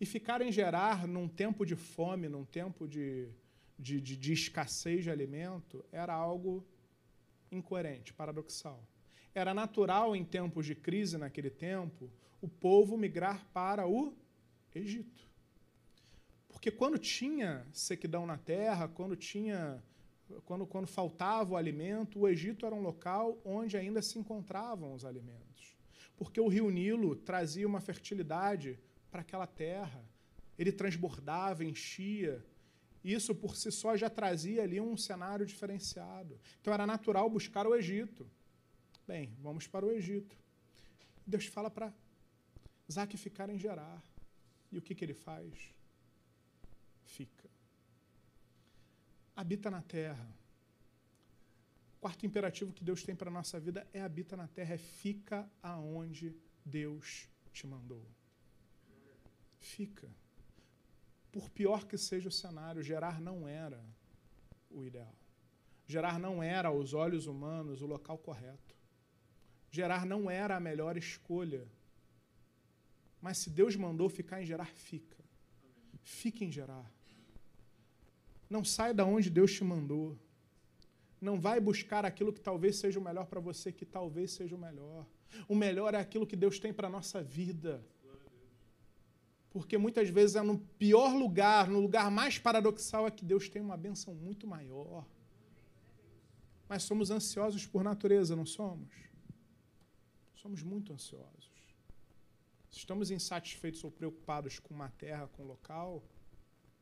E 0.01 0.05
ficar 0.05 0.41
em 0.41 0.51
Gerar 0.51 1.07
num 1.07 1.29
tempo 1.29 1.65
de 1.65 1.77
fome, 1.77 2.27
num 2.27 2.43
tempo 2.43 2.85
de 2.85 3.29
de, 3.79 4.01
de, 4.01 4.17
de 4.17 4.33
escassez 4.33 5.05
de 5.05 5.09
alimento 5.09 5.85
era 5.93 6.13
algo 6.13 6.61
incoerente, 7.49 8.13
paradoxal. 8.13 8.85
Era 9.33 9.53
natural, 9.53 10.13
em 10.13 10.25
tempos 10.25 10.65
de 10.65 10.75
crise 10.75 11.17
naquele 11.17 11.49
tempo, 11.49 12.11
o 12.41 12.49
povo 12.49 12.97
migrar 12.97 13.47
para 13.53 13.87
o 13.87 14.13
Egito. 14.75 15.25
Porque 16.49 16.69
quando 16.69 16.99
tinha 16.99 17.65
sequidão 17.71 18.25
na 18.25 18.37
terra, 18.37 18.89
quando 18.89 19.15
tinha 19.15 19.81
quando, 20.45 20.65
quando 20.65 20.87
faltava 20.87 21.53
o 21.53 21.57
alimento, 21.57 22.19
o 22.19 22.27
Egito 22.27 22.65
era 22.65 22.75
um 22.75 22.81
local 22.81 23.39
onde 23.43 23.77
ainda 23.77 24.01
se 24.01 24.17
encontravam 24.19 24.93
os 24.93 25.05
alimentos. 25.05 25.75
Porque 26.15 26.39
o 26.39 26.47
rio 26.47 26.69
Nilo 26.69 27.15
trazia 27.15 27.67
uma 27.67 27.81
fertilidade 27.81 28.79
para 29.09 29.21
aquela 29.21 29.47
terra. 29.47 30.03
Ele 30.57 30.71
transbordava, 30.71 31.65
enchia, 31.65 32.45
isso 33.03 33.33
por 33.33 33.55
si 33.55 33.71
só 33.71 33.97
já 33.97 34.09
trazia 34.09 34.61
ali 34.61 34.79
um 34.79 34.95
cenário 34.95 35.45
diferenciado. 35.45 36.39
Então 36.59 36.73
era 36.73 36.85
natural 36.85 37.29
buscar 37.29 37.65
o 37.65 37.75
Egito. 37.75 38.29
Bem, 39.07 39.35
vamos 39.39 39.67
para 39.67 39.85
o 39.85 39.91
Egito. 39.91 40.37
Deus 41.25 41.45
fala 41.45 41.69
para 41.69 41.91
Isaac 42.87 43.17
ficar 43.17 43.49
em 43.49 43.57
Gerar. 43.57 44.01
E 44.71 44.77
o 44.77 44.81
que, 44.81 44.95
que 44.95 45.03
ele 45.03 45.13
faz? 45.13 45.73
Fica. 47.03 47.49
Habita 49.35 49.71
na 49.71 49.81
terra. 49.81 50.27
O 51.97 52.01
quarto 52.01 52.25
imperativo 52.25 52.73
que 52.73 52.83
Deus 52.83 53.03
tem 53.03 53.15
para 53.15 53.29
a 53.29 53.33
nossa 53.33 53.59
vida 53.59 53.87
é 53.93 54.01
habita 54.01 54.35
na 54.35 54.47
terra, 54.47 54.73
é 54.73 54.77
fica 54.77 55.49
aonde 55.61 56.35
Deus 56.65 57.29
te 57.53 57.67
mandou. 57.67 58.05
Fica. 59.59 60.09
Por 61.31 61.49
pior 61.49 61.85
que 61.85 61.97
seja 61.97 62.27
o 62.27 62.31
cenário, 62.31 62.81
Gerar 62.81 63.21
não 63.21 63.47
era 63.47 63.81
o 64.69 64.83
ideal. 64.83 65.15
Gerar 65.87 66.19
não 66.19 66.41
era, 66.41 66.69
aos 66.69 66.93
olhos 66.93 67.27
humanos, 67.27 67.81
o 67.81 67.85
local 67.85 68.17
correto. 68.17 68.75
Gerar 69.69 70.05
não 70.05 70.29
era 70.29 70.57
a 70.57 70.59
melhor 70.59 70.97
escolha. 70.97 71.67
Mas 73.21 73.37
se 73.37 73.49
Deus 73.49 73.75
mandou 73.75 74.09
ficar 74.09 74.41
em 74.41 74.45
Gerar, 74.45 74.71
fica. 74.73 75.17
Fique 76.01 76.43
em 76.43 76.51
Gerar. 76.51 76.91
Não 78.51 78.65
sai 78.65 78.93
da 78.93 79.05
onde 79.05 79.29
Deus 79.29 79.53
te 79.53 79.63
mandou. 79.63 80.19
Não 81.21 81.39
vai 81.39 81.57
buscar 81.61 82.03
aquilo 82.03 82.33
que 82.33 82.41
talvez 82.41 82.75
seja 82.75 82.99
o 82.99 83.01
melhor 83.01 83.25
para 83.25 83.39
você, 83.39 83.71
que 83.71 83.85
talvez 83.85 84.31
seja 84.31 84.53
o 84.57 84.59
melhor. 84.59 85.05
O 85.47 85.55
melhor 85.55 85.93
é 85.93 85.97
aquilo 85.97 86.27
que 86.27 86.35
Deus 86.35 86.59
tem 86.59 86.73
para 86.73 86.89
a 86.89 86.91
nossa 86.91 87.23
vida. 87.23 87.81
Porque 89.51 89.77
muitas 89.77 90.09
vezes 90.09 90.35
é 90.35 90.41
no 90.41 90.57
pior 90.77 91.13
lugar, 91.15 91.69
no 91.69 91.79
lugar 91.79 92.11
mais 92.11 92.37
paradoxal, 92.39 93.07
é 93.07 93.11
que 93.11 93.23
Deus 93.23 93.47
tem 93.47 93.61
uma 93.61 93.77
benção 93.77 94.13
muito 94.13 94.45
maior. 94.45 95.05
Mas 96.67 96.83
somos 96.83 97.09
ansiosos 97.09 97.65
por 97.65 97.85
natureza, 97.85 98.35
não 98.35 98.45
somos? 98.45 98.93
Somos 100.35 100.61
muito 100.61 100.91
ansiosos. 100.91 101.49
Se 102.69 102.79
estamos 102.79 103.11
insatisfeitos 103.11 103.81
ou 103.85 103.91
preocupados 103.91 104.59
com 104.59 104.73
uma 104.73 104.89
terra, 104.89 105.29
com 105.29 105.43
um 105.43 105.47
local, 105.47 106.03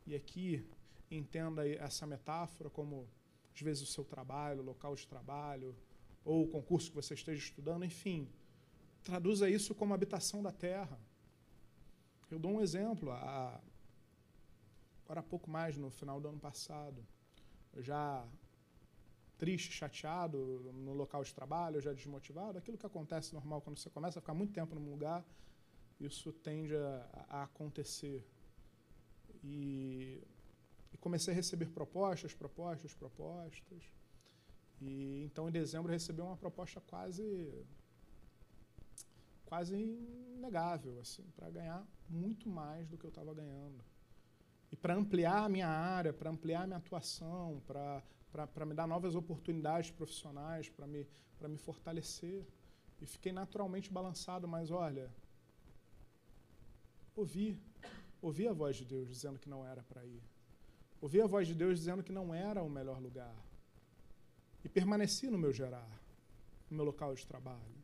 e 0.07 0.15
aqui 0.15 0.65
entenda 1.09 1.67
essa 1.67 2.05
metáfora 2.05 2.69
como, 2.69 3.07
às 3.53 3.61
vezes, 3.61 3.83
o 3.83 3.91
seu 3.91 4.03
trabalho, 4.03 4.61
o 4.61 4.65
local 4.65 4.95
de 4.95 5.07
trabalho, 5.07 5.75
ou 6.23 6.43
o 6.43 6.47
concurso 6.47 6.89
que 6.89 6.95
você 6.95 7.13
esteja 7.13 7.41
estudando, 7.41 7.83
enfim, 7.85 8.29
traduza 9.03 9.49
isso 9.49 9.73
como 9.73 9.93
habitação 9.93 10.43
da 10.43 10.51
terra. 10.51 10.99
Eu 12.29 12.37
dou 12.37 12.51
um 12.51 12.61
exemplo. 12.61 13.11
Há, 13.11 13.59
agora 15.03 15.21
há 15.21 15.23
pouco 15.23 15.49
mais, 15.49 15.75
no 15.77 15.89
final 15.89 16.21
do 16.21 16.27
ano 16.27 16.39
passado, 16.39 17.05
eu 17.73 17.81
já 17.81 18.27
triste, 19.37 19.71
chateado 19.71 20.37
no 20.73 20.93
local 20.93 21.23
de 21.23 21.33
trabalho, 21.33 21.79
já 21.79 21.93
desmotivado, 21.93 22.57
aquilo 22.57 22.77
que 22.77 22.85
acontece 22.85 23.33
normal 23.33 23.61
quando 23.61 23.77
você 23.79 23.89
começa 23.89 24.19
a 24.19 24.21
ficar 24.21 24.33
muito 24.33 24.51
tempo 24.51 24.75
num 24.75 24.91
lugar, 24.91 25.25
isso 25.99 26.33
tende 26.33 26.75
a, 26.75 27.25
a 27.29 27.43
acontecer. 27.43 28.27
E, 29.41 30.21
e, 30.93 30.97
comecei 30.97 31.33
a 31.33 31.35
receber 31.35 31.67
propostas, 31.67 32.33
propostas, 32.33 32.93
propostas. 32.93 33.83
E 34.81 35.23
então 35.25 35.49
em 35.49 35.51
dezembro 35.51 35.91
recebi 35.91 36.21
uma 36.21 36.37
proposta 36.37 36.79
quase 36.81 37.65
quase 39.45 39.75
inegável 39.75 40.99
assim, 40.99 41.25
para 41.35 41.49
ganhar 41.49 41.85
muito 42.07 42.47
mais 42.47 42.87
do 42.87 42.97
que 42.97 43.05
eu 43.05 43.09
estava 43.09 43.33
ganhando. 43.33 43.83
E 44.71 44.75
para 44.75 44.95
ampliar 44.95 45.45
a 45.45 45.49
minha 45.49 45.67
área, 45.67 46.13
para 46.13 46.29
ampliar 46.29 46.63
a 46.63 46.67
minha 46.67 46.77
atuação, 46.77 47.61
para 47.65 48.65
me 48.65 48.73
dar 48.75 48.87
novas 48.87 49.15
oportunidades 49.15 49.89
profissionais, 49.89 50.69
para 50.69 50.85
me, 50.85 51.07
me 51.41 51.57
fortalecer. 51.57 52.45
E 53.01 53.05
fiquei 53.05 53.31
naturalmente 53.31 53.91
balançado, 53.91 54.47
mas 54.47 54.69
olha, 54.69 55.09
ouvi, 57.15 57.59
ouvi 58.21 58.47
a 58.47 58.53
voz 58.53 58.75
de 58.75 58.85
Deus 58.85 59.07
dizendo 59.07 59.39
que 59.39 59.49
não 59.49 59.65
era 59.65 59.81
para 59.83 60.05
ir. 60.05 60.21
Ouvi 61.01 61.21
a 61.21 61.27
voz 61.27 61.47
de 61.47 61.55
Deus 61.55 61.79
dizendo 61.79 62.03
que 62.03 62.11
não 62.11 62.33
era 62.33 62.61
o 62.61 62.69
melhor 62.69 62.99
lugar. 63.01 63.35
E 64.63 64.67
permaneci 64.67 65.29
no 65.29 65.37
meu 65.37 65.53
gerar, 65.53 65.89
no 66.69 66.75
meu 66.77 66.85
local 66.85 67.15
de 67.15 67.25
trabalho. 67.25 67.79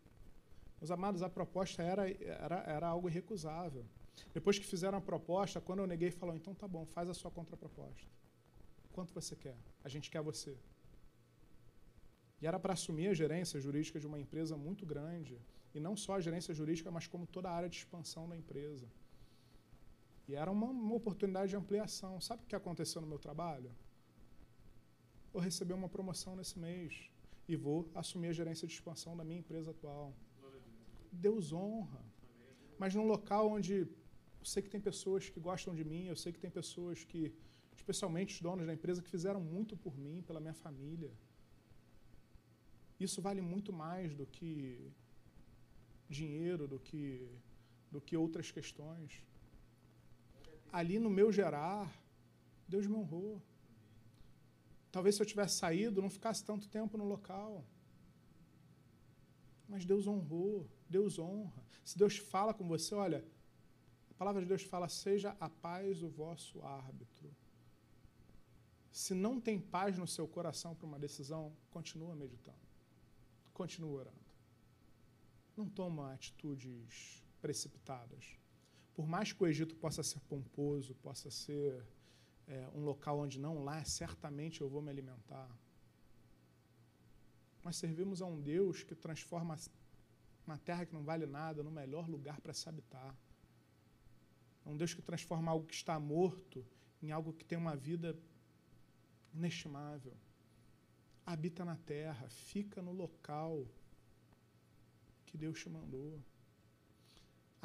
Meus 0.79 0.91
amados, 0.91 1.21
a 1.21 1.29
proposta 1.29 1.81
era, 1.81 2.09
era, 2.09 2.57
era 2.67 2.87
algo 2.87 3.09
irrecusável. 3.09 3.85
Depois 4.33 4.59
que 4.59 4.65
fizeram 4.65 4.97
a 4.97 5.01
proposta, 5.01 5.61
quando 5.61 5.79
eu 5.79 5.87
neguei, 5.87 6.11
falou: 6.11 6.35
então 6.35 6.53
tá 6.53 6.67
bom, 6.67 6.85
faz 6.85 7.09
a 7.09 7.13
sua 7.13 7.31
contraproposta. 7.31 8.07
Quanto 8.91 9.13
você 9.13 9.35
quer? 9.35 9.57
A 9.83 9.89
gente 9.89 10.11
quer 10.11 10.21
você. 10.21 10.57
E 12.41 12.47
era 12.47 12.59
para 12.59 12.73
assumir 12.73 13.07
a 13.07 13.13
gerência 13.13 13.59
jurídica 13.59 13.99
de 13.99 14.07
uma 14.07 14.19
empresa 14.19 14.57
muito 14.57 14.85
grande. 14.85 15.39
E 15.73 15.79
não 15.79 15.95
só 15.95 16.15
a 16.15 16.21
gerência 16.21 16.53
jurídica, 16.53 16.91
mas 16.91 17.07
como 17.07 17.25
toda 17.25 17.49
a 17.49 17.53
área 17.53 17.69
de 17.69 17.77
expansão 17.77 18.27
da 18.27 18.37
empresa. 18.37 18.87
E 20.27 20.35
era 20.35 20.49
uma, 20.51 20.67
uma 20.67 20.95
oportunidade 20.95 21.49
de 21.49 21.55
ampliação. 21.55 22.19
Sabe 22.19 22.43
o 22.43 22.47
que 22.47 22.55
aconteceu 22.55 23.01
no 23.01 23.07
meu 23.07 23.19
trabalho? 23.19 23.71
Vou 25.31 25.41
receber 25.41 25.73
uma 25.73 25.89
promoção 25.89 26.35
nesse 26.35 26.57
mês 26.57 27.09
e 27.47 27.55
vou 27.55 27.89
assumir 27.93 28.29
a 28.29 28.33
gerência 28.33 28.67
de 28.67 28.73
expansão 28.73 29.15
da 29.15 29.23
minha 29.23 29.39
empresa 29.39 29.71
atual. 29.71 30.13
Deus 31.11 31.53
honra. 31.53 32.03
Mas 32.77 32.93
num 32.95 33.05
local 33.05 33.51
onde 33.51 33.73
eu 33.73 34.45
sei 34.53 34.61
que 34.63 34.69
tem 34.69 34.81
pessoas 34.81 35.29
que 35.29 35.39
gostam 35.39 35.73
de 35.73 35.83
mim, 35.83 36.05
eu 36.05 36.15
sei 36.15 36.31
que 36.33 36.39
tem 36.39 36.49
pessoas 36.49 37.03
que, 37.03 37.33
especialmente 37.75 38.35
os 38.35 38.41
donos 38.41 38.65
da 38.65 38.73
empresa, 38.73 39.01
que 39.01 39.09
fizeram 39.09 39.39
muito 39.39 39.77
por 39.77 39.97
mim, 39.97 40.21
pela 40.21 40.39
minha 40.39 40.53
família. 40.53 41.11
Isso 42.99 43.21
vale 43.21 43.41
muito 43.41 43.71
mais 43.73 44.13
do 44.15 44.25
que 44.25 44.91
dinheiro, 46.09 46.67
do 46.67 46.79
que, 46.79 47.29
do 47.91 47.99
que 47.99 48.15
outras 48.15 48.51
questões. 48.51 49.21
Ali 50.79 50.99
no 50.99 51.09
meu 51.09 51.31
gerar, 51.31 51.89
Deus 52.67 52.85
me 52.85 52.95
honrou. 52.95 53.41
Talvez 54.91 55.15
se 55.15 55.21
eu 55.21 55.25
tivesse 55.25 55.55
saído, 55.55 56.01
não 56.01 56.09
ficasse 56.09 56.43
tanto 56.43 56.67
tempo 56.67 56.97
no 56.97 57.05
local. 57.05 57.63
Mas 59.69 59.85
Deus 59.85 60.05
honrou. 60.05 60.69
Deus 60.89 61.17
honra. 61.17 61.63
Se 61.83 61.97
Deus 61.97 62.17
fala 62.17 62.53
com 62.53 62.67
você, 62.67 62.93
olha, 62.93 63.23
a 64.09 64.13
palavra 64.15 64.41
de 64.41 64.49
Deus 64.49 64.63
fala: 64.63 64.89
seja 64.89 65.29
a 65.39 65.49
paz 65.49 66.03
o 66.03 66.09
vosso 66.09 66.61
árbitro. 66.61 67.33
Se 68.91 69.13
não 69.13 69.39
tem 69.39 69.57
paz 69.57 69.97
no 69.97 70.07
seu 70.07 70.27
coração 70.27 70.75
para 70.75 70.87
uma 70.87 70.99
decisão, 70.99 71.55
continua 71.71 72.13
meditando. 72.15 72.67
Continua 73.53 73.99
orando. 74.01 74.25
Não 75.55 75.69
toma 75.69 76.11
atitudes 76.11 77.23
precipitadas. 77.41 78.37
Por 78.95 79.05
mais 79.05 79.33
que 79.33 79.43
o 79.43 79.47
Egito 79.47 79.75
possa 79.75 80.01
ser 80.01 80.21
pomposo, 80.21 80.95
possa 80.95 81.29
ser 81.29 81.85
é, 82.47 82.67
um 82.73 82.81
local 82.83 83.19
onde 83.19 83.37
não 83.37 83.63
lá, 83.63 83.83
certamente 83.83 84.61
eu 84.61 84.69
vou 84.69 84.81
me 84.81 84.89
alimentar. 84.89 85.49
Nós 87.63 87.75
servimos 87.75 88.21
a 88.21 88.25
um 88.25 88.39
Deus 88.39 88.83
que 88.83 88.95
transforma 88.95 89.57
uma 90.47 90.57
terra 90.57 90.85
que 90.85 90.93
não 90.93 91.03
vale 91.03 91.25
nada, 91.25 91.61
no 91.61 91.71
melhor 91.71 92.07
lugar 92.07 92.39
para 92.39 92.53
se 92.53 92.69
habitar. 92.69 93.13
É 94.65 94.69
um 94.69 94.77
Deus 94.77 94.93
que 94.93 95.01
transforma 95.01 95.51
algo 95.51 95.65
que 95.65 95.73
está 95.73 95.99
morto 95.99 96.65
em 97.01 97.11
algo 97.11 97.33
que 97.33 97.43
tem 97.43 97.57
uma 97.57 97.75
vida 97.75 98.17
inestimável. 99.33 100.15
Habita 101.25 101.65
na 101.65 101.75
terra, 101.75 102.29
fica 102.29 102.81
no 102.81 102.93
local 102.93 103.67
que 105.25 105.37
Deus 105.37 105.59
te 105.59 105.69
mandou. 105.69 106.23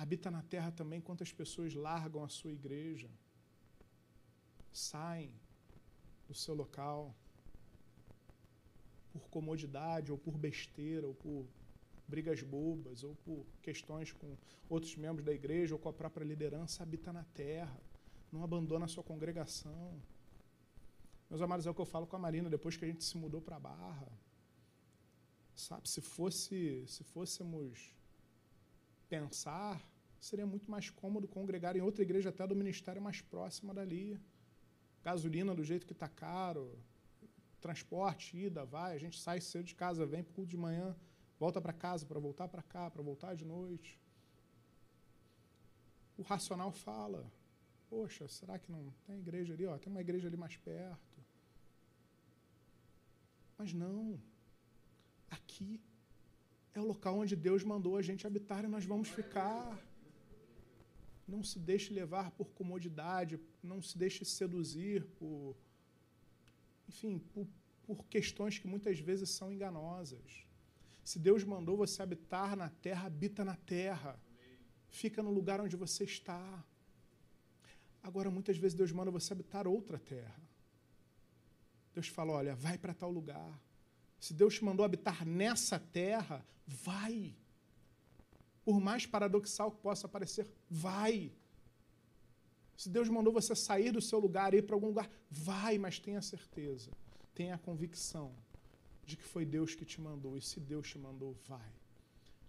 Habita 0.03 0.31
na 0.31 0.43
terra 0.43 0.71
também 0.73 0.99
quantas 0.99 1.31
pessoas 1.31 1.75
largam 1.75 2.25
a 2.25 2.29
sua 2.29 2.51
igreja, 2.51 3.11
saem 4.73 5.31
do 6.27 6.33
seu 6.33 6.55
local 6.55 7.15
por 9.13 9.29
comodidade 9.29 10.11
ou 10.11 10.17
por 10.17 10.39
besteira 10.39 11.07
ou 11.07 11.15
por 11.15 11.47
brigas 12.09 12.41
bobas 12.41 13.05
ou 13.05 13.15
por 13.17 13.45
questões 13.61 14.11
com 14.11 14.39
outros 14.71 14.97
membros 14.97 15.27
da 15.27 15.35
igreja 15.35 15.75
ou 15.75 15.79
com 15.79 15.91
a 15.91 15.93
própria 15.93 16.25
liderança, 16.25 16.83
habita 16.83 17.13
na 17.13 17.25
terra, 17.25 17.79
não 18.33 18.43
abandona 18.43 18.87
a 18.87 18.89
sua 18.89 19.05
congregação. 19.05 20.01
Meus 21.29 21.43
amados, 21.43 21.67
é 21.67 21.71
o 21.71 21.75
que 21.75 21.81
eu 21.83 21.93
falo 21.95 22.07
com 22.07 22.17
a 22.17 22.25
Marina 22.27 22.49
depois 22.49 22.75
que 22.75 22.87
a 22.87 22.89
gente 22.89 23.05
se 23.05 23.19
mudou 23.19 23.43
para 23.43 23.57
a 23.57 23.61
Barra. 23.61 24.11
Sabe, 25.55 25.91
se 25.91 26.01
fosse, 26.01 26.87
se 26.87 27.05
fôssemos 27.05 27.95
pensar, 29.11 29.90
seria 30.21 30.47
muito 30.47 30.71
mais 30.71 30.91
cômodo 30.91 31.27
congregar 31.27 31.75
em 31.77 31.81
outra 31.81 32.03
igreja 32.03 32.29
até 32.29 32.47
do 32.47 32.55
ministério 32.55 33.01
mais 33.01 33.21
próxima 33.21 33.73
dali. 33.73 34.21
Gasolina 35.03 35.55
do 35.55 35.65
jeito 35.65 35.87
que 35.87 35.95
está 35.95 36.09
caro, 36.09 36.79
transporte, 37.61 38.37
ida, 38.37 38.65
vai, 38.65 38.95
a 38.95 38.99
gente 38.99 39.19
sai 39.19 39.41
cedo 39.41 39.65
de 39.65 39.75
casa, 39.75 40.05
vem 40.05 40.23
para 40.23 40.31
o 40.31 40.35
culto 40.35 40.51
de 40.51 40.57
manhã, 40.57 40.95
volta 41.39 41.61
para 41.61 41.73
casa 41.73 42.05
para 42.05 42.21
voltar 42.21 42.49
para 42.49 42.63
cá, 42.63 42.91
para 42.91 43.03
voltar 43.03 43.35
de 43.35 43.47
noite. 43.47 43.99
O 46.19 46.23
racional 46.23 46.71
fala: 46.71 47.33
Poxa, 47.89 48.29
será 48.29 48.59
que 48.59 48.71
não 48.71 48.93
tem 49.07 49.19
igreja 49.19 49.55
ali? 49.55 49.67
Ó, 49.67 49.79
tem 49.79 49.91
uma 49.91 50.03
igreja 50.03 50.29
ali 50.29 50.37
mais 50.37 50.57
perto. 50.57 51.19
Mas 53.57 53.73
não. 53.73 54.21
Aqui 55.31 55.81
é 56.75 56.81
o 56.81 56.85
local 56.85 57.19
onde 57.19 57.35
Deus 57.35 57.65
mandou 57.65 57.97
a 57.97 58.03
gente 58.03 58.27
habitar 58.27 58.65
e 58.65 58.69
nós 58.69 58.85
vamos 58.85 59.09
ficar. 59.09 59.79
Não 61.31 61.43
se 61.43 61.59
deixe 61.59 61.93
levar 61.93 62.31
por 62.33 62.49
comodidade, 62.59 63.41
não 63.63 63.81
se 63.81 63.97
deixe 63.97 64.25
seduzir 64.25 65.05
por, 65.19 65.57
enfim, 66.89 67.19
por, 67.33 67.47
por 67.87 68.05
questões 68.07 68.59
que 68.59 68.67
muitas 68.67 68.99
vezes 68.99 69.31
são 69.31 69.53
enganosas. 69.53 70.45
Se 71.05 71.19
Deus 71.19 71.45
mandou 71.45 71.77
você 71.77 72.03
habitar 72.03 72.57
na 72.57 72.69
terra, 72.69 73.07
habita 73.07 73.45
na 73.45 73.57
terra. 73.57 74.21
Fica 74.89 75.23
no 75.23 75.31
lugar 75.31 75.61
onde 75.61 75.77
você 75.77 76.05
está. 76.05 76.65
Agora, 78.03 78.31
muitas 78.31 78.57
vezes 78.57 78.77
Deus 78.77 78.93
manda 78.93 79.11
você 79.11 79.33
habitar 79.33 79.67
outra 79.67 79.99
terra. 79.99 80.41
Deus 81.95 82.09
fala: 82.09 82.33
olha, 82.33 82.55
vai 82.55 82.77
para 82.79 82.95
tal 82.95 83.11
lugar. 83.11 83.61
Se 84.19 84.35
Deus 84.35 84.55
te 84.55 84.65
mandou 84.65 84.85
habitar 84.85 85.25
nessa 85.25 85.79
terra, 85.79 86.45
vai. 86.67 87.35
Por 88.71 88.81
mais 88.89 89.05
paradoxal 89.05 89.69
que 89.73 89.81
possa 89.87 90.07
parecer, 90.07 90.47
vai. 90.87 91.33
Se 92.77 92.89
Deus 92.89 93.09
mandou 93.09 93.33
você 93.33 93.53
sair 93.53 93.91
do 93.91 94.01
seu 94.01 94.21
lugar 94.21 94.55
e 94.55 94.59
ir 94.59 94.63
para 94.63 94.77
algum 94.77 94.91
lugar, 94.93 95.11
vai, 95.29 95.77
mas 95.77 95.99
tenha 95.99 96.23
certeza, 96.23 96.93
tenha 97.35 97.57
a 97.57 97.59
convicção 97.59 98.33
de 99.05 99.17
que 99.17 99.25
foi 99.25 99.45
Deus 99.45 99.75
que 99.75 99.85
te 99.85 100.01
mandou. 100.01 100.37
E 100.37 100.41
se 100.41 100.61
Deus 100.61 100.89
te 100.89 100.99
mandou, 100.99 101.33
vai. 101.49 101.73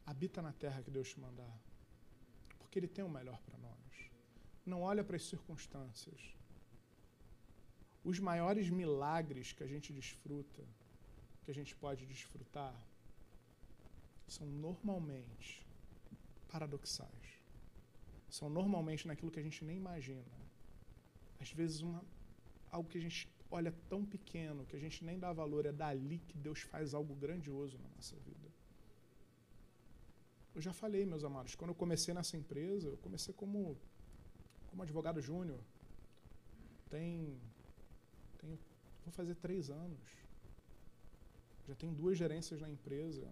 Habita 0.06 0.44
na 0.44 0.54
terra 0.54 0.84
que 0.84 0.92
Deus 0.92 1.10
te 1.10 1.20
mandar. 1.20 1.60
Porque 2.60 2.78
Ele 2.78 2.88
tem 2.88 3.04
o 3.04 3.10
melhor 3.10 3.42
para 3.42 3.58
nós. 3.58 4.12
Não 4.64 4.84
olha 4.84 5.04
para 5.04 5.16
as 5.16 5.26
circunstâncias. 5.26 6.22
Os 8.04 8.20
maiores 8.20 8.70
milagres 8.70 9.54
que 9.54 9.64
a 9.64 9.68
gente 9.74 9.92
desfruta, 9.92 10.62
que 11.42 11.50
a 11.50 11.54
gente 11.60 11.76
pode 11.76 12.06
desfrutar, 12.06 12.80
são 14.28 14.46
normalmente 14.46 15.71
paradoxais. 16.52 17.28
São 18.38 18.50
normalmente 18.50 19.08
naquilo 19.08 19.32
que 19.32 19.40
a 19.40 19.44
gente 19.48 19.64
nem 19.66 19.78
imagina. 19.78 20.34
Às 21.40 21.52
vezes, 21.52 21.82
uma, 21.82 22.04
algo 22.70 22.90
que 22.90 22.98
a 22.98 23.02
gente 23.02 23.30
olha 23.50 23.72
tão 23.90 24.06
pequeno, 24.06 24.66
que 24.66 24.76
a 24.76 24.80
gente 24.80 25.04
nem 25.04 25.20
dá 25.20 25.32
valor, 25.34 25.66
é 25.66 25.72
dali 25.72 26.20
que 26.20 26.38
Deus 26.38 26.62
faz 26.62 26.94
algo 26.94 27.14
grandioso 27.16 27.78
na 27.84 27.90
nossa 27.90 28.16
vida. 28.28 28.50
Eu 30.56 30.62
já 30.62 30.74
falei, 30.74 31.06
meus 31.06 31.24
amados, 31.24 31.56
quando 31.56 31.72
eu 31.72 31.76
comecei 31.76 32.14
nessa 32.14 32.36
empresa, 32.38 32.88
eu 32.90 32.98
comecei 32.98 33.34
como, 33.34 33.78
como 34.68 34.84
advogado 34.84 35.22
júnior. 35.22 35.60
Tem, 36.90 37.40
tem. 38.38 38.60
Vou 39.06 39.12
fazer 39.12 39.36
três 39.36 39.70
anos. 39.70 40.10
Já 41.68 41.76
tenho 41.76 41.94
duas 41.94 42.18
gerências 42.18 42.60
na 42.60 42.70
empresa. 42.70 43.28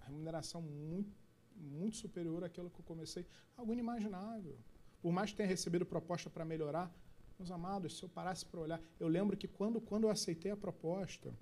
A 0.00 0.04
remuneração 0.06 0.62
muito, 0.62 1.16
muito 1.58 1.96
superior 1.96 2.44
àquela 2.44 2.70
que 2.70 2.78
eu 2.78 2.84
comecei. 2.84 3.26
Algo 3.56 3.72
inimaginável. 3.72 4.58
Por 5.00 5.12
mais 5.12 5.30
que 5.30 5.36
tenha 5.36 5.48
recebido 5.48 5.86
proposta 5.86 6.28
para 6.28 6.44
melhorar, 6.44 6.92
meus 7.38 7.50
amados, 7.50 7.98
se 7.98 8.02
eu 8.02 8.08
parasse 8.08 8.44
para 8.44 8.60
olhar, 8.60 8.80
eu 8.98 9.08
lembro 9.08 9.36
que 9.36 9.46
quando, 9.46 9.80
quando 9.80 10.04
eu 10.04 10.10
aceitei 10.10 10.50
a 10.50 10.56
proposta 10.56 11.32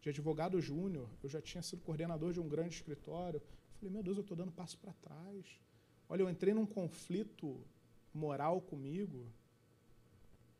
de 0.00 0.08
advogado 0.08 0.60
júnior, 0.60 1.08
eu 1.22 1.28
já 1.28 1.40
tinha 1.42 1.62
sido 1.62 1.82
coordenador 1.82 2.32
de 2.32 2.40
um 2.40 2.48
grande 2.48 2.74
escritório, 2.76 3.42
falei, 3.74 3.92
meu 3.92 4.02
Deus, 4.02 4.16
eu 4.16 4.22
estou 4.22 4.36
dando 4.36 4.52
passo 4.52 4.78
para 4.78 4.92
trás. 4.94 5.60
Olha, 6.08 6.22
eu 6.22 6.30
entrei 6.30 6.54
num 6.54 6.66
conflito 6.66 7.60
moral 8.12 8.60
comigo 8.60 9.26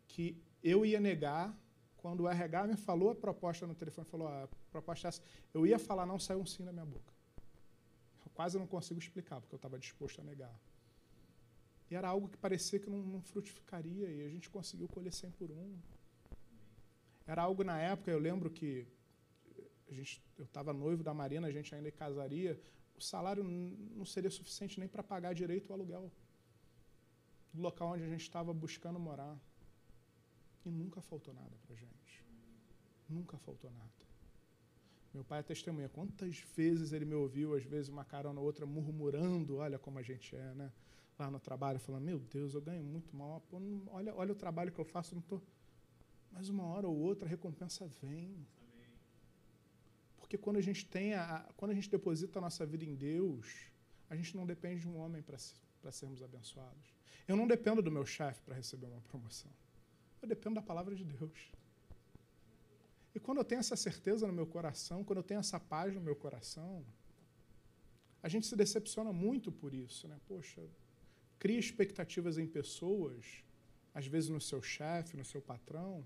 que 0.06 0.42
eu 0.62 0.84
ia 0.84 1.00
negar 1.00 1.56
quando 1.96 2.20
o 2.20 2.28
RH 2.28 2.66
me 2.66 2.76
falou 2.76 3.10
a 3.10 3.14
proposta 3.14 3.66
no 3.66 3.74
telefone, 3.74 4.06
falou, 4.06 4.28
ah, 4.28 4.44
a 4.44 4.48
proposta 4.70 5.06
é 5.06 5.08
essa, 5.08 5.22
eu 5.52 5.66
ia 5.66 5.78
falar 5.78 6.06
não, 6.06 6.18
saiu 6.18 6.40
um 6.40 6.46
sim 6.46 6.64
da 6.64 6.72
minha 6.72 6.86
boca. 6.86 7.09
Quase 8.40 8.58
não 8.58 8.66
consigo 8.66 8.98
explicar, 8.98 9.38
porque 9.38 9.54
eu 9.54 9.58
estava 9.58 9.78
disposto 9.78 10.18
a 10.22 10.24
negar. 10.24 10.58
E 11.90 11.94
era 11.94 12.08
algo 12.08 12.26
que 12.26 12.38
parecia 12.38 12.80
que 12.80 12.88
não, 12.88 13.02
não 13.14 13.20
frutificaria, 13.20 14.08
e 14.08 14.24
a 14.24 14.30
gente 14.30 14.48
conseguiu 14.48 14.88
colher 14.88 15.12
100 15.12 15.30
por 15.32 15.50
um. 15.50 15.78
Era 17.26 17.42
algo 17.42 17.62
na 17.62 17.78
época, 17.78 18.10
eu 18.10 18.18
lembro 18.18 18.48
que 18.48 18.86
a 19.90 19.92
gente, 19.92 20.22
eu 20.38 20.46
estava 20.46 20.72
noivo 20.72 21.02
da 21.02 21.12
Marina, 21.12 21.48
a 21.48 21.52
gente 21.52 21.74
ainda 21.74 21.92
casaria, 21.92 22.58
o 22.96 23.02
salário 23.02 23.44
não 23.44 24.06
seria 24.06 24.30
suficiente 24.30 24.80
nem 24.80 24.88
para 24.88 25.02
pagar 25.02 25.34
direito 25.34 25.68
o 25.68 25.74
aluguel 25.74 26.10
do 27.52 27.60
local 27.60 27.92
onde 27.92 28.04
a 28.04 28.08
gente 28.08 28.22
estava 28.22 28.54
buscando 28.54 28.98
morar. 28.98 29.38
E 30.64 30.70
nunca 30.70 31.02
faltou 31.02 31.34
nada 31.34 31.54
para 31.66 31.76
gente. 31.76 32.24
Nunca 33.06 33.36
faltou 33.36 33.70
nada. 33.70 34.09
Meu 35.12 35.24
pai 35.24 35.40
é 35.40 35.42
testemunha. 35.42 35.88
Quantas 35.88 36.40
vezes 36.56 36.92
ele 36.92 37.04
me 37.04 37.14
ouviu, 37.14 37.54
às 37.54 37.64
vezes 37.64 37.88
uma 37.88 38.04
carona 38.04 38.40
ou 38.40 38.46
outra, 38.46 38.64
murmurando, 38.64 39.56
olha 39.56 39.78
como 39.78 39.98
a 39.98 40.02
gente 40.02 40.34
é, 40.36 40.54
né? 40.54 40.72
lá 41.20 41.30
no 41.30 41.38
trabalho, 41.38 41.78
falando, 41.78 42.04
meu 42.04 42.18
Deus, 42.18 42.54
eu 42.54 42.62
ganho 42.62 42.82
muito 42.82 43.14
mal, 43.14 43.40
Pô, 43.48 43.60
não, 43.60 43.82
olha, 43.88 44.14
olha 44.14 44.32
o 44.32 44.34
trabalho 44.34 44.72
que 44.72 44.78
eu 44.78 44.84
faço, 44.84 45.14
não 45.14 45.20
estou. 45.20 45.42
Mas 46.32 46.48
uma 46.48 46.64
hora 46.64 46.88
ou 46.88 46.96
outra 46.96 47.26
a 47.26 47.28
recompensa 47.28 47.86
vem. 48.00 48.46
Porque 50.16 50.38
quando 50.38 50.56
a 50.56 50.60
gente 50.60 50.86
tem 50.86 51.14
a, 51.14 51.46
quando 51.56 51.72
a 51.72 51.74
gente 51.74 51.90
deposita 51.90 52.38
a 52.38 52.42
nossa 52.42 52.64
vida 52.64 52.84
em 52.84 52.94
Deus, 52.94 53.70
a 54.08 54.16
gente 54.16 54.36
não 54.36 54.46
depende 54.46 54.80
de 54.82 54.88
um 54.88 54.96
homem 54.96 55.22
para 55.22 55.92
sermos 55.92 56.22
abençoados. 56.22 56.94
Eu 57.28 57.36
não 57.36 57.46
dependo 57.46 57.82
do 57.82 57.90
meu 57.90 58.06
chefe 58.06 58.40
para 58.42 58.54
receber 58.54 58.86
uma 58.86 59.00
promoção. 59.02 59.50
Eu 60.22 60.28
dependo 60.28 60.54
da 60.54 60.62
palavra 60.62 60.94
de 60.94 61.04
Deus. 61.04 61.52
E 63.14 63.20
quando 63.20 63.38
eu 63.38 63.44
tenho 63.44 63.60
essa 63.60 63.76
certeza 63.76 64.26
no 64.26 64.32
meu 64.32 64.46
coração, 64.46 65.02
quando 65.04 65.18
eu 65.18 65.22
tenho 65.22 65.40
essa 65.40 65.58
paz 65.58 65.94
no 65.94 66.00
meu 66.00 66.14
coração, 66.14 66.84
a 68.22 68.28
gente 68.28 68.46
se 68.46 68.54
decepciona 68.54 69.12
muito 69.12 69.50
por 69.50 69.74
isso, 69.74 70.06
né? 70.06 70.18
Poxa, 70.28 70.62
cria 71.38 71.58
expectativas 71.58 72.38
em 72.38 72.46
pessoas, 72.46 73.42
às 73.94 74.06
vezes 74.06 74.28
no 74.30 74.40
seu 74.40 74.62
chefe, 74.62 75.16
no 75.16 75.24
seu 75.24 75.40
patrão, 75.40 76.04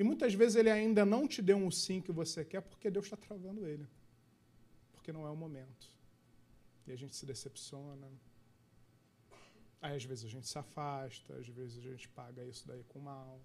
e 0.00 0.02
muitas 0.02 0.32
vezes 0.32 0.56
ele 0.56 0.70
ainda 0.70 1.04
não 1.04 1.28
te 1.28 1.42
deu 1.42 1.58
um 1.58 1.70
sim 1.70 2.00
que 2.00 2.10
você 2.10 2.42
quer 2.42 2.62
porque 2.62 2.90
Deus 2.90 3.04
está 3.04 3.18
travando 3.18 3.66
ele, 3.66 3.86
porque 4.92 5.12
não 5.12 5.26
é 5.26 5.30
o 5.30 5.36
momento. 5.36 5.86
E 6.86 6.92
a 6.92 6.96
gente 6.96 7.14
se 7.14 7.26
decepciona. 7.26 8.08
Aí 9.78 9.94
às 9.94 10.04
vezes 10.04 10.24
a 10.24 10.28
gente 10.28 10.48
se 10.48 10.58
afasta, 10.58 11.34
às 11.34 11.46
vezes 11.48 11.76
a 11.76 11.82
gente 11.82 12.08
paga 12.08 12.42
isso 12.46 12.66
daí 12.66 12.82
com 12.84 12.98
mal. 12.98 13.38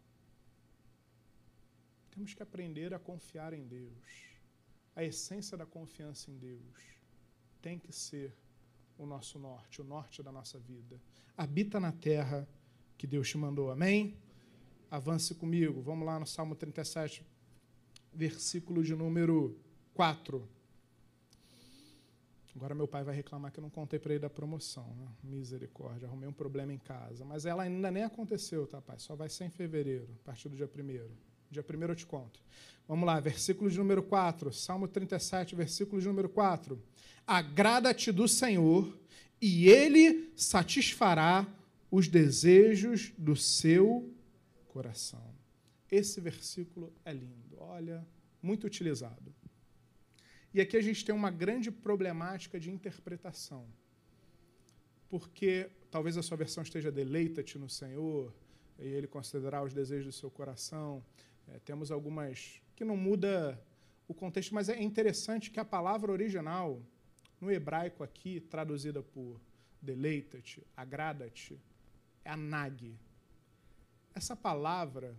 Temos 2.16 2.34
que 2.34 2.42
aprender 2.42 2.94
a 2.94 3.00
confiar 3.00 3.52
em 3.52 3.68
Deus. 3.68 3.92
A 4.96 5.04
essência 5.04 5.58
da 5.58 5.66
confiança 5.66 6.32
em 6.32 6.38
Deus 6.38 6.80
tem 7.62 7.78
que 7.78 7.92
ser 7.92 8.34
o 8.98 9.06
nosso 9.06 9.38
norte, 9.38 9.82
o 9.82 9.84
norte 9.84 10.24
da 10.24 10.32
nossa 10.32 10.58
vida. 10.58 10.98
Habita 11.36 11.78
na 11.78 11.92
terra 11.92 12.48
que 12.98 13.06
Deus 13.06 13.30
te 13.30 13.38
mandou. 13.38 13.70
Amém? 13.70 14.18
Avance 14.90 15.36
comigo. 15.36 15.82
Vamos 15.82 16.06
lá 16.06 16.18
no 16.18 16.26
Salmo 16.26 16.56
37, 16.56 17.26
versículo 18.14 18.82
de 18.82 18.96
número 18.96 19.60
4. 19.94 20.48
Agora 22.56 22.74
meu 22.74 22.88
pai 22.88 23.04
vai 23.04 23.14
reclamar 23.14 23.52
que 23.52 23.60
eu 23.60 23.62
não 23.62 23.70
contei 23.70 24.00
para 24.00 24.14
ele 24.14 24.22
da 24.22 24.30
promoção. 24.30 24.96
Né? 24.96 25.08
Misericórdia, 25.22 26.08
arrumei 26.08 26.30
um 26.30 26.34
problema 26.34 26.72
em 26.72 26.80
casa. 26.80 27.26
Mas 27.26 27.46
ela 27.46 27.64
ainda 27.64 27.92
nem 27.92 28.04
aconteceu, 28.04 28.66
tá, 28.66 28.82
pai? 28.82 29.00
Só 29.00 29.18
vai 29.18 29.28
ser 29.28 29.44
em 29.44 29.50
fevereiro, 29.50 30.08
a 30.22 30.24
partir 30.24 30.48
do 30.48 30.56
dia 30.56 30.66
1 30.66 31.35
Dia 31.56 31.66
1 31.68 31.84
eu 31.84 31.96
te 31.96 32.06
conto. 32.06 32.40
Vamos 32.88 33.06
lá, 33.06 33.20
versículo 33.20 33.70
de 33.70 33.78
número 33.78 34.04
4. 34.04 34.52
Salmo 34.54 34.88
37, 34.88 35.56
versículo 35.56 36.02
de 36.02 36.08
número 36.08 36.30
4 36.30 36.80
agrada-te 37.26 38.12
do 38.12 38.28
Senhor, 38.28 38.98
e 39.42 39.68
ele 39.68 40.32
satisfará 40.36 41.48
os 41.90 42.08
desejos 42.08 43.12
do 43.18 43.36
seu 43.36 44.14
coração. 44.68 45.34
Esse 45.92 46.20
versículo 46.22 46.94
é 47.04 47.14
lindo, 47.14 47.58
olha, 47.58 48.06
muito 48.42 48.68
utilizado. 48.68 49.34
E 50.54 50.62
aqui 50.62 50.78
a 50.78 50.82
gente 50.82 51.04
tem 51.04 51.14
uma 51.14 51.32
grande 51.32 51.70
problemática 51.70 52.60
de 52.60 52.72
interpretação. 52.72 53.66
Porque 55.10 55.70
talvez 55.92 56.18
a 56.18 56.24
sua 56.24 56.38
versão 56.38 56.64
esteja 56.64 56.92
deleita-te 56.92 57.58
no 57.58 57.70
Senhor, 57.70 58.34
e 58.80 58.88
ele 58.88 59.08
considerará 59.08 59.64
os 59.64 59.74
desejos 59.74 60.08
do 60.08 60.12
seu 60.12 60.30
coração. 60.30 61.04
É, 61.48 61.60
temos 61.60 61.92
algumas 61.92 62.62
que 62.76 62.84
não 62.84 62.98
muda 62.98 63.60
o 64.08 64.14
contexto, 64.14 64.54
mas 64.54 64.70
é 64.70 64.82
interessante 64.82 65.52
que 65.52 65.60
a 65.60 65.66
palavra 65.66 66.12
original 66.12 66.82
no 67.40 67.52
hebraico 67.52 68.04
aqui, 68.04 68.40
traduzida 68.40 69.02
por 69.02 69.40
deleita-te, 69.82 70.66
agrada-te, 70.76 71.60
é 72.24 72.32
anag. 72.32 72.98
Essa 74.14 74.36
palavra, 74.36 75.16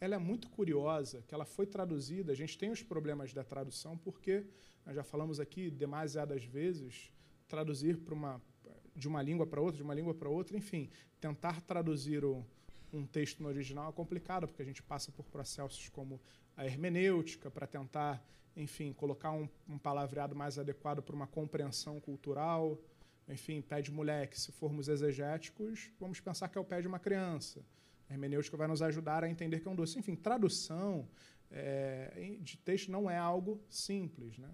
ela 0.00 0.14
é 0.14 0.18
muito 0.18 0.48
curiosa, 0.50 1.22
que 1.26 1.34
ela 1.34 1.44
foi 1.44 1.66
traduzida, 1.66 2.32
a 2.32 2.34
gente 2.34 2.58
tem 2.58 2.70
os 2.70 2.82
problemas 2.82 3.32
da 3.32 3.44
tradução, 3.44 3.96
porque, 3.96 4.44
nós 4.84 4.94
já 4.94 5.04
falamos 5.04 5.38
aqui 5.40 5.70
demasiadas 5.70 6.44
vezes, 6.44 7.12
traduzir 7.48 7.98
para 7.98 8.14
uma, 8.14 8.42
de 8.94 9.08
uma 9.08 9.22
língua 9.22 9.46
para 9.46 9.60
outra, 9.60 9.76
de 9.76 9.82
uma 9.82 9.94
língua 9.94 10.14
para 10.14 10.28
outra, 10.28 10.56
enfim, 10.56 10.90
tentar 11.20 11.60
traduzir 11.62 12.24
um, 12.24 12.44
um 12.92 13.06
texto 13.06 13.42
no 13.42 13.48
original 13.48 13.90
é 13.90 13.92
complicado, 13.92 14.46
porque 14.46 14.62
a 14.62 14.64
gente 14.64 14.82
passa 14.82 15.10
por 15.10 15.24
processos 15.26 15.88
como 15.88 16.20
a 16.56 16.66
hermenêutica, 16.66 17.50
para 17.50 17.66
tentar 17.66 18.22
enfim, 18.56 18.92
colocar 18.92 19.32
um, 19.32 19.48
um 19.68 19.78
palavreado 19.78 20.34
mais 20.34 20.58
adequado 20.58 21.02
para 21.02 21.14
uma 21.14 21.26
compreensão 21.26 22.00
cultural. 22.00 22.78
Enfim, 23.28 23.62
pé 23.62 23.80
de 23.80 23.90
moleque, 23.90 24.38
se 24.38 24.52
formos 24.52 24.88
exegéticos, 24.88 25.90
vamos 25.98 26.20
pensar 26.20 26.48
que 26.48 26.58
é 26.58 26.60
o 26.60 26.64
pé 26.64 26.80
de 26.80 26.88
uma 26.88 26.98
criança. 26.98 27.64
A 28.08 28.12
hermenêutica 28.12 28.56
vai 28.56 28.68
nos 28.68 28.82
ajudar 28.82 29.24
a 29.24 29.30
entender 29.30 29.60
que 29.60 29.68
é 29.68 29.70
um 29.70 29.76
doce. 29.76 29.98
Enfim, 29.98 30.14
tradução 30.14 31.08
é, 31.50 32.36
de 32.40 32.58
texto 32.58 32.90
não 32.90 33.10
é 33.10 33.16
algo 33.16 33.60
simples. 33.70 34.36
Né? 34.38 34.50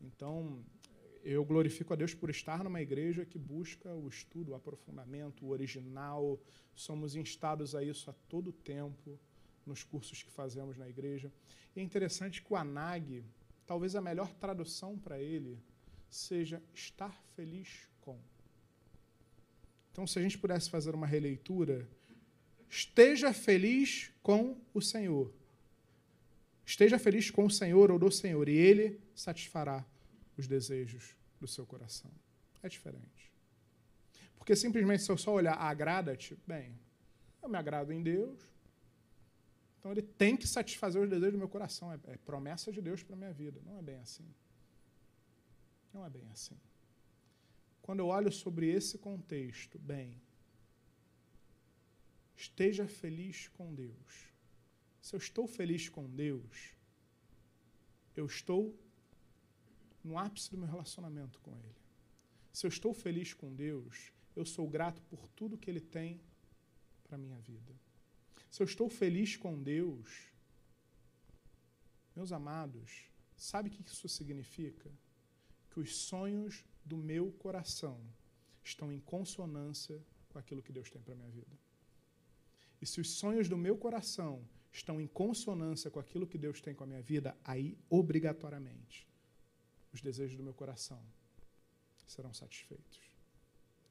Então, 0.00 0.64
eu 1.24 1.42
glorifico 1.42 1.94
a 1.94 1.96
Deus 1.96 2.14
por 2.14 2.28
estar 2.28 2.62
numa 2.62 2.82
igreja 2.82 3.24
que 3.24 3.38
busca 3.38 3.90
o 3.94 4.06
estudo, 4.06 4.52
o 4.52 4.54
aprofundamento, 4.54 5.46
o 5.46 5.48
original. 5.48 6.38
Somos 6.74 7.16
instados 7.16 7.74
a 7.74 7.82
isso 7.82 8.10
a 8.10 8.12
todo 8.28 8.52
tempo 8.52 9.18
nos 9.64 9.82
cursos 9.82 10.22
que 10.22 10.30
fazemos 10.30 10.76
na 10.76 10.86
igreja. 10.86 11.32
E 11.74 11.80
é 11.80 11.82
interessante 11.82 12.42
que 12.42 12.52
o 12.52 12.56
ANAG, 12.56 13.24
talvez 13.66 13.96
a 13.96 14.02
melhor 14.02 14.34
tradução 14.34 14.98
para 14.98 15.18
ele 15.18 15.58
seja 16.10 16.62
estar 16.74 17.18
feliz 17.34 17.88
com. 18.02 18.18
Então, 19.90 20.06
se 20.06 20.18
a 20.18 20.22
gente 20.22 20.36
pudesse 20.36 20.68
fazer 20.68 20.94
uma 20.94 21.06
releitura, 21.06 21.88
esteja 22.68 23.32
feliz 23.32 24.12
com 24.22 24.60
o 24.74 24.82
Senhor. 24.82 25.32
Esteja 26.66 26.98
feliz 26.98 27.30
com 27.30 27.46
o 27.46 27.50
Senhor 27.50 27.90
ou 27.90 27.98
do 27.98 28.10
Senhor, 28.10 28.48
e 28.48 28.56
Ele 28.56 29.00
satisfará 29.14 29.86
os 30.36 30.46
desejos 30.46 31.16
do 31.40 31.46
seu 31.46 31.66
coração. 31.66 32.10
É 32.62 32.68
diferente. 32.68 33.32
Porque 34.36 34.54
simplesmente 34.56 35.02
se 35.02 35.10
eu 35.10 35.16
só 35.16 35.32
olhar, 35.32 35.54
agrada-te, 35.54 36.36
bem, 36.46 36.78
eu 37.42 37.48
me 37.48 37.56
agrado 37.56 37.92
em 37.92 38.02
Deus, 38.02 38.38
então 39.78 39.92
ele 39.92 40.02
tem 40.02 40.34
que 40.34 40.46
satisfazer 40.46 41.02
os 41.02 41.10
desejos 41.10 41.32
do 41.32 41.38
meu 41.38 41.48
coração. 41.48 41.92
É, 41.92 41.98
é 42.08 42.16
promessa 42.16 42.72
de 42.72 42.80
Deus 42.80 43.02
para 43.02 43.14
a 43.14 43.18
minha 43.18 43.32
vida. 43.32 43.60
Não 43.66 43.78
é 43.78 43.82
bem 43.82 43.98
assim. 43.98 44.24
Não 45.92 46.04
é 46.04 46.08
bem 46.08 46.26
assim. 46.30 46.58
Quando 47.82 48.00
eu 48.00 48.06
olho 48.06 48.32
sobre 48.32 48.70
esse 48.70 48.96
contexto, 48.96 49.78
bem, 49.78 50.18
esteja 52.34 52.88
feliz 52.88 53.48
com 53.48 53.74
Deus. 53.74 54.32
Se 55.02 55.14
eu 55.14 55.18
estou 55.18 55.46
feliz 55.46 55.90
com 55.90 56.08
Deus, 56.08 56.72
eu 58.16 58.24
estou 58.24 58.74
no 60.04 60.18
ápice 60.18 60.50
do 60.50 60.58
meu 60.58 60.68
relacionamento 60.68 61.40
com 61.40 61.56
Ele. 61.56 61.74
Se 62.52 62.66
eu 62.66 62.68
estou 62.68 62.92
feliz 62.92 63.32
com 63.32 63.52
Deus, 63.54 64.12
eu 64.36 64.44
sou 64.44 64.68
grato 64.68 65.00
por 65.02 65.26
tudo 65.28 65.58
que 65.58 65.70
Ele 65.70 65.80
tem 65.80 66.20
para 67.02 67.16
a 67.16 67.18
minha 67.18 67.40
vida. 67.40 67.74
Se 68.50 68.62
eu 68.62 68.66
estou 68.66 68.88
feliz 68.88 69.36
com 69.36 69.60
Deus, 69.60 70.30
meus 72.14 72.30
amados, 72.30 73.06
sabe 73.36 73.68
o 73.68 73.72
que 73.72 73.82
isso 73.82 74.08
significa? 74.08 74.90
Que 75.70 75.80
os 75.80 75.96
sonhos 75.96 76.64
do 76.84 76.96
meu 76.96 77.32
coração 77.32 78.00
estão 78.62 78.92
em 78.92 79.00
consonância 79.00 80.00
com 80.28 80.38
aquilo 80.38 80.62
que 80.62 80.72
Deus 80.72 80.90
tem 80.90 81.02
para 81.02 81.14
a 81.14 81.16
minha 81.16 81.30
vida. 81.30 81.58
E 82.80 82.86
se 82.86 83.00
os 83.00 83.10
sonhos 83.12 83.48
do 83.48 83.56
meu 83.56 83.76
coração 83.76 84.46
estão 84.70 85.00
em 85.00 85.06
consonância 85.06 85.90
com 85.90 85.98
aquilo 85.98 86.26
que 86.26 86.36
Deus 86.36 86.60
tem 86.60 86.74
com 86.74 86.84
a 86.84 86.86
minha 86.86 87.02
vida, 87.02 87.36
aí, 87.44 87.78
obrigatoriamente, 87.88 89.08
os 89.94 90.02
desejos 90.02 90.36
do 90.36 90.42
meu 90.42 90.52
coração 90.52 91.00
serão 92.04 92.34
satisfeitos. 92.34 93.00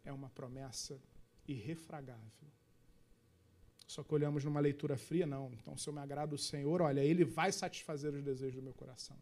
É 0.03 0.11
uma 0.11 0.29
promessa 0.29 0.99
irrefragável. 1.47 2.49
Só 3.87 4.03
que 4.03 4.13
olhamos 4.13 4.43
numa 4.43 4.59
leitura 4.59 4.97
fria, 4.97 5.25
não. 5.25 5.51
Então, 5.53 5.77
se 5.77 5.87
eu 5.87 5.93
me 5.93 5.99
agrado 5.99 6.33
o 6.33 6.37
Senhor, 6.37 6.81
olha, 6.81 7.01
Ele 7.01 7.23
vai 7.23 7.51
satisfazer 7.51 8.13
os 8.13 8.21
desejos 8.21 8.55
do 8.55 8.61
meu 8.61 8.73
coração. 8.73 9.17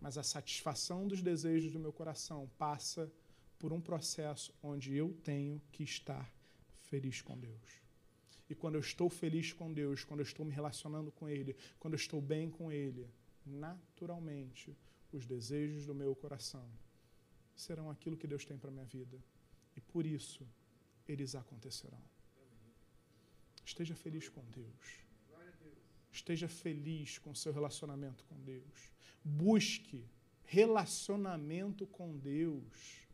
Mas 0.00 0.18
a 0.18 0.22
satisfação 0.22 1.06
dos 1.06 1.22
desejos 1.22 1.72
do 1.72 1.78
meu 1.78 1.92
coração 1.92 2.50
passa 2.58 3.10
por 3.58 3.72
um 3.72 3.80
processo 3.80 4.52
onde 4.62 4.94
eu 4.94 5.14
tenho 5.22 5.62
que 5.70 5.84
estar 5.84 6.30
feliz 6.80 7.22
com 7.22 7.38
Deus. 7.38 7.80
E 8.50 8.54
quando 8.54 8.74
eu 8.74 8.80
estou 8.80 9.08
feliz 9.08 9.52
com 9.52 9.72
Deus, 9.72 10.04
quando 10.04 10.20
eu 10.20 10.24
estou 10.24 10.44
me 10.44 10.52
relacionando 10.52 11.10
com 11.12 11.28
Ele, 11.28 11.56
quando 11.78 11.94
eu 11.94 11.98
estou 11.98 12.20
bem 12.20 12.50
com 12.50 12.70
Ele, 12.70 13.08
naturalmente 13.44 14.76
os 15.16 15.26
desejos 15.26 15.86
do 15.86 15.94
meu 15.94 16.14
coração 16.14 16.68
serão 17.54 17.90
aquilo 17.90 18.16
que 18.16 18.26
Deus 18.26 18.44
tem 18.44 18.58
para 18.58 18.70
a 18.70 18.72
minha 18.72 18.84
vida. 18.84 19.18
E 19.76 19.80
por 19.80 20.04
isso, 20.04 20.46
eles 21.08 21.34
acontecerão. 21.34 22.02
Esteja 23.64 23.94
feliz 23.94 24.28
com 24.28 24.44
Deus. 24.50 25.06
Esteja 26.12 26.48
feliz 26.48 27.18
com 27.18 27.34
seu 27.34 27.52
relacionamento 27.52 28.24
com 28.24 28.40
Deus. 28.40 28.92
Busque 29.24 30.04
relacionamento 30.44 31.86
com 31.86 32.16
Deus. 32.16 33.06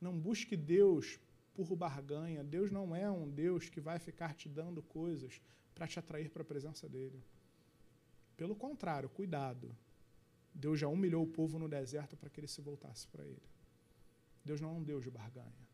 Não 0.00 0.18
busque 0.18 0.56
Deus 0.56 1.18
por 1.54 1.74
barganha. 1.74 2.44
Deus 2.44 2.70
não 2.70 2.94
é 2.94 3.10
um 3.10 3.28
Deus 3.28 3.68
que 3.68 3.80
vai 3.80 3.98
ficar 3.98 4.34
te 4.34 4.48
dando 4.48 4.82
coisas 4.82 5.40
para 5.74 5.88
te 5.88 5.98
atrair 5.98 6.30
para 6.30 6.42
a 6.42 6.46
presença 6.46 6.88
dele. 6.88 7.22
Pelo 8.36 8.54
contrário, 8.54 9.08
cuidado. 9.08 9.74
Deus 10.54 10.78
já 10.78 10.88
humilhou 10.88 11.24
o 11.24 11.26
povo 11.26 11.58
no 11.58 11.68
deserto 11.68 12.16
para 12.16 12.30
que 12.30 12.38
ele 12.38 12.46
se 12.46 12.60
voltasse 12.60 13.08
para 13.08 13.24
ele. 13.24 13.42
Deus 14.44 14.60
não 14.60 14.70
é 14.70 14.72
um 14.72 14.82
Deus 14.82 15.02
de 15.02 15.10
barganha. 15.10 15.68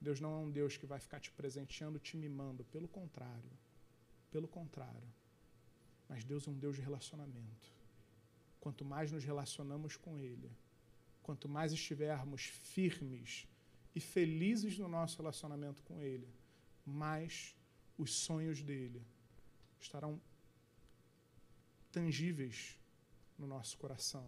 Deus 0.00 0.20
não 0.20 0.32
é 0.34 0.38
um 0.38 0.50
Deus 0.50 0.76
que 0.76 0.86
vai 0.86 0.98
ficar 0.98 1.20
te 1.20 1.30
presenteando, 1.30 1.98
te 1.98 2.16
mimando. 2.16 2.64
Pelo 2.64 2.88
contrário. 2.88 3.50
Pelo 4.30 4.48
contrário. 4.48 5.08
Mas 6.08 6.24
Deus 6.24 6.46
é 6.46 6.50
um 6.50 6.58
Deus 6.58 6.76
de 6.76 6.82
relacionamento. 6.82 7.72
Quanto 8.58 8.84
mais 8.84 9.12
nos 9.12 9.24
relacionamos 9.24 9.96
com 9.96 10.18
Ele, 10.18 10.50
quanto 11.22 11.48
mais 11.48 11.72
estivermos 11.72 12.42
firmes 12.42 13.46
e 13.94 14.00
felizes 14.00 14.76
no 14.78 14.88
nosso 14.88 15.18
relacionamento 15.18 15.82
com 15.84 16.02
Ele, 16.02 16.28
mais 16.84 17.56
os 17.96 18.12
sonhos 18.12 18.62
dele 18.62 19.06
estarão 19.80 20.20
tangíveis 21.90 22.78
no 23.38 23.46
nosso 23.46 23.76
coração. 23.78 24.26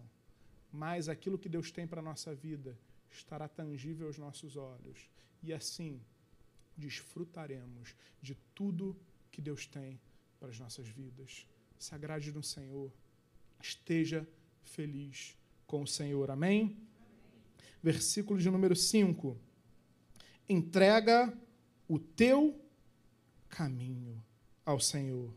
Mas 0.71 1.09
aquilo 1.09 1.37
que 1.37 1.49
Deus 1.49 1.71
tem 1.71 1.87
para 1.87 1.99
a 1.99 2.03
nossa 2.03 2.33
vida 2.33 2.77
estará 3.09 3.47
tangível 3.47 4.07
aos 4.07 4.17
nossos 4.17 4.55
olhos. 4.55 5.09
E 5.41 5.53
assim 5.53 6.01
desfrutaremos 6.77 7.95
de 8.21 8.35
tudo 8.53 8.95
que 9.31 9.41
Deus 9.41 9.65
tem 9.65 9.99
para 10.39 10.49
as 10.49 10.59
nossas 10.59 10.87
vidas. 10.87 11.47
Se 11.77 11.93
agrade 11.93 12.31
no 12.31 12.43
Senhor. 12.43 12.91
Esteja 13.61 14.27
feliz 14.63 15.35
com 15.65 15.83
o 15.83 15.87
Senhor. 15.87 16.31
Amém? 16.31 16.61
Amém? 16.61 16.87
Versículo 17.81 18.39
de 18.39 18.49
número 18.49 18.75
5. 18.75 19.37
Entrega 20.47 21.35
o 21.87 21.99
teu 21.99 22.59
caminho 23.49 24.23
ao 24.65 24.79
Senhor. 24.79 25.33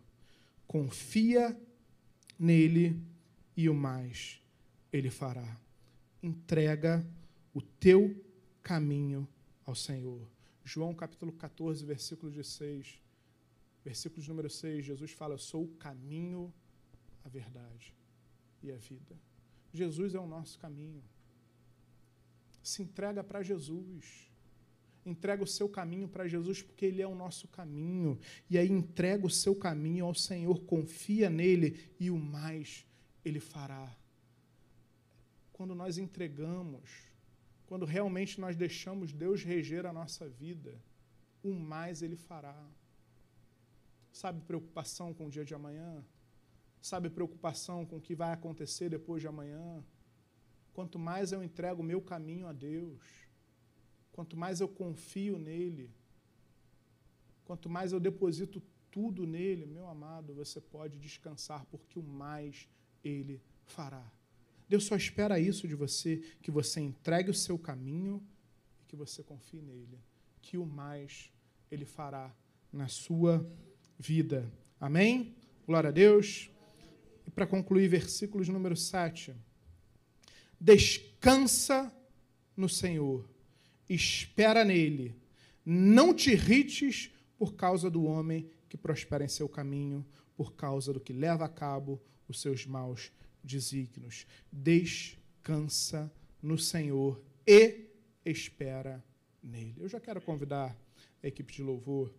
Confia 0.66 1.58
nele 2.38 3.00
e 3.56 3.68
o 3.68 3.74
mais 3.74 4.42
ele 4.92 5.10
fará. 5.10 5.58
Entrega 6.22 7.04
o 7.52 7.60
teu 7.60 8.14
caminho 8.62 9.26
ao 9.64 9.74
Senhor. 9.74 10.28
João 10.64 10.94
capítulo 10.94 11.32
14, 11.32 11.84
versículo 11.84 12.30
de 12.30 12.44
6. 12.44 13.00
Versículo 13.84 14.22
de 14.22 14.28
número 14.28 14.48
6, 14.48 14.84
Jesus 14.84 15.10
fala: 15.10 15.34
Eu 15.34 15.38
sou 15.38 15.64
o 15.64 15.74
caminho, 15.76 16.52
a 17.24 17.28
verdade 17.28 17.94
e 18.62 18.70
a 18.70 18.76
vida. 18.76 19.18
Jesus 19.72 20.14
é 20.14 20.20
o 20.20 20.26
nosso 20.26 20.58
caminho. 20.58 21.02
Se 22.62 22.82
entrega 22.82 23.24
para 23.24 23.42
Jesus. 23.42 24.30
Entrega 25.04 25.42
o 25.42 25.46
seu 25.46 25.68
caminho 25.68 26.06
para 26.06 26.28
Jesus, 26.28 26.62
porque 26.62 26.86
Ele 26.86 27.02
é 27.02 27.06
o 27.06 27.14
nosso 27.14 27.48
caminho. 27.48 28.20
E 28.48 28.56
aí 28.56 28.70
entrega 28.70 29.26
o 29.26 29.30
seu 29.30 29.56
caminho 29.56 30.04
ao 30.04 30.14
Senhor, 30.14 30.60
confia 30.60 31.28
nele 31.28 31.90
e 31.98 32.08
o 32.08 32.16
mais 32.16 32.86
Ele 33.24 33.40
fará. 33.40 33.94
Quando 35.52 35.74
nós 35.74 35.98
entregamos, 35.98 37.12
quando 37.66 37.84
realmente 37.84 38.40
nós 38.40 38.56
deixamos 38.56 39.12
Deus 39.12 39.42
reger 39.42 39.86
a 39.86 39.92
nossa 39.92 40.28
vida, 40.28 40.78
o 41.42 41.52
mais 41.52 42.02
Ele 42.02 42.16
fará. 42.16 42.68
Sabe 44.12 44.40
preocupação 44.42 45.14
com 45.14 45.26
o 45.26 45.30
dia 45.30 45.44
de 45.44 45.54
amanhã? 45.54 46.04
Sabe 46.80 47.08
preocupação 47.08 47.86
com 47.86 47.96
o 47.96 48.00
que 48.00 48.14
vai 48.14 48.32
acontecer 48.32 48.88
depois 48.90 49.22
de 49.22 49.28
amanhã? 49.28 49.82
Quanto 50.74 50.98
mais 50.98 51.32
eu 51.32 51.42
entrego 51.42 51.80
o 51.80 51.84
meu 51.84 52.00
caminho 52.00 52.46
a 52.46 52.52
Deus, 52.52 53.02
quanto 54.10 54.36
mais 54.36 54.60
eu 54.60 54.68
confio 54.68 55.38
nele, 55.38 55.90
quanto 57.44 57.68
mais 57.68 57.92
eu 57.92 58.00
deposito 58.00 58.62
tudo 58.90 59.26
nele, 59.26 59.64
meu 59.64 59.86
amado, 59.88 60.34
você 60.34 60.60
pode 60.60 60.98
descansar, 60.98 61.64
porque 61.66 61.98
o 61.98 62.02
mais 62.02 62.68
ele 63.04 63.40
fará. 63.64 64.04
Deus 64.68 64.84
só 64.84 64.96
espera 64.96 65.38
isso 65.38 65.68
de 65.68 65.74
você, 65.74 66.22
que 66.40 66.50
você 66.50 66.80
entregue 66.80 67.30
o 67.30 67.34
seu 67.34 67.58
caminho 67.58 68.22
e 68.80 68.84
que 68.86 68.96
você 68.96 69.22
confie 69.22 69.60
nele, 69.60 70.00
que 70.40 70.56
o 70.56 70.64
mais 70.64 71.30
ele 71.70 71.84
fará 71.84 72.34
na 72.72 72.88
sua 72.88 73.46
vida. 73.98 74.50
Amém? 74.80 75.36
Glória 75.66 75.88
a 75.88 75.92
Deus. 75.92 76.50
E 77.26 77.30
para 77.30 77.46
concluir, 77.46 77.88
versículos 77.88 78.48
número 78.48 78.76
7. 78.76 79.34
Descansa 80.58 81.94
no 82.56 82.68
Senhor, 82.68 83.28
espera 83.88 84.64
nele, 84.64 85.14
não 85.64 86.14
te 86.14 86.30
irrites 86.30 87.10
por 87.36 87.54
causa 87.54 87.90
do 87.90 88.04
homem 88.04 88.48
que 88.68 88.76
prospera 88.76 89.24
em 89.24 89.28
seu 89.28 89.48
caminho, 89.48 90.06
por 90.36 90.54
causa 90.54 90.92
do 90.92 91.00
que 91.00 91.12
leva 91.12 91.44
a 91.44 91.48
cabo 91.48 92.00
os 92.28 92.40
seus 92.40 92.66
maus 92.66 93.12
desígnios. 93.42 94.26
Descansa 94.50 96.12
no 96.40 96.58
Senhor 96.58 97.22
e 97.46 97.86
espera 98.24 99.02
nele. 99.42 99.82
Eu 99.82 99.88
já 99.88 100.00
quero 100.00 100.20
convidar 100.20 100.76
a 101.22 101.26
equipe 101.26 101.52
de 101.52 101.62
louvor 101.62 102.12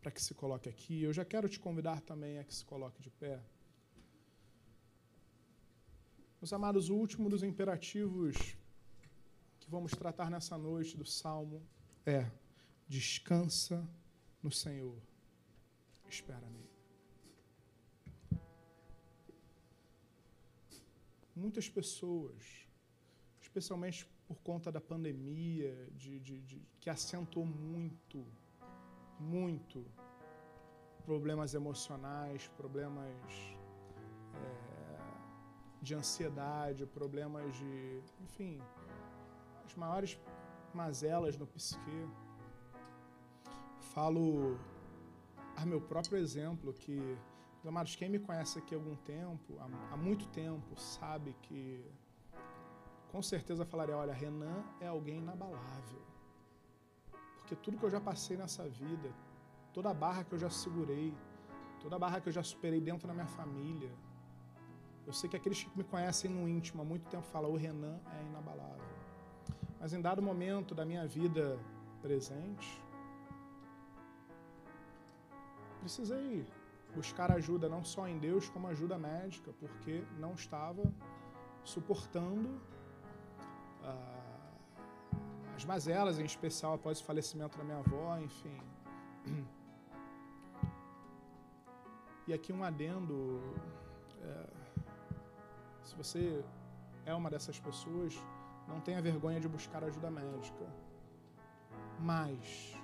para 0.00 0.10
que 0.10 0.22
se 0.22 0.34
coloque 0.34 0.68
aqui. 0.68 1.02
Eu 1.02 1.12
já 1.12 1.24
quero 1.24 1.48
te 1.48 1.58
convidar 1.58 2.00
também 2.00 2.38
a 2.38 2.44
que 2.44 2.54
se 2.54 2.64
coloque 2.64 3.02
de 3.02 3.10
pé. 3.10 3.42
Meus 6.40 6.52
amados, 6.52 6.88
o 6.90 6.94
último 6.94 7.28
dos 7.28 7.42
imperativos 7.42 8.36
que 9.58 9.70
vamos 9.70 9.92
tratar 9.92 10.30
nessa 10.30 10.56
noite 10.56 10.96
do 10.96 11.04
Salmo 11.04 11.60
é: 12.04 12.30
descansa 12.86 13.84
no 14.42 14.52
Senhor, 14.52 15.02
espera 16.08 16.48
nele. 16.50 16.75
Muitas 21.36 21.68
pessoas, 21.68 22.66
especialmente 23.40 24.08
por 24.26 24.38
conta 24.38 24.72
da 24.72 24.80
pandemia, 24.80 25.88
de, 25.92 26.18
de, 26.18 26.40
de, 26.40 26.62
que 26.80 26.88
acentuou 26.88 27.44
muito, 27.44 28.26
muito 29.20 29.84
problemas 31.04 31.52
emocionais, 31.52 32.48
problemas 32.56 33.30
é, 34.34 35.82
de 35.82 35.94
ansiedade, 35.94 36.86
problemas 36.86 37.54
de, 37.54 38.02
enfim, 38.22 38.58
as 39.64 39.74
maiores 39.74 40.18
mazelas 40.72 41.36
no 41.36 41.46
psique. 41.46 42.08
Falo 43.92 44.58
a 45.56 45.64
meu 45.66 45.80
próprio 45.80 46.18
exemplo 46.18 46.72
que, 46.72 47.16
amados, 47.66 47.96
quem 47.96 48.08
me 48.08 48.18
conhece 48.18 48.58
aqui 48.58 48.74
há 48.74 48.78
algum 48.78 48.96
tempo, 48.96 49.58
há, 49.58 49.94
há 49.94 49.96
muito 49.96 50.26
tempo, 50.28 50.78
sabe 50.78 51.34
que 51.42 51.84
com 53.10 53.22
certeza 53.22 53.64
falaria: 53.64 53.96
olha, 53.96 54.12
Renan 54.12 54.62
é 54.80 54.86
alguém 54.86 55.18
inabalável. 55.18 56.02
Porque 57.38 57.54
tudo 57.56 57.78
que 57.78 57.84
eu 57.84 57.90
já 57.90 58.00
passei 58.00 58.36
nessa 58.36 58.68
vida, 58.68 59.10
toda 59.72 59.90
a 59.90 59.94
barra 59.94 60.24
que 60.24 60.32
eu 60.32 60.38
já 60.38 60.50
segurei, 60.50 61.14
toda 61.80 61.96
a 61.96 61.98
barra 61.98 62.20
que 62.20 62.28
eu 62.28 62.32
já 62.32 62.42
superei 62.42 62.80
dentro 62.80 63.06
da 63.06 63.14
minha 63.14 63.26
família, 63.26 63.90
eu 65.06 65.12
sei 65.12 65.30
que 65.30 65.36
aqueles 65.36 65.62
que 65.62 65.78
me 65.78 65.84
conhecem 65.84 66.30
no 66.30 66.48
íntimo 66.48 66.82
há 66.82 66.84
muito 66.84 67.08
tempo 67.08 67.24
falam: 67.24 67.50
o 67.50 67.56
Renan 67.56 67.98
é 68.18 68.22
inabalável. 68.22 68.84
Mas 69.80 69.92
em 69.92 70.00
dado 70.00 70.20
momento 70.20 70.74
da 70.74 70.84
minha 70.84 71.06
vida 71.06 71.58
presente, 72.02 72.82
precisei 75.80 76.44
buscar 76.94 77.30
ajuda 77.32 77.68
não 77.68 77.84
só 77.84 78.06
em 78.08 78.18
Deus, 78.18 78.48
como 78.48 78.66
ajuda 78.68 78.98
médica, 78.98 79.52
porque 79.58 80.04
não 80.18 80.34
estava 80.34 80.82
suportando 81.64 82.60
ah, 83.82 84.52
as 85.56 85.64
mazelas, 85.64 86.18
em 86.18 86.24
especial 86.24 86.74
após 86.74 87.00
o 87.00 87.04
falecimento 87.04 87.56
da 87.58 87.64
minha 87.64 87.78
avó, 87.78 88.18
enfim. 88.18 88.60
E 92.26 92.34
aqui 92.34 92.52
um 92.52 92.64
adendo: 92.64 93.40
é, 94.20 94.46
se 95.84 95.94
você 95.94 96.44
é 97.04 97.14
uma 97.14 97.30
dessas 97.30 97.60
pessoas, 97.60 98.14
não 98.66 98.80
tenha 98.80 99.00
vergonha 99.00 99.38
de 99.38 99.48
buscar 99.48 99.84
ajuda 99.84 100.10
médica. 100.10 100.66
Mas 102.00 102.76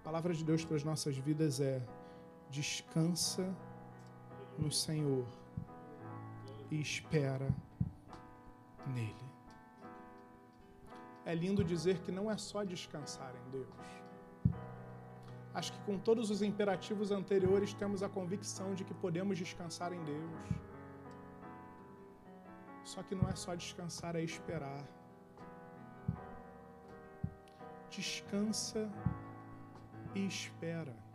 a 0.00 0.04
palavra 0.04 0.34
de 0.34 0.44
Deus 0.44 0.64
para 0.64 0.76
as 0.76 0.84
nossas 0.84 1.16
vidas 1.16 1.60
é: 1.60 1.82
descansa 2.56 3.44
no 4.58 4.70
Senhor 4.72 5.26
e 6.70 6.80
espera 6.80 7.48
nele. 8.94 9.28
É 11.30 11.34
lindo 11.34 11.62
dizer 11.62 11.96
que 12.04 12.12
não 12.18 12.30
é 12.30 12.36
só 12.38 12.64
descansar 12.64 13.32
em 13.40 13.50
Deus. 13.50 13.86
Acho 15.52 15.72
que 15.74 15.80
com 15.88 15.98
todos 15.98 16.30
os 16.30 16.40
imperativos 16.50 17.10
anteriores 17.10 17.74
temos 17.74 18.02
a 18.02 18.08
convicção 18.08 18.74
de 18.74 18.84
que 18.84 18.94
podemos 18.94 19.36
descansar 19.36 19.92
em 19.92 20.02
Deus. 20.04 20.46
Só 22.84 23.02
que 23.02 23.14
não 23.14 23.28
é 23.28 23.36
só 23.44 23.54
descansar, 23.54 24.14
é 24.16 24.22
esperar. 24.22 24.82
Descansa 27.90 28.82
e 30.14 30.26
espera. 30.26 31.05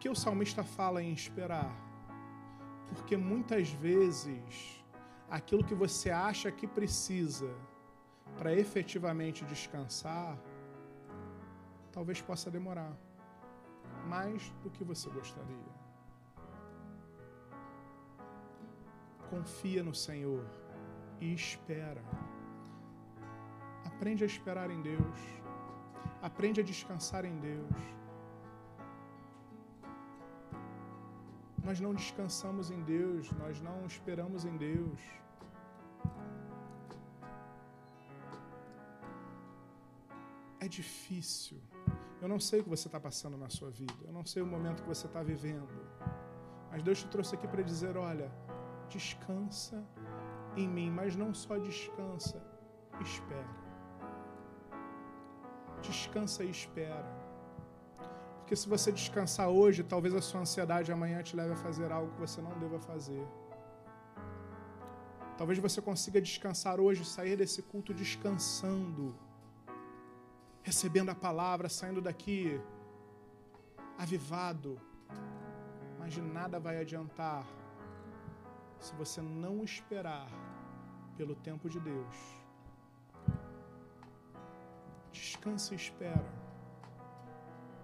Que 0.00 0.08
o 0.08 0.14
salmista 0.14 0.62
fala 0.76 1.02
em 1.02 1.12
esperar? 1.12 1.72
Porque 2.88 3.16
muitas 3.16 3.70
vezes 3.86 4.84
aquilo 5.38 5.62
que 5.62 5.76
você 5.84 6.10
acha 6.10 6.50
que 6.50 6.66
precisa 6.66 7.52
para 8.38 8.54
efetivamente 8.64 9.44
descansar, 9.44 10.36
talvez 11.92 12.20
possa 12.20 12.50
demorar 12.50 12.92
mais 14.08 14.50
do 14.62 14.70
que 14.70 14.82
você 14.82 15.08
gostaria. 15.10 15.80
confia 19.30 19.82
no 19.82 19.94
Senhor 19.94 20.44
e 21.20 21.32
espera. 21.32 22.02
Aprende 23.86 24.24
a 24.24 24.26
esperar 24.26 24.70
em 24.70 24.82
Deus. 24.82 25.18
Aprende 26.20 26.60
a 26.60 26.64
descansar 26.64 27.24
em 27.24 27.38
Deus. 27.38 27.76
Nós 31.64 31.78
não 31.80 31.94
descansamos 31.94 32.70
em 32.70 32.82
Deus, 32.82 33.30
nós 33.32 33.60
não 33.60 33.86
esperamos 33.86 34.44
em 34.44 34.56
Deus. 34.56 35.00
É 40.58 40.68
difícil. 40.68 41.58
Eu 42.20 42.28
não 42.28 42.38
sei 42.38 42.60
o 42.60 42.64
que 42.64 42.68
você 42.68 42.88
está 42.88 43.00
passando 43.00 43.36
na 43.36 43.48
sua 43.48 43.70
vida, 43.70 43.94
eu 44.04 44.12
não 44.12 44.24
sei 44.24 44.42
o 44.42 44.46
momento 44.46 44.82
que 44.82 44.88
você 44.88 45.06
está 45.06 45.22
vivendo. 45.22 45.68
Mas 46.70 46.82
Deus 46.82 47.00
te 47.00 47.08
trouxe 47.08 47.34
aqui 47.34 47.48
para 47.48 47.62
dizer: 47.62 47.96
olha, 47.96 48.30
descansa 48.88 49.82
em 50.56 50.68
mim, 50.68 50.90
mas 50.90 51.16
não 51.16 51.32
só 51.32 51.56
descansa, 51.58 52.42
espera. 53.00 53.54
Descansa 55.80 56.44
e 56.44 56.50
espera. 56.50 57.29
Porque 58.50 58.62
se 58.62 58.68
você 58.68 58.90
descansar 58.90 59.48
hoje, 59.48 59.84
talvez 59.84 60.12
a 60.12 60.20
sua 60.20 60.40
ansiedade 60.40 60.90
amanhã 60.90 61.22
te 61.22 61.36
leve 61.36 61.52
a 61.52 61.56
fazer 61.56 61.92
algo 61.92 62.12
que 62.14 62.20
você 62.20 62.40
não 62.42 62.58
deva 62.58 62.80
fazer. 62.80 63.24
Talvez 65.38 65.56
você 65.60 65.80
consiga 65.80 66.20
descansar 66.20 66.80
hoje, 66.80 67.04
sair 67.04 67.36
desse 67.36 67.62
culto 67.62 67.94
descansando, 67.94 69.14
recebendo 70.64 71.10
a 71.10 71.14
palavra, 71.14 71.68
saindo 71.68 72.00
daqui 72.00 72.60
avivado, 73.96 74.80
mas 76.00 76.12
de 76.12 76.20
nada 76.20 76.58
vai 76.58 76.80
adiantar 76.80 77.46
se 78.80 78.92
você 78.96 79.22
não 79.22 79.62
esperar 79.62 80.28
pelo 81.16 81.36
tempo 81.36 81.70
de 81.70 81.78
Deus. 81.78 82.16
Descanse 85.12 85.72
e 85.72 85.76
espera. 85.76 86.39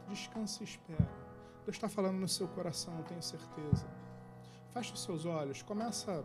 Descanse 0.08 0.62
e 0.62 0.64
espera. 0.64 1.08
Deus 1.64 1.76
está 1.76 1.88
falando 1.88 2.16
no 2.16 2.28
seu 2.28 2.46
coração, 2.48 3.02
tenho 3.04 3.22
certeza. 3.22 3.86
Feche 4.72 4.92
os 4.92 5.02
seus 5.02 5.24
olhos, 5.24 5.62
começa, 5.62 6.24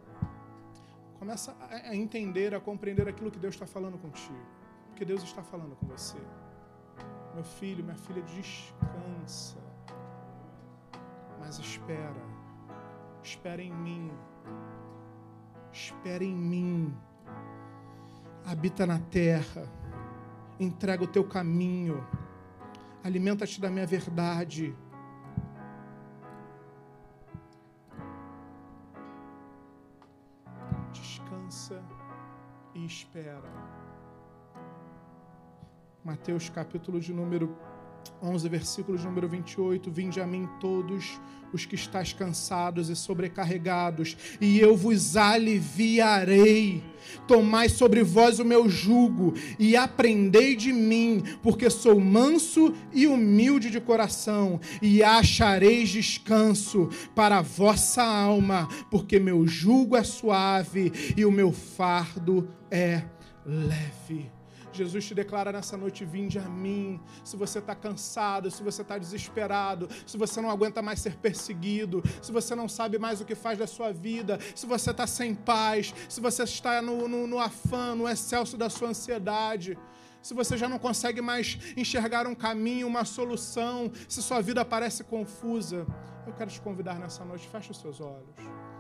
começa 1.18 1.56
a 1.70 1.96
entender, 1.96 2.54
a 2.54 2.60
compreender 2.60 3.08
aquilo 3.08 3.32
que 3.32 3.40
Deus 3.40 3.56
está 3.56 3.66
falando 3.66 3.98
contigo. 3.98 4.46
Porque 4.88 5.06
Deus 5.06 5.24
está 5.24 5.42
falando 5.42 5.76
com 5.76 5.88
você. 5.88 6.18
Meu 7.34 7.44
filho, 7.44 7.84
minha 7.84 7.98
filha, 7.98 8.22
descansa. 8.22 9.58
Mas 11.40 11.58
espera. 11.60 12.32
Espera 13.24 13.62
em 13.62 13.74
mim 13.74 14.12
Espera 15.72 16.24
em 16.24 16.36
mim. 16.36 16.94
Habita 18.46 18.86
na 18.86 19.00
terra. 19.00 19.64
Entrega 20.60 21.04
o 21.04 21.08
teu 21.08 21.24
caminho. 21.24 22.06
Alimenta-te 23.04 23.60
da 23.60 23.70
minha 23.70 23.86
verdade. 23.86 24.76
Descansa 30.94 31.84
e 32.76 32.86
espera. 32.86 33.50
Mateus 36.04 36.50
capítulo 36.50 37.00
de 37.00 37.12
número 37.14 37.58
11, 38.22 38.48
versículos 38.50 39.04
número 39.04 39.28
28. 39.28 39.92
Vinde 39.92 40.22
a 40.22 40.28
mim 40.28 40.48
todos 40.60 41.20
os 41.54 41.66
que 41.66 41.76
estáis 41.76 42.14
cansados 42.14 42.90
e 42.90 42.96
sobrecarregados, 42.96 44.16
e 44.40 44.60
eu 44.60 44.76
vos 44.76 45.18
aliviarei. 45.18 46.84
Tomai 47.28 47.68
sobre 47.68 48.04
vós 48.04 48.40
o 48.40 48.46
meu 48.46 48.70
jugo 48.70 49.34
e 49.60 49.76
aprendei 49.76 50.56
de 50.56 50.72
mim, 50.72 51.24
porque 51.42 51.70
sou 51.70 52.00
manso 52.00 52.74
e 52.94 53.08
humilde 53.08 53.70
de 53.70 53.82
coração, 53.82 54.60
e 54.82 55.04
achareis 55.04 55.90
descanso 55.90 56.90
para 57.16 57.40
a 57.40 57.42
vossa 57.42 58.04
alma, 58.04 58.68
porque 58.90 59.20
meu 59.20 59.46
jugo 59.48 59.96
é 59.96 60.04
suave 60.04 60.92
e 61.18 61.26
o 61.26 61.32
meu 61.32 61.52
fardo 61.52 62.48
é 62.70 63.04
leve. 63.46 64.41
Jesus 64.74 65.06
te 65.06 65.16
declara 65.16 65.52
nessa 65.52 65.78
noite: 65.78 66.06
vinde 66.06 66.40
a 66.40 66.48
mim. 66.48 67.00
Se 67.24 67.36
você 67.36 67.60
está 67.60 67.76
cansado, 67.76 68.50
se 68.50 68.64
você 68.64 68.82
está 68.82 68.98
desesperado, 68.98 69.90
se 70.06 70.18
você 70.18 70.42
não 70.42 70.50
aguenta 70.50 70.82
mais 70.82 71.00
ser 71.00 71.16
perseguido, 71.16 72.04
se 72.22 72.32
você 72.32 72.56
não 72.56 72.68
sabe 72.68 72.98
mais 72.98 73.22
o 73.22 73.26
que 73.26 73.36
faz 73.36 73.58
da 73.58 73.68
sua 73.68 73.92
vida, 73.92 74.40
se 74.56 74.66
você 74.66 74.92
está 74.92 75.06
sem 75.08 75.36
paz, 75.36 75.94
se 76.08 76.22
você 76.22 76.44
está 76.44 76.82
no, 76.82 77.08
no, 77.08 77.28
no 77.28 77.40
afã, 77.40 77.96
no 77.96 78.08
excelso 78.08 78.58
da 78.58 78.70
sua 78.70 78.90
ansiedade 78.90 79.78
se 80.22 80.34
você 80.36 80.56
já 80.56 80.70
não 80.70 80.78
consegue 80.78 81.20
mais 81.20 81.58
enxergar 81.76 82.28
um 82.28 82.36
caminho, 82.36 82.88
uma 82.88 83.04
solução, 83.04 83.92
se 84.08 84.22
sua 84.22 84.40
vida 84.40 84.64
parece 84.64 85.04
confusa, 85.04 85.86
eu 86.28 86.34
quero 86.34 86.52
te 86.52 86.62
convidar 86.62 87.00
nessa 87.00 87.26
noite, 87.26 87.48
feche 87.48 87.72
os 87.72 87.78
seus 87.78 88.00
olhos. 88.00 88.71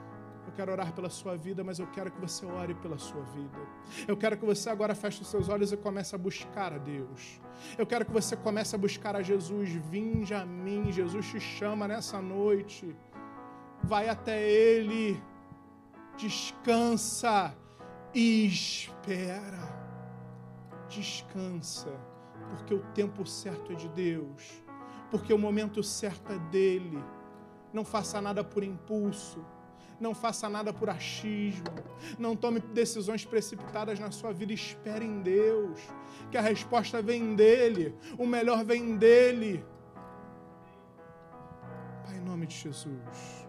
Eu 0.51 0.55
quero 0.57 0.71
orar 0.73 0.91
pela 0.91 1.09
sua 1.09 1.37
vida, 1.37 1.63
mas 1.63 1.79
eu 1.79 1.87
quero 1.87 2.11
que 2.11 2.19
você 2.19 2.45
ore 2.45 2.75
pela 2.75 2.97
sua 2.97 3.21
vida. 3.23 3.57
Eu 4.05 4.17
quero 4.17 4.35
que 4.35 4.45
você 4.45 4.69
agora 4.69 4.93
feche 4.93 5.21
os 5.21 5.29
seus 5.29 5.47
olhos 5.47 5.71
e 5.71 5.77
comece 5.77 6.13
a 6.13 6.17
buscar 6.17 6.73
a 6.73 6.77
Deus. 6.77 7.39
Eu 7.77 7.87
quero 7.87 8.05
que 8.05 8.11
você 8.11 8.35
comece 8.35 8.75
a 8.75 8.77
buscar 8.77 9.15
a 9.15 9.21
Jesus. 9.21 9.69
Vinde 9.69 10.33
a 10.33 10.45
mim, 10.45 10.91
Jesus 10.91 11.25
te 11.25 11.39
chama 11.39 11.87
nessa 11.87 12.21
noite. 12.21 12.93
Vai 13.81 14.09
até 14.09 14.41
Ele, 14.41 15.23
descansa 16.17 17.55
e 18.13 18.45
espera. 18.47 19.81
Descansa, 20.89 21.97
porque 22.49 22.73
o 22.73 22.83
tempo 22.93 23.25
certo 23.25 23.71
é 23.71 23.75
de 23.75 23.87
Deus, 23.87 24.61
porque 25.09 25.33
o 25.33 25.39
momento 25.39 25.81
certo 25.81 26.33
é 26.33 26.39
dele. 26.51 27.01
Não 27.71 27.85
faça 27.85 28.19
nada 28.19 28.43
por 28.43 28.65
impulso 28.65 29.41
não 30.01 30.13
faça 30.15 30.49
nada 30.49 30.73
por 30.73 30.89
achismo. 30.89 31.65
Não 32.17 32.35
tome 32.35 32.59
decisões 32.59 33.23
precipitadas 33.23 33.99
na 33.99 34.11
sua 34.11 34.33
vida. 34.33 34.51
Espere 34.51 35.05
em 35.05 35.21
Deus. 35.21 35.79
Que 36.31 36.37
a 36.37 36.41
resposta 36.41 37.01
vem 37.01 37.35
dele. 37.35 37.95
O 38.17 38.25
melhor 38.25 38.65
vem 38.65 38.97
dele. 38.97 39.63
Pai, 42.03 42.17
em 42.17 42.21
nome 42.21 42.47
de 42.47 42.55
Jesus. 42.55 43.47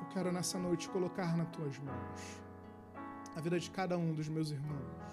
Eu 0.00 0.06
quero 0.12 0.30
nessa 0.30 0.58
noite 0.58 0.88
colocar 0.88 1.36
nas 1.36 1.48
tuas 1.48 1.78
mãos 1.78 2.42
a 3.34 3.40
vida 3.40 3.58
de 3.58 3.70
cada 3.70 3.98
um 3.98 4.14
dos 4.14 4.28
meus 4.28 4.50
irmãos. 4.50 5.06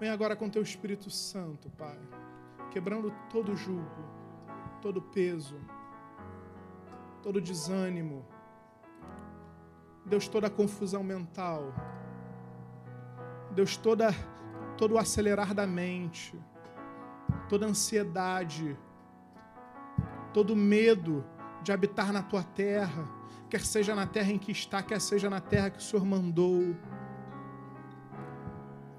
Vem 0.00 0.10
agora 0.10 0.36
com 0.36 0.50
teu 0.50 0.62
Espírito 0.62 1.08
Santo, 1.10 1.70
Pai, 1.70 1.98
quebrando 2.70 3.14
todo 3.30 3.56
jugo, 3.56 4.04
todo 4.82 5.00
peso 5.00 5.56
todo 7.26 7.40
desânimo, 7.40 8.24
Deus, 10.04 10.28
toda 10.28 10.48
confusão 10.48 11.02
mental, 11.02 11.74
Deus, 13.50 13.76
toda, 13.76 14.14
todo 14.78 14.94
o 14.94 14.98
acelerar 14.98 15.52
da 15.52 15.66
mente, 15.66 16.40
toda 17.48 17.66
ansiedade, 17.66 18.78
todo 20.32 20.54
medo 20.54 21.24
de 21.64 21.72
habitar 21.72 22.12
na 22.12 22.22
tua 22.22 22.44
terra, 22.44 23.08
quer 23.50 23.62
seja 23.62 23.92
na 23.92 24.06
terra 24.06 24.30
em 24.30 24.38
que 24.38 24.52
está, 24.52 24.80
quer 24.80 25.00
seja 25.00 25.28
na 25.28 25.40
terra 25.40 25.70
que 25.70 25.78
o 25.78 25.82
Senhor 25.82 26.06
mandou. 26.06 26.76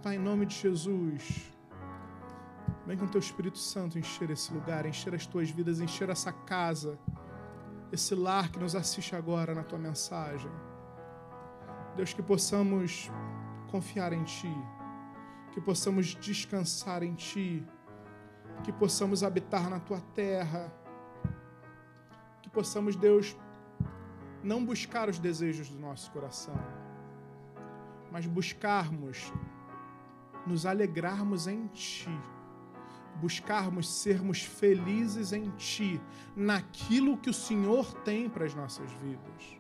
Pai, 0.04 0.18
em 0.18 0.20
nome 0.20 0.46
de 0.46 0.56
Jesus, 0.56 1.50
vem 2.86 2.98
com 2.98 3.08
teu 3.08 3.20
Espírito 3.20 3.58
Santo 3.58 3.98
encher 3.98 4.30
esse 4.32 4.54
lugar, 4.54 4.86
encher 4.86 5.16
as 5.16 5.26
tuas 5.26 5.50
vidas, 5.50 5.80
encher 5.80 6.10
essa 6.10 6.34
casa 6.34 7.00
esse 7.92 8.14
lar 8.16 8.52
que 8.52 8.60
nos 8.60 8.76
assiste 8.76 9.16
agora 9.16 9.54
na 9.54 9.64
tua 9.64 9.80
mensagem. 9.80 10.52
Deus, 11.96 12.14
que 12.14 12.22
possamos 12.22 13.12
confiar 13.72 14.14
em 14.14 14.24
Ti, 14.24 14.54
que 15.52 15.62
possamos 15.62 16.08
descansar 16.08 17.04
em 17.04 17.16
Ti, 17.16 17.66
que 18.64 18.72
possamos 18.72 19.24
habitar 19.24 19.70
na 19.70 19.80
Tua 19.80 20.02
terra, 20.14 20.72
que 22.42 22.50
possamos, 22.50 22.96
Deus, 22.96 23.36
não 24.44 24.64
buscar 24.64 25.10
os 25.10 25.20
desejos 25.20 25.70
do 25.70 25.80
nosso 25.80 26.12
coração, 26.12 26.56
mas 28.12 28.26
buscarmos 28.26 29.32
nos 30.46 30.66
alegrarmos 30.66 31.48
em 31.48 31.68
Ti 31.68 32.10
buscarmos 33.20 33.90
sermos 33.90 34.42
felizes 34.42 35.34
em 35.34 35.50
Ti, 35.52 36.02
naquilo 36.36 37.18
que 37.18 37.30
o 37.30 37.34
Senhor 37.34 37.94
tem 38.04 38.30
para 38.30 38.46
as 38.46 38.54
nossas 38.54 38.92
vidas. 38.94 39.58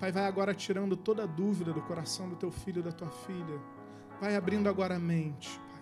Pai, 0.00 0.10
vai 0.10 0.26
agora 0.26 0.54
tirando 0.54 0.96
toda 0.96 1.26
dúvida 1.26 1.72
do 1.72 1.80
coração 1.82 2.28
do 2.28 2.36
teu 2.36 2.50
filho 2.50 2.80
e 2.80 2.82
da 2.82 2.92
tua 2.92 3.10
filha. 3.10 3.60
Vai 4.20 4.36
abrindo 4.36 4.68
agora 4.68 4.96
a 4.96 4.98
mente, 4.98 5.58
Pai. 5.58 5.74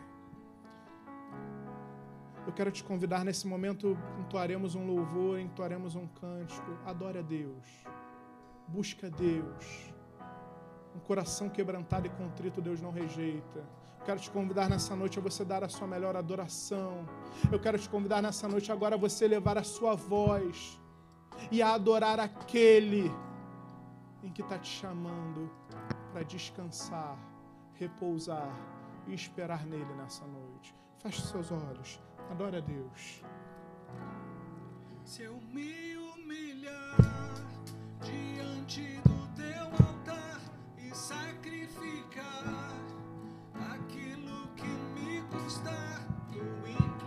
Eu 2.46 2.52
quero 2.52 2.70
te 2.72 2.82
convidar 2.82 3.24
nesse 3.24 3.46
momento, 3.46 3.96
entoaremos 4.18 4.74
um 4.74 4.84
louvor, 4.84 5.38
entoaremos 5.38 5.94
um 5.94 6.06
cântico. 6.06 6.76
Adore 6.84 7.18
a 7.18 7.22
Deus. 7.22 7.66
Busca 8.66 9.06
a 9.06 9.10
Deus. 9.10 9.92
Um 10.94 10.98
coração 11.00 11.48
quebrantado 11.48 12.06
e 12.06 12.10
contrito 12.10 12.60
Deus 12.60 12.80
não 12.80 12.90
rejeita. 12.90 13.64
Quero 14.04 14.18
te 14.18 14.30
convidar 14.30 14.68
nessa 14.68 14.96
noite 14.96 15.18
a 15.18 15.22
você 15.22 15.44
dar 15.44 15.62
a 15.62 15.68
sua 15.68 15.86
melhor 15.86 16.16
adoração. 16.16 17.06
Eu 17.50 17.60
quero 17.60 17.78
te 17.78 17.88
convidar 17.88 18.20
nessa 18.20 18.48
noite 18.48 18.72
agora 18.72 18.96
a 18.96 18.98
você 18.98 19.28
levar 19.28 19.56
a 19.56 19.62
sua 19.62 19.94
voz 19.94 20.80
e 21.50 21.62
a 21.62 21.74
adorar 21.74 22.18
aquele 22.18 23.10
em 24.22 24.30
que 24.30 24.42
está 24.42 24.58
te 24.58 24.68
chamando 24.68 25.48
para 26.12 26.24
descansar, 26.24 27.16
repousar 27.74 28.52
e 29.06 29.14
esperar 29.14 29.64
nele 29.66 29.92
nessa 29.94 30.26
noite. 30.26 30.74
Feche 30.98 31.22
seus 31.22 31.52
olhos, 31.52 32.00
adore 32.28 32.56
a 32.56 32.60
Deus. 32.60 33.22
Se 35.04 35.22
eu 35.22 35.40
me 35.52 35.96
humilhar 35.96 36.96
diante 38.00 39.00
do 39.04 39.11
está 45.64 47.01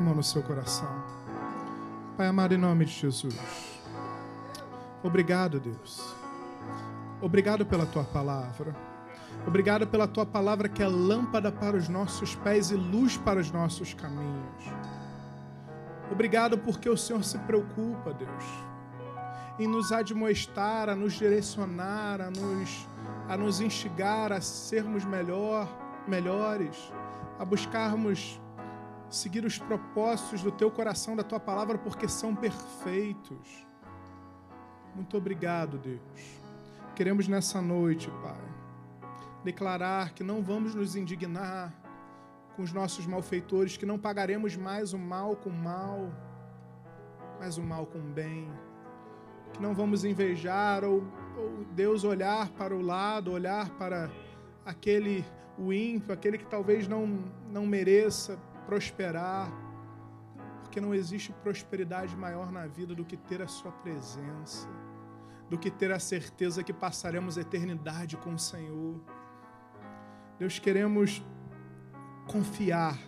no 0.00 0.22
seu 0.22 0.42
coração. 0.42 0.88
Pai 2.16 2.26
amado, 2.26 2.54
em 2.54 2.58
nome 2.58 2.84
de 2.84 2.92
Jesus. 2.92 3.36
Obrigado, 5.02 5.60
Deus. 5.60 6.14
Obrigado 7.20 7.64
pela 7.64 7.86
tua 7.86 8.04
palavra. 8.04 8.74
Obrigado 9.46 9.86
pela 9.86 10.06
tua 10.08 10.24
palavra 10.24 10.68
que 10.68 10.82
é 10.82 10.88
lâmpada 10.88 11.52
para 11.52 11.76
os 11.76 11.88
nossos 11.88 12.34
pés 12.36 12.70
e 12.70 12.74
luz 12.74 13.16
para 13.16 13.40
os 13.40 13.50
nossos 13.50 13.94
caminhos. 13.94 14.64
Obrigado 16.10 16.58
porque 16.58 16.88
o 16.88 16.96
Senhor 16.96 17.22
se 17.24 17.38
preocupa, 17.38 18.12
Deus, 18.12 18.44
em 19.58 19.66
nos 19.66 19.92
admoestar, 19.92 20.88
a 20.88 20.94
nos 20.94 21.14
direcionar, 21.14 22.20
a 22.20 22.30
nos, 22.30 22.88
a 23.28 23.36
nos 23.36 23.60
instigar 23.60 24.32
a 24.32 24.40
sermos 24.40 25.04
melhor, 25.04 25.68
melhores, 26.06 26.92
a 27.38 27.44
buscarmos 27.44 28.40
seguir 29.14 29.44
os 29.44 29.58
propósitos 29.58 30.42
do 30.42 30.50
teu 30.50 30.70
coração, 30.70 31.14
da 31.14 31.22
tua 31.22 31.38
palavra, 31.38 31.78
porque 31.78 32.08
são 32.08 32.34
perfeitos. 32.34 33.66
Muito 34.94 35.16
obrigado, 35.16 35.78
Deus. 35.78 36.00
Queremos 36.96 37.28
nessa 37.28 37.60
noite, 37.60 38.10
Pai, 38.22 39.10
declarar 39.44 40.12
que 40.12 40.22
não 40.22 40.42
vamos 40.42 40.74
nos 40.74 40.96
indignar 40.96 41.72
com 42.56 42.62
os 42.62 42.72
nossos 42.72 43.06
malfeitores, 43.06 43.76
que 43.76 43.86
não 43.86 43.98
pagaremos 43.98 44.56
mais 44.56 44.92
o 44.92 44.98
mal 44.98 45.36
com 45.36 45.50
mal, 45.50 46.10
mas 47.38 47.56
o 47.56 47.62
mal 47.62 47.86
com 47.86 48.00
bem, 48.00 48.48
que 49.52 49.62
não 49.62 49.74
vamos 49.74 50.04
invejar 50.04 50.84
ou, 50.84 51.04
ou 51.36 51.64
Deus 51.72 52.04
olhar 52.04 52.48
para 52.50 52.74
o 52.74 52.80
lado, 52.80 53.32
olhar 53.32 53.70
para 53.70 54.10
aquele 54.64 55.24
o 55.56 55.72
ímpio, 55.72 56.12
aquele 56.12 56.38
que 56.38 56.46
talvez 56.46 56.88
não, 56.88 57.18
não 57.50 57.66
mereça 57.66 58.38
prosperar, 58.66 59.52
porque 60.62 60.80
não 60.80 60.94
existe 60.94 61.32
prosperidade 61.32 62.16
maior 62.16 62.50
na 62.50 62.66
vida 62.66 62.94
do 62.94 63.04
que 63.04 63.16
ter 63.16 63.40
a 63.42 63.48
Sua 63.48 63.70
presença, 63.70 64.68
do 65.48 65.58
que 65.58 65.70
ter 65.70 65.92
a 65.92 65.98
certeza 65.98 66.64
que 66.64 66.72
passaremos 66.72 67.38
a 67.38 67.42
eternidade 67.42 68.16
com 68.16 68.34
o 68.34 68.38
Senhor. 68.38 69.00
Deus, 70.38 70.58
queremos 70.58 71.24
confiar 72.26 72.98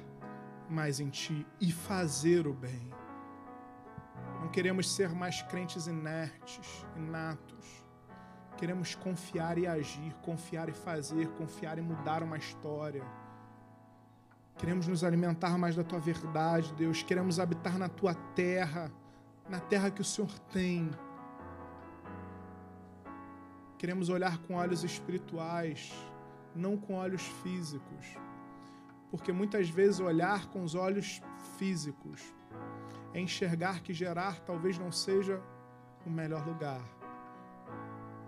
mais 0.69 1.01
em 1.01 1.09
Ti 1.09 1.47
e 1.61 1.73
fazer 1.73 2.47
o 2.47 2.53
bem. 2.53 2.91
Não 4.41 4.49
queremos 4.49 4.95
ser 4.95 5.11
mais 5.11 5.43
crentes 5.43 5.87
inertes, 5.87 6.87
inatos. 6.97 7.85
Queremos 8.57 8.95
confiar 8.95 9.59
e 9.59 9.66
agir, 9.66 10.15
confiar 10.23 10.69
e 10.69 10.73
fazer, 10.73 11.28
confiar 11.33 11.78
e 11.78 11.83
mudar 11.83 12.23
uma 12.23 12.37
história. 12.37 13.05
Queremos 14.59 14.87
nos 14.87 15.05
alimentar 15.05 15.59
mais 15.59 15.77
da 15.77 15.85
tua 15.85 15.99
verdade, 15.99 16.73
Deus. 16.74 17.03
Queremos 17.03 17.39
habitar 17.39 17.78
na 17.78 17.91
tua 17.91 18.15
terra, 18.15 18.91
na 19.49 19.61
terra 19.61 19.91
que 19.91 20.01
o 20.01 20.05
Senhor 20.05 20.39
tem. 20.51 20.91
Queremos 23.77 24.09
olhar 24.09 24.39
com 24.39 24.55
olhos 24.55 24.83
espirituais, 24.83 25.93
não 26.55 26.78
com 26.78 26.95
olhos 26.95 27.23
físicos. 27.43 28.07
Porque 29.11 29.31
muitas 29.31 29.69
vezes 29.69 30.01
olhar 30.01 30.47
com 30.47 30.65
os 30.65 30.74
olhos 30.74 31.20
físicos 31.59 32.35
é 33.12 33.20
enxergar 33.20 33.81
que 33.81 33.93
gerar 33.93 34.41
talvez 34.41 34.78
não 34.78 34.91
seja 34.91 35.43
o 36.07 36.11
melhor 36.11 36.47
lugar. 36.47 36.81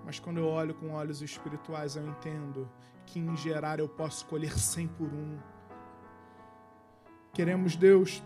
Mas 0.04 0.20
quando 0.20 0.38
eu 0.38 0.46
olho 0.46 0.74
com 0.74 0.90
olhos 0.90 1.22
espirituais, 1.22 1.96
eu 1.96 2.06
entendo 2.06 2.70
que 3.06 3.18
em 3.18 3.34
gerar 3.34 3.78
eu 3.78 3.88
posso 3.88 4.26
colher 4.26 4.58
cem 4.58 4.86
por 4.86 5.08
um 5.08 5.38
Queremos, 7.38 7.76
Deus, 7.76 8.20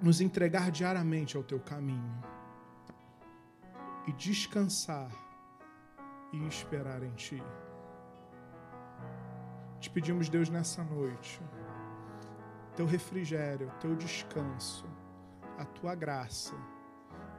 nos 0.00 0.20
entregar 0.20 0.72
diariamente 0.72 1.36
ao 1.36 1.44
teu 1.44 1.60
caminho 1.60 2.24
e 4.04 4.12
descansar 4.14 5.12
e 6.32 6.44
esperar 6.48 7.04
em 7.04 7.12
ti. 7.12 7.40
Te 9.78 9.88
pedimos, 9.88 10.28
Deus, 10.28 10.48
nessa 10.48 10.82
noite, 10.82 11.40
teu 12.74 12.84
refrigério, 12.84 13.70
teu 13.78 13.94
descanso, 13.94 14.86
a 15.56 15.64
tua 15.64 15.94
graça, 15.94 16.56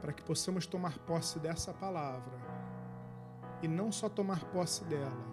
para 0.00 0.10
que 0.10 0.24
possamos 0.24 0.64
tomar 0.64 0.98
posse 1.00 1.38
dessa 1.38 1.74
palavra 1.74 2.38
e 3.60 3.68
não 3.68 3.92
só 3.92 4.08
tomar 4.08 4.42
posse 4.46 4.82
dela, 4.86 5.26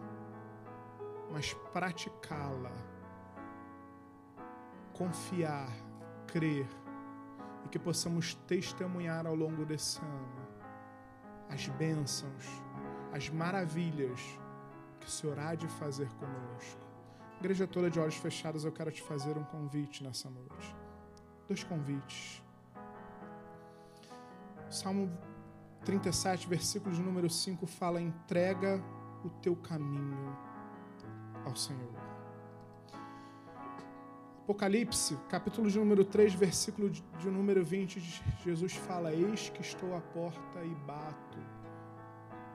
mas 1.31 1.53
praticá-la 1.71 2.90
confiar, 4.93 5.69
crer 6.27 6.67
e 7.65 7.69
que 7.69 7.79
possamos 7.79 8.35
testemunhar 8.47 9.25
ao 9.25 9.35
longo 9.35 9.65
desse 9.65 9.99
ano 9.99 10.51
as 11.49 11.67
bênçãos, 11.67 12.45
as 13.11 13.29
maravilhas 13.29 14.19
que 14.99 15.07
o 15.07 15.09
Senhor 15.09 15.37
há 15.37 15.53
de 15.53 15.67
fazer 15.67 16.09
conosco. 16.13 16.81
Igreja 17.39 17.67
toda 17.67 17.89
de 17.89 17.99
olhos 17.99 18.15
fechados, 18.15 18.63
eu 18.63 18.71
quero 18.71 18.91
te 18.91 19.01
fazer 19.01 19.37
um 19.37 19.43
convite 19.43 20.03
nessa 20.03 20.29
noite. 20.29 20.75
Dois 21.47 21.63
convites. 21.63 22.41
Salmo 24.69 25.11
37, 25.83 26.47
versículo 26.47 26.95
de 26.95 27.01
número 27.01 27.29
5 27.29 27.65
fala: 27.65 27.99
entrega 27.99 28.81
o 29.23 29.29
teu 29.29 29.55
caminho 29.55 30.37
ao 31.43 31.55
Senhor. 31.55 32.00
Apocalipse, 34.43 35.15
capítulo 35.29 35.69
de 35.69 35.77
número 35.77 36.03
3, 36.03 36.33
versículo 36.33 36.89
de, 36.89 37.03
número 37.29 37.63
20, 37.63 37.99
Jesus 38.43 38.73
fala: 38.73 39.13
Eis 39.13 39.49
que 39.49 39.61
estou 39.61 39.95
à 39.95 40.01
porta 40.01 40.63
e 40.63 40.73
bato. 40.83 41.37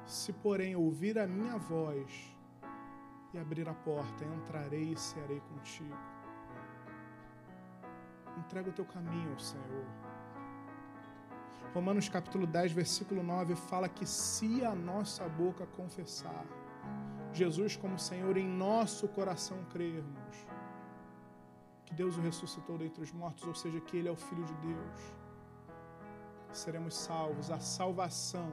Se, 0.05 0.33
porém, 0.33 0.75
ouvir 0.75 1.17
a 1.17 1.29
minha 1.29 1.57
voz 1.57 2.37
e 3.33 3.39
abrir 3.39 3.69
a 3.69 3.73
porta, 3.73 4.25
entrarei 4.25 4.93
e 4.93 4.97
cearei 4.97 5.41
contigo. 5.41 5.97
Entrega 8.37 8.69
o 8.71 8.73
teu 8.73 8.85
caminho 8.85 9.31
ao 9.31 9.39
Senhor. 9.39 9.87
Romanos 11.73 12.09
capítulo 12.09 12.49
10, 12.49 12.73
versículo 12.73 13.23
9 13.23 13.55
fala 13.55 13.89
que 13.89 14.05
se 14.05 14.65
a 14.65 14.75
nossa 14.75 15.29
boca 15.29 15.67
confessar 15.77 16.45
Jesus 17.33 17.77
como 17.77 17.99
Senhor 17.99 18.37
em 18.37 18.49
nosso 18.49 19.07
coração 19.09 19.59
crermos, 19.71 20.47
que 21.87 21.95
Deus 21.95 22.17
o 22.17 22.21
ressuscitou 22.21 22.77
dentre 22.77 23.03
os 23.03 23.13
mortos, 23.13 23.47
ou 23.47 23.55
seja, 23.55 23.81
que 23.81 23.97
Ele 23.97 24.09
é 24.09 24.13
o 24.13 24.17
Filho 24.17 24.45
de 24.45 24.55
Deus. 24.55 24.99
Seremos 26.53 26.95
salvos, 26.97 27.51
a 27.51 27.59
salvação, 27.61 28.51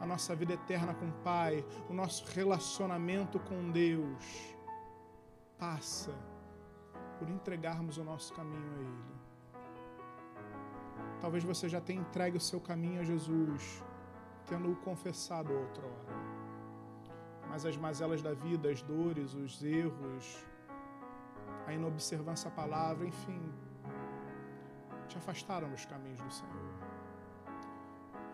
a 0.00 0.06
nossa 0.06 0.34
vida 0.34 0.52
eterna 0.52 0.92
com 0.94 1.08
o 1.08 1.12
Pai, 1.22 1.64
o 1.88 1.94
nosso 1.94 2.24
relacionamento 2.32 3.38
com 3.38 3.70
Deus 3.70 4.54
passa 5.58 6.12
por 7.18 7.28
entregarmos 7.30 7.96
o 7.96 8.04
nosso 8.04 8.32
caminho 8.34 8.70
a 8.72 8.80
Ele. 8.80 9.14
Talvez 11.20 11.42
você 11.42 11.68
já 11.68 11.80
tenha 11.80 12.00
entregue 12.00 12.36
o 12.36 12.40
seu 12.40 12.60
caminho 12.60 13.00
a 13.00 13.04
Jesus, 13.04 13.82
tendo-o 14.46 14.76
confessado 14.76 15.52
outrora. 15.52 16.34
Mas 17.48 17.64
as 17.64 17.76
mazelas 17.76 18.20
da 18.20 18.34
vida, 18.34 18.68
as 18.68 18.82
dores, 18.82 19.32
os 19.32 19.62
erros, 19.62 20.44
a 21.66 21.72
inobservância 21.72 22.48
à 22.48 22.50
palavra, 22.50 23.06
enfim, 23.06 23.40
te 25.08 25.16
afastaram 25.18 25.68
dos 25.70 25.84
caminhos 25.84 26.20
do 26.20 26.30
Senhor. 26.30 26.74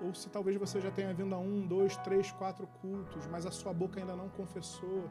Ou 0.02 0.14
se 0.14 0.30
talvez 0.30 0.56
você 0.56 0.80
já 0.80 0.90
tenha 0.90 1.12
vindo 1.12 1.34
a 1.34 1.38
um, 1.38 1.66
dois, 1.66 1.96
três, 1.98 2.32
quatro 2.32 2.66
cultos, 2.80 3.26
mas 3.26 3.44
a 3.44 3.50
sua 3.50 3.72
boca 3.72 4.00
ainda 4.00 4.16
não 4.16 4.28
confessou 4.30 5.08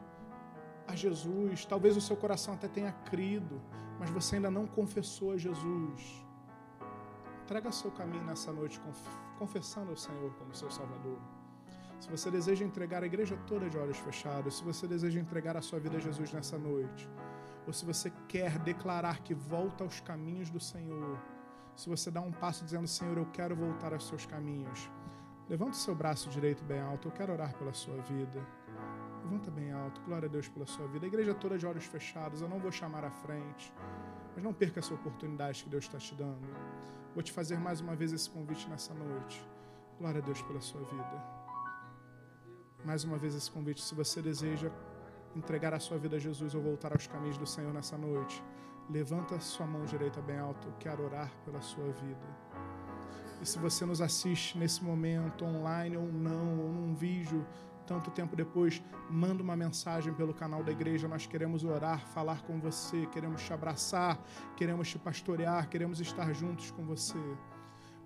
a 0.86 0.96
Jesus, 0.96 1.64
talvez 1.64 1.96
o 1.96 2.00
seu 2.00 2.16
coração 2.16 2.54
até 2.54 2.66
tenha 2.66 2.92
crido, 3.10 3.60
mas 3.98 4.10
você 4.10 4.36
ainda 4.36 4.50
não 4.50 4.66
confessou 4.66 5.32
a 5.32 5.36
Jesus. 5.36 6.26
Entrega 7.44 7.70
seu 7.70 7.90
caminho 7.92 8.24
nessa 8.24 8.52
noite, 8.52 8.80
confessando 9.38 9.90
ao 9.90 9.96
Senhor 9.96 10.32
como 10.34 10.54
seu 10.54 10.70
Salvador. 10.70 11.18
Se 12.00 12.08
você 12.08 12.30
deseja 12.30 12.64
entregar 12.64 13.02
a 13.02 13.06
igreja 13.06 13.36
toda 13.46 13.68
de 13.68 13.76
olhos 13.76 13.98
fechados, 13.98 14.56
se 14.58 14.64
você 14.64 14.86
deseja 14.86 15.20
entregar 15.20 15.56
a 15.56 15.62
sua 15.62 15.78
vida 15.78 15.98
a 15.98 16.00
Jesus 16.00 16.32
nessa 16.32 16.58
noite, 16.58 17.08
ou 17.66 17.72
se 17.72 17.84
você 17.84 18.10
quer 18.28 18.58
declarar 18.58 19.20
que 19.20 19.34
volta 19.34 19.84
aos 19.84 20.00
caminhos 20.00 20.50
do 20.50 20.60
Senhor, 20.60 21.18
se 21.76 21.88
você 21.88 22.10
dá 22.10 22.20
um 22.20 22.32
passo 22.32 22.64
dizendo, 22.64 22.86
Senhor, 22.86 23.16
eu 23.16 23.26
quero 23.26 23.54
voltar 23.54 23.92
aos 23.92 24.06
seus 24.06 24.26
caminhos, 24.26 24.90
levanta 25.48 25.72
o 25.72 25.76
seu 25.76 25.94
braço 25.94 26.28
direito 26.28 26.64
bem 26.64 26.80
alto, 26.80 27.08
eu 27.08 27.12
quero 27.12 27.32
orar 27.32 27.54
pela 27.54 27.72
sua 27.72 27.96
vida. 28.02 28.60
Levanta 29.22 29.50
bem 29.50 29.70
alto, 29.72 30.00
glória 30.02 30.28
a 30.28 30.30
Deus 30.30 30.48
pela 30.48 30.66
sua 30.66 30.86
vida. 30.88 31.04
A 31.04 31.08
igreja 31.08 31.34
toda 31.34 31.56
de 31.56 31.66
olhos 31.66 31.84
fechados, 31.84 32.40
eu 32.40 32.48
não 32.48 32.58
vou 32.58 32.72
chamar 32.72 33.04
à 33.04 33.10
frente, 33.10 33.72
mas 34.34 34.42
não 34.42 34.52
perca 34.52 34.80
essa 34.80 34.94
oportunidade 34.94 35.62
que 35.62 35.70
Deus 35.70 35.84
está 35.84 35.98
te 35.98 36.14
dando. 36.14 36.48
Vou 37.14 37.22
te 37.22 37.32
fazer 37.32 37.58
mais 37.58 37.80
uma 37.80 37.94
vez 37.94 38.12
esse 38.12 38.28
convite 38.30 38.68
nessa 38.68 38.94
noite. 38.94 39.46
Glória 39.98 40.20
a 40.20 40.24
Deus 40.24 40.40
pela 40.42 40.60
sua 40.60 40.80
vida. 40.80 41.40
Mais 42.84 43.04
uma 43.04 43.18
vez 43.18 43.34
esse 43.34 43.50
convite, 43.50 43.82
se 43.82 43.94
você 43.94 44.22
deseja 44.22 44.70
entregar 45.34 45.72
a 45.74 45.80
sua 45.80 45.98
vida 45.98 46.16
a 46.16 46.18
Jesus 46.18 46.54
ou 46.54 46.62
voltar 46.62 46.92
aos 46.92 47.06
caminhos 47.06 47.38
do 47.38 47.46
Senhor 47.46 47.72
nessa 47.72 47.96
noite, 47.96 48.42
levanta 48.88 49.38
sua 49.40 49.66
mão 49.66 49.84
direita 49.84 50.20
bem 50.20 50.38
alta. 50.38 50.66
Eu 50.68 50.74
quero 50.78 51.04
orar 51.04 51.30
pela 51.44 51.60
sua 51.60 51.86
vida. 51.92 52.26
E 53.40 53.46
se 53.46 53.58
você 53.58 53.86
nos 53.86 54.00
assiste 54.00 54.58
nesse 54.58 54.84
momento, 54.84 55.44
online 55.44 55.96
ou 55.96 56.12
não, 56.12 56.60
ou 56.60 56.68
num 56.72 56.94
vídeo, 56.94 57.46
tanto 57.86 58.10
tempo 58.10 58.36
depois, 58.36 58.82
manda 59.08 59.42
uma 59.42 59.56
mensagem 59.56 60.12
pelo 60.12 60.34
canal 60.34 60.62
da 60.62 60.70
igreja. 60.70 61.08
Nós 61.08 61.26
queremos 61.26 61.64
orar, 61.64 62.06
falar 62.08 62.42
com 62.42 62.60
você, 62.60 63.06
queremos 63.06 63.42
te 63.42 63.52
abraçar, 63.52 64.22
queremos 64.56 64.88
te 64.88 64.98
pastorear, 64.98 65.68
queremos 65.68 66.00
estar 66.00 66.32
juntos 66.32 66.70
com 66.70 66.84
você. 66.84 67.18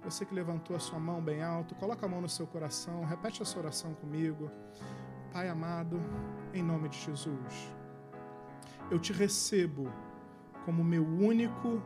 Você 0.05 0.25
que 0.25 0.35
levantou 0.35 0.77
a 0.77 0.79
sua 0.79 0.99
mão 0.99 1.21
bem 1.21 1.43
alto, 1.43 1.75
coloca 1.75 2.07
a 2.07 2.09
mão 2.09 2.21
no 2.21 2.29
seu 2.29 2.47
coração, 2.47 3.05
repete 3.05 3.43
essa 3.43 3.59
oração 3.59 3.93
comigo. 3.95 4.51
Pai 5.35 5.49
amado, 5.49 6.01
em 6.53 6.63
nome 6.63 6.89
de 6.89 6.97
Jesus, 6.97 7.75
eu 8.89 9.01
te 9.01 9.13
recebo 9.13 9.93
como 10.65 10.85
meu 10.85 11.05
único 11.05 11.83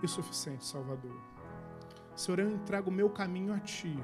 e 0.00 0.06
suficiente 0.06 0.64
Salvador. 0.64 1.20
Senhor, 2.14 2.38
eu 2.38 2.48
entrego 2.48 2.88
o 2.88 2.92
meu 2.92 3.10
caminho 3.10 3.52
a 3.52 3.58
Ti 3.58 3.98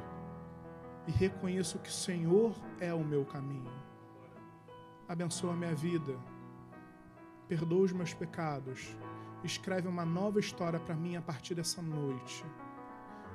e 1.07 1.13
reconheço 1.13 1.79
que 1.79 1.89
o 1.89 1.93
Senhor 1.93 2.53
é 2.81 2.93
o 2.93 3.05
meu 3.05 3.25
caminho. 3.25 3.71
Abençoa 5.07 5.53
a 5.53 5.57
minha 5.57 5.77
vida, 5.77 6.19
perdoa 7.47 7.85
os 7.85 7.93
meus 7.93 8.13
pecados, 8.13 8.99
escreve 9.45 9.87
uma 9.87 10.05
nova 10.05 10.41
história 10.41 10.81
para 10.81 10.97
mim 10.97 11.15
a 11.15 11.23
partir 11.23 11.55
dessa 11.55 11.81
noite 11.81 12.45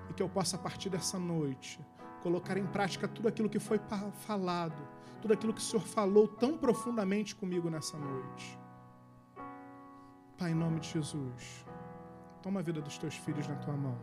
e 0.09 0.13
que 0.13 0.21
eu 0.21 0.27
possa, 0.27 0.57
a 0.57 0.59
partir 0.59 0.89
dessa 0.89 1.17
noite, 1.17 1.79
colocar 2.21 2.57
em 2.57 2.67
prática 2.67 3.07
tudo 3.07 3.29
aquilo 3.29 3.49
que 3.49 3.57
foi 3.57 3.79
falado, 4.25 4.92
tudo 5.23 5.35
aquilo 5.35 5.53
que 5.53 5.61
o 5.61 5.63
Senhor 5.63 5.81
falou 5.81 6.27
tão 6.27 6.57
profundamente 6.57 7.33
comigo 7.33 7.69
nessa 7.69 7.97
noite. 7.97 8.59
Pai, 10.37 10.51
em 10.51 10.53
nome 10.53 10.81
de 10.81 10.89
Jesus, 10.89 11.65
toma 12.41 12.59
a 12.59 12.63
vida 12.63 12.81
dos 12.81 12.97
teus 12.97 13.15
filhos 13.15 13.47
na 13.47 13.55
tua 13.55 13.73
mão. 13.73 13.97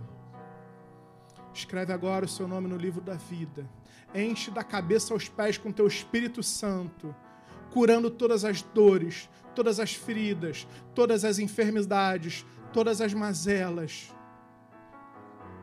Escreve 1.52 1.92
agora 1.92 2.24
o 2.24 2.28
seu 2.28 2.48
nome 2.48 2.68
no 2.68 2.76
livro 2.78 3.02
da 3.02 3.16
vida. 3.16 3.68
Enche 4.14 4.51
da 4.51 4.64
cabeça 4.64 5.12
aos 5.12 5.28
pés 5.28 5.59
com 5.59 5.70
teu 5.70 5.86
Espírito 5.86 6.42
Santo, 6.42 7.14
curando 7.70 8.10
todas 8.10 8.42
as 8.42 8.62
dores, 8.62 9.28
todas 9.55 9.78
as 9.78 9.92
feridas, 9.92 10.66
todas 10.94 11.22
as 11.22 11.38
enfermidades, 11.38 12.47
todas 12.72 13.02
as 13.02 13.12
mazelas 13.12 14.10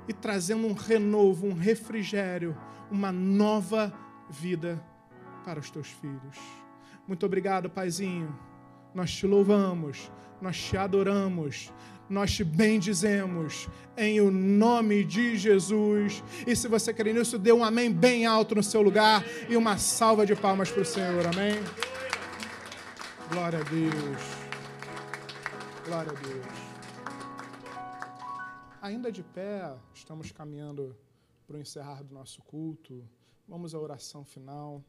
e 0.08 0.14
trazendo 0.14 0.68
um 0.68 0.74
renovo, 0.74 1.48
um 1.48 1.56
refrigério, 1.56 2.56
uma 2.92 3.12
nova 3.12 3.92
vida 4.30 4.80
para 5.48 5.62
os 5.62 5.72
teus 5.72 5.88
filhos. 5.88 6.38
Muito 7.08 7.26
obrigado, 7.26 7.70
Paizinho. 7.70 8.38
Nós 8.94 9.10
te 9.10 9.26
louvamos, 9.26 10.12
nós 10.42 10.58
te 10.62 10.76
adoramos, 10.76 11.72
nós 12.10 12.34
te 12.34 12.44
bendizemos 12.44 13.70
em 13.96 14.20
o 14.20 14.30
nome 14.30 15.06
de 15.06 15.38
Jesus. 15.38 16.22
E 16.46 16.54
se 16.54 16.68
você 16.68 16.94
quer 16.94 17.06
nisso, 17.14 17.40
dê 17.40 17.54
um 17.54 17.64
amém 17.64 17.90
bem 17.90 18.26
alto 18.26 18.56
no 18.56 18.62
seu 18.62 18.82
lugar 18.82 19.24
e 19.48 19.56
uma 19.56 19.78
salva 19.78 20.26
de 20.26 20.36
palmas 20.36 20.70
para 20.70 20.82
o 20.82 20.86
Senhor. 20.86 21.26
Amém? 21.26 21.54
Glória 23.32 23.60
a 23.60 23.64
Deus. 23.64 24.22
Glória 25.86 26.12
a 26.12 26.28
Deus. 26.28 26.58
Ainda 28.82 29.10
de 29.10 29.24
pé, 29.24 29.74
estamos 29.94 30.30
caminhando 30.30 30.94
para 31.48 31.56
o 31.56 31.60
encerrar 31.62 32.04
do 32.04 32.14
nosso 32.14 32.42
culto. 32.42 33.02
Vamos 33.48 33.74
à 33.74 33.80
oração 33.80 34.26
final. 34.26 34.84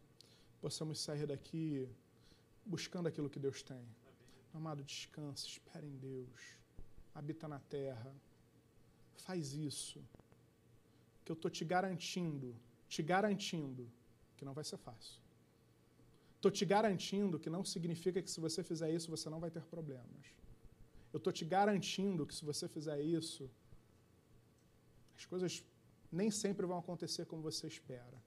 Possamos 0.60 0.98
sair 1.00 1.26
daqui 1.26 1.88
buscando 2.64 3.06
aquilo 3.08 3.30
que 3.30 3.38
Deus 3.38 3.62
tem. 3.62 3.84
Amado, 4.52 4.82
descanse, 4.82 5.46
espere 5.46 5.86
em 5.86 5.96
Deus. 5.96 6.56
Habita 7.14 7.46
na 7.46 7.60
terra. 7.60 8.14
Faz 9.26 9.54
isso. 9.54 10.00
Que 11.24 11.32
eu 11.32 11.34
estou 11.34 11.50
te 11.50 11.64
garantindo, 11.64 12.56
te 12.88 13.02
garantindo 13.02 13.88
que 14.36 14.44
não 14.44 14.54
vai 14.54 14.64
ser 14.64 14.78
fácil. 14.78 15.20
Estou 16.36 16.50
te 16.50 16.64
garantindo 16.64 17.38
que 17.38 17.50
não 17.50 17.64
significa 17.64 18.22
que 18.22 18.30
se 18.30 18.40
você 18.40 18.62
fizer 18.62 18.90
isso 18.92 19.10
você 19.10 19.28
não 19.28 19.40
vai 19.40 19.50
ter 19.50 19.64
problemas. 19.64 20.24
Eu 21.12 21.18
estou 21.18 21.32
te 21.32 21.44
garantindo 21.44 22.26
que 22.26 22.34
se 22.34 22.44
você 22.44 22.68
fizer 22.68 23.00
isso, 23.00 23.50
as 25.16 25.24
coisas 25.26 25.64
nem 26.12 26.30
sempre 26.30 26.64
vão 26.64 26.78
acontecer 26.78 27.26
como 27.26 27.42
você 27.42 27.66
espera, 27.66 28.22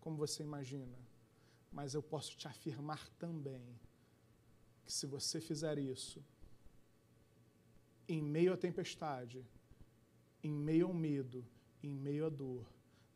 como 0.00 0.16
você 0.16 0.42
imagina. 0.42 0.98
Mas 1.72 1.94
eu 1.94 2.02
posso 2.02 2.36
te 2.36 2.46
afirmar 2.46 3.08
também 3.18 3.80
que 4.84 4.92
se 4.92 5.06
você 5.06 5.40
fizer 5.40 5.78
isso, 5.78 6.22
em 8.06 8.20
meio 8.20 8.52
à 8.52 8.56
tempestade, 8.56 9.44
em 10.42 10.52
meio 10.52 10.88
ao 10.88 10.94
medo, 10.94 11.46
em 11.82 11.90
meio 11.90 12.26
à 12.26 12.28
dor, 12.28 12.66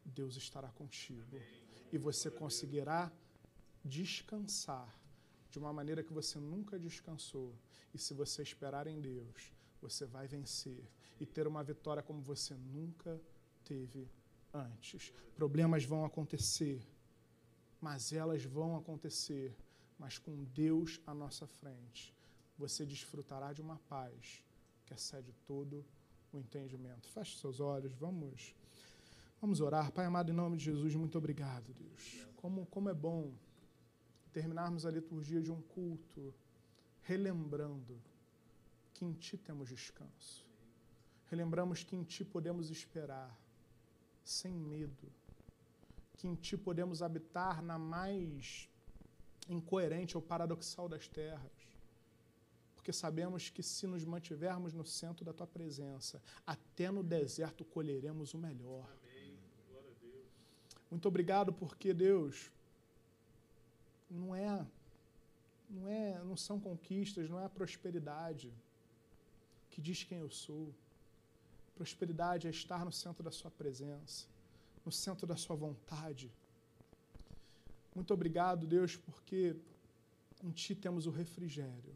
Deus 0.04 0.36
estará 0.36 0.68
contigo. 0.70 1.36
E 1.92 1.98
você 1.98 2.30
conseguirá 2.30 3.12
descansar 3.84 4.98
de 5.50 5.58
uma 5.58 5.72
maneira 5.72 6.02
que 6.02 6.12
você 6.12 6.38
nunca 6.38 6.78
descansou. 6.78 7.54
E 7.92 7.98
se 7.98 8.14
você 8.14 8.42
esperar 8.42 8.86
em 8.86 9.00
Deus, 9.00 9.52
você 9.80 10.04
vai 10.06 10.26
vencer 10.26 10.90
e 11.20 11.26
ter 11.26 11.46
uma 11.46 11.62
vitória 11.62 12.02
como 12.02 12.20
você 12.20 12.54
nunca 12.54 13.20
teve 13.64 14.08
antes. 14.52 15.12
Problemas 15.34 15.84
vão 15.84 16.04
acontecer, 16.04 16.86
mas 17.80 18.12
elas 18.12 18.44
vão 18.44 18.76
acontecer, 18.76 19.56
mas 19.98 20.18
com 20.18 20.44
Deus 20.44 21.00
à 21.06 21.14
nossa 21.14 21.46
frente, 21.46 22.14
você 22.58 22.84
desfrutará 22.84 23.52
de 23.52 23.60
uma 23.60 23.78
paz 23.88 24.42
que 24.84 24.94
excede 24.94 25.32
todo 25.46 25.84
o 26.32 26.38
entendimento. 26.38 27.08
Feche 27.08 27.38
seus 27.38 27.60
olhos, 27.60 27.92
vamos 27.94 28.54
vamos 29.40 29.60
orar. 29.60 29.92
Pai 29.92 30.06
amado, 30.06 30.30
em 30.30 30.34
nome 30.34 30.56
de 30.56 30.64
Jesus, 30.64 30.94
muito 30.94 31.18
obrigado, 31.18 31.72
Deus. 31.74 32.26
Como, 32.36 32.66
como 32.66 32.88
é 32.88 32.94
bom 32.94 33.32
terminarmos 34.32 34.84
a 34.84 34.90
liturgia 34.90 35.40
de 35.40 35.50
um 35.50 35.60
culto 35.62 36.34
relembrando 37.02 38.00
que 38.92 39.04
em 39.04 39.12
Ti 39.12 39.38
temos 39.38 39.68
descanso. 39.68 40.44
Relembramos 41.30 41.82
que 41.82 41.96
em 41.96 42.02
Ti 42.02 42.24
podemos 42.24 42.70
esperar 42.70 43.38
sem 44.24 44.52
medo, 44.52 45.12
que 46.16 46.26
em 46.26 46.34
Ti 46.34 46.56
podemos 46.56 47.02
habitar 47.02 47.62
na 47.62 47.78
mais 47.78 48.68
incoerente 49.48 50.16
ou 50.16 50.22
paradoxal 50.22 50.88
das 50.88 51.06
terras. 51.06 51.52
Porque 52.74 52.92
sabemos 52.92 53.50
que 53.50 53.62
se 53.62 53.86
nos 53.86 54.04
mantivermos 54.04 54.72
no 54.72 54.84
centro 54.84 55.24
da 55.24 55.32
Tua 55.32 55.46
presença, 55.46 56.22
até 56.46 56.90
no 56.90 57.02
deserto 57.02 57.64
colheremos 57.64 58.32
o 58.34 58.38
melhor. 58.38 58.88
Muito 60.90 61.06
obrigado 61.08 61.52
porque 61.52 61.92
Deus 61.92 62.50
não 64.08 64.34
é 64.34 64.64
não 65.68 65.88
é 65.88 66.22
não 66.22 66.36
são 66.36 66.60
conquistas, 66.60 67.28
não 67.28 67.40
é 67.40 67.44
a 67.44 67.48
prosperidade 67.48 68.52
que 69.70 69.80
diz 69.80 70.04
quem 70.04 70.18
eu 70.18 70.30
sou. 70.30 70.72
Prosperidade 71.74 72.46
é 72.46 72.50
estar 72.50 72.84
no 72.84 72.92
centro 72.92 73.22
da 73.22 73.30
Sua 73.30 73.50
presença, 73.50 74.26
no 74.86 74.92
centro 74.92 75.26
da 75.26 75.36
Sua 75.36 75.56
vontade. 75.56 76.32
Muito 77.94 78.14
obrigado, 78.14 78.66
Deus, 78.66 78.96
porque 78.96 79.56
em 80.42 80.50
Ti 80.52 80.76
temos 80.76 81.06
o 81.06 81.10
refrigério. 81.10 81.94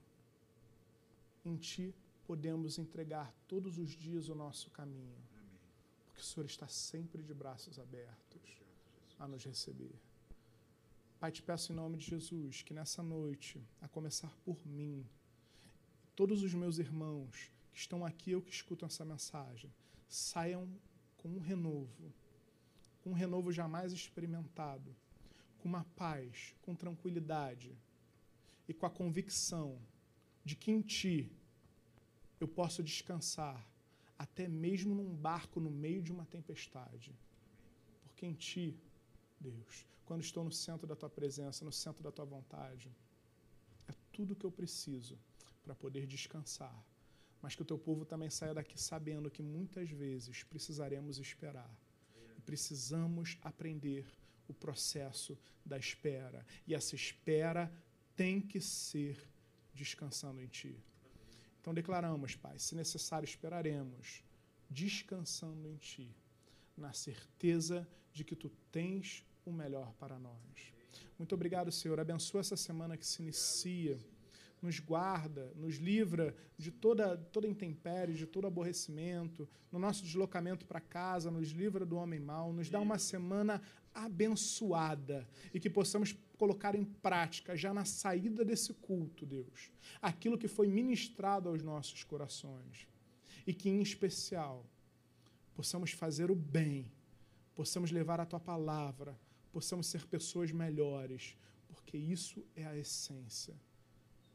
Em 1.45 1.57
Ti 1.57 1.95
podemos 2.27 2.79
entregar 2.79 3.33
todos 3.47 3.79
os 3.79 3.91
dias 3.91 4.29
o 4.29 4.35
nosso 4.35 4.71
caminho. 4.71 5.23
Porque 6.07 6.21
o 6.21 6.25
Senhor 6.25 6.47
está 6.47 6.67
sempre 6.67 7.23
de 7.23 7.33
braços 7.33 7.79
abertos 7.79 8.61
a 9.19 9.29
nos 9.29 9.45
receber. 9.45 9.95
Pai, 11.21 11.31
te 11.31 11.43
peço 11.43 11.73
em 11.73 11.77
nome 11.77 11.97
de 11.99 12.07
Jesus 12.07 12.63
que 12.63 12.73
nessa 12.73 13.03
noite, 13.03 13.63
a 13.81 13.87
começar 13.87 14.35
por 14.45 14.67
mim, 14.67 15.07
todos 16.17 16.43
os 16.43 16.55
meus 16.55 16.79
irmãos, 16.79 17.53
que 17.73 17.79
estão 17.79 18.05
aqui 18.05 18.35
ou 18.35 18.43
que 18.43 18.51
escutam 18.51 18.87
essa 18.87 19.05
mensagem 19.05 19.71
saiam 20.09 20.69
com 21.19 21.29
um 21.29 21.39
renovo, 21.39 22.13
com 23.01 23.11
um 23.11 23.15
renovo 23.15 23.53
jamais 23.53 23.93
experimentado, 23.93 24.95
com 25.59 25.69
uma 25.69 25.85
paz, 25.97 26.55
com 26.63 26.75
tranquilidade 26.75 27.77
e 28.69 28.75
com 28.75 28.87
a 28.87 28.91
convicção 28.91 29.79
de 30.45 30.57
que 30.57 30.71
em 30.71 30.81
Ti 30.81 31.31
eu 32.39 32.49
posso 32.49 32.83
descansar, 32.83 33.67
até 34.19 34.49
mesmo 34.49 34.95
num 34.95 35.15
barco 35.15 35.61
no 35.61 35.71
meio 35.71 36.03
de 36.03 36.13
uma 36.13 36.25
tempestade. 36.25 37.15
Porque 38.03 38.27
em 38.27 38.35
Ti, 38.35 38.79
Deus, 39.39 39.87
quando 40.05 40.23
estou 40.23 40.45
no 40.45 40.53
centro 40.53 40.87
da 40.87 40.97
Tua 40.97 41.11
presença, 41.11 41.65
no 41.65 41.73
centro 41.73 42.03
da 42.03 42.13
Tua 42.13 42.25
vontade, 42.25 42.91
é 43.89 43.93
tudo 44.13 44.37
que 44.37 44.45
eu 44.45 44.53
preciso 44.53 45.19
para 45.63 45.75
poder 45.75 46.07
descansar 46.07 46.85
mas 47.43 47.55
que 47.55 47.63
o 47.63 47.65
teu 47.65 47.79
povo 47.79 48.05
também 48.05 48.29
saia 48.29 48.53
daqui 48.53 48.81
sabendo 48.81 49.31
que 49.31 49.43
muitas 49.43 49.91
vezes 49.91 50.43
precisaremos 50.43 51.19
esperar. 51.19 51.71
Precisamos 52.51 53.39
aprender 53.43 54.05
o 54.49 54.53
processo 54.53 55.39
da 55.65 55.79
espera. 55.79 56.45
E 56.67 56.75
essa 56.75 56.97
espera 56.97 57.73
tem 58.17 58.41
que 58.41 58.61
ser 58.61 59.17
descansando 59.73 60.43
em 60.43 60.49
Ti. 60.49 60.77
Então 61.61 61.73
declaramos, 61.73 62.35
Pai, 62.35 62.59
se 62.59 62.75
necessário, 62.75 63.25
esperaremos, 63.25 64.25
descansando 64.69 65.69
em 65.69 65.77
Ti, 65.77 66.13
na 66.77 66.93
certeza 66.93 67.89
de 68.13 68.25
que 68.25 68.35
Tu 68.35 68.51
tens 68.73 69.25
o 69.45 69.53
melhor 69.53 69.95
para 69.95 70.19
nós. 70.19 70.73
Muito 71.17 71.37
obrigado, 71.37 71.71
Senhor. 71.71 72.01
Abençoa 72.01 72.41
essa 72.41 72.57
semana 72.57 72.97
que 72.97 73.07
se 73.07 73.23
inicia 73.23 73.97
nos 74.63 74.79
guarda, 74.79 75.53
nos 75.57 75.77
livra 75.77 76.37
de 76.57 76.71
toda, 76.71 77.17
toda 77.17 77.49
intempérie, 77.49 78.15
de 78.15 78.27
todo 78.27 78.47
aborrecimento, 78.47 79.49
no 79.73 79.79
nosso 79.79 80.03
deslocamento 80.03 80.67
para 80.67 80.81
casa, 80.81 81.31
nos 81.31 81.51
livra 81.51 81.87
do 81.87 81.97
homem 81.97 82.21
mau, 82.21 82.53
nos 82.53 82.69
dá 82.69 82.79
uma 82.79 82.99
semana 82.99 83.63
abençoada 83.95 85.27
e 85.55 85.59
que 85.59 85.71
possamos 85.71 86.17
colocar 86.37 86.75
em 86.75 86.85
prática, 86.85 87.57
já 87.57 87.73
na 87.73 87.85
saída 87.85 88.45
desse 88.45 88.75
culto, 88.75 89.25
Deus, 89.25 89.71
aquilo 90.01 90.39
que 90.39 90.49
foi 90.49 90.67
ministrado 90.67 91.49
aos 91.49 91.63
nossos 91.63 92.05
corações. 92.05 92.87
E 93.47 93.55
que, 93.55 93.71
em 93.71 93.81
especial, 93.81 94.67
possamos 95.55 95.93
fazer 95.93 96.31
o 96.31 96.35
bem, 96.37 96.93
possamos 97.55 97.91
levar 97.91 98.21
a 98.21 98.27
tua 98.27 98.39
palavra, 98.39 99.19
possamos 99.51 99.87
ser 99.87 100.07
pessoas 100.07 100.53
melhores, 100.53 101.37
porque 101.67 101.97
isso 101.97 102.45
é 102.55 102.67
a 102.67 102.77
essência 102.77 103.55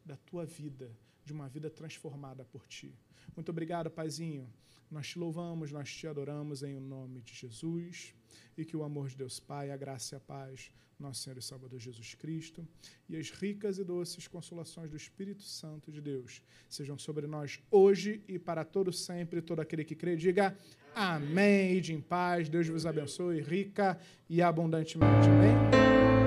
da 0.06 0.16
tua 0.16 0.46
vida, 0.46 0.92
de 1.24 1.34
uma 1.34 1.50
vida 1.50 1.70
transformada 1.70 2.46
por 2.46 2.68
ti. 2.68 2.94
Muito 3.36 3.50
obrigado, 3.50 3.90
Paizinho. 3.90 4.48
Nós 4.90 5.08
te 5.08 5.20
louvamos, 5.20 5.72
nós 5.72 5.92
te 5.92 6.08
adoramos 6.08 6.62
em 6.62 6.80
nome 6.80 7.22
de 7.22 7.34
Jesus 7.34 8.14
e 8.58 8.64
que 8.64 8.78
o 8.78 8.84
amor 8.84 9.10
de 9.10 9.18
Deus 9.18 9.40
Pai, 9.40 9.72
a 9.72 9.78
graça 9.78 10.16
e 10.16 10.18
a 10.18 10.20
paz, 10.20 10.72
nosso 11.00 11.24
Senhor 11.24 11.38
e 11.38 11.42
Salvador 11.42 11.80
Jesus 11.80 12.14
Cristo, 12.16 12.66
e 13.10 13.18
as 13.18 13.30
ricas 13.30 13.78
e 13.78 13.84
doces 13.84 14.28
consolações 14.28 14.90
do 14.90 14.96
Espírito 14.96 15.44
Santo 15.44 15.92
de 15.92 16.00
Deus 16.00 16.42
sejam 16.70 16.98
sobre 16.98 17.28
nós 17.28 17.60
hoje 17.70 18.24
e 18.28 18.40
para 18.40 18.64
todo 18.64 18.94
sempre. 18.94 19.42
Todo 19.42 19.60
aquele 19.60 19.84
que 19.84 19.96
crê, 19.96 20.16
diga 20.16 20.56
amém. 20.94 21.78
E 21.78 21.82
de 21.82 21.94
em 21.94 22.02
paz, 22.02 22.48
Deus 22.48 22.68
vos 22.68 22.86
abençoe 22.86 23.42
rica 23.42 24.00
e 24.30 24.42
abundantemente. 24.42 25.28
Amém. 25.28 26.25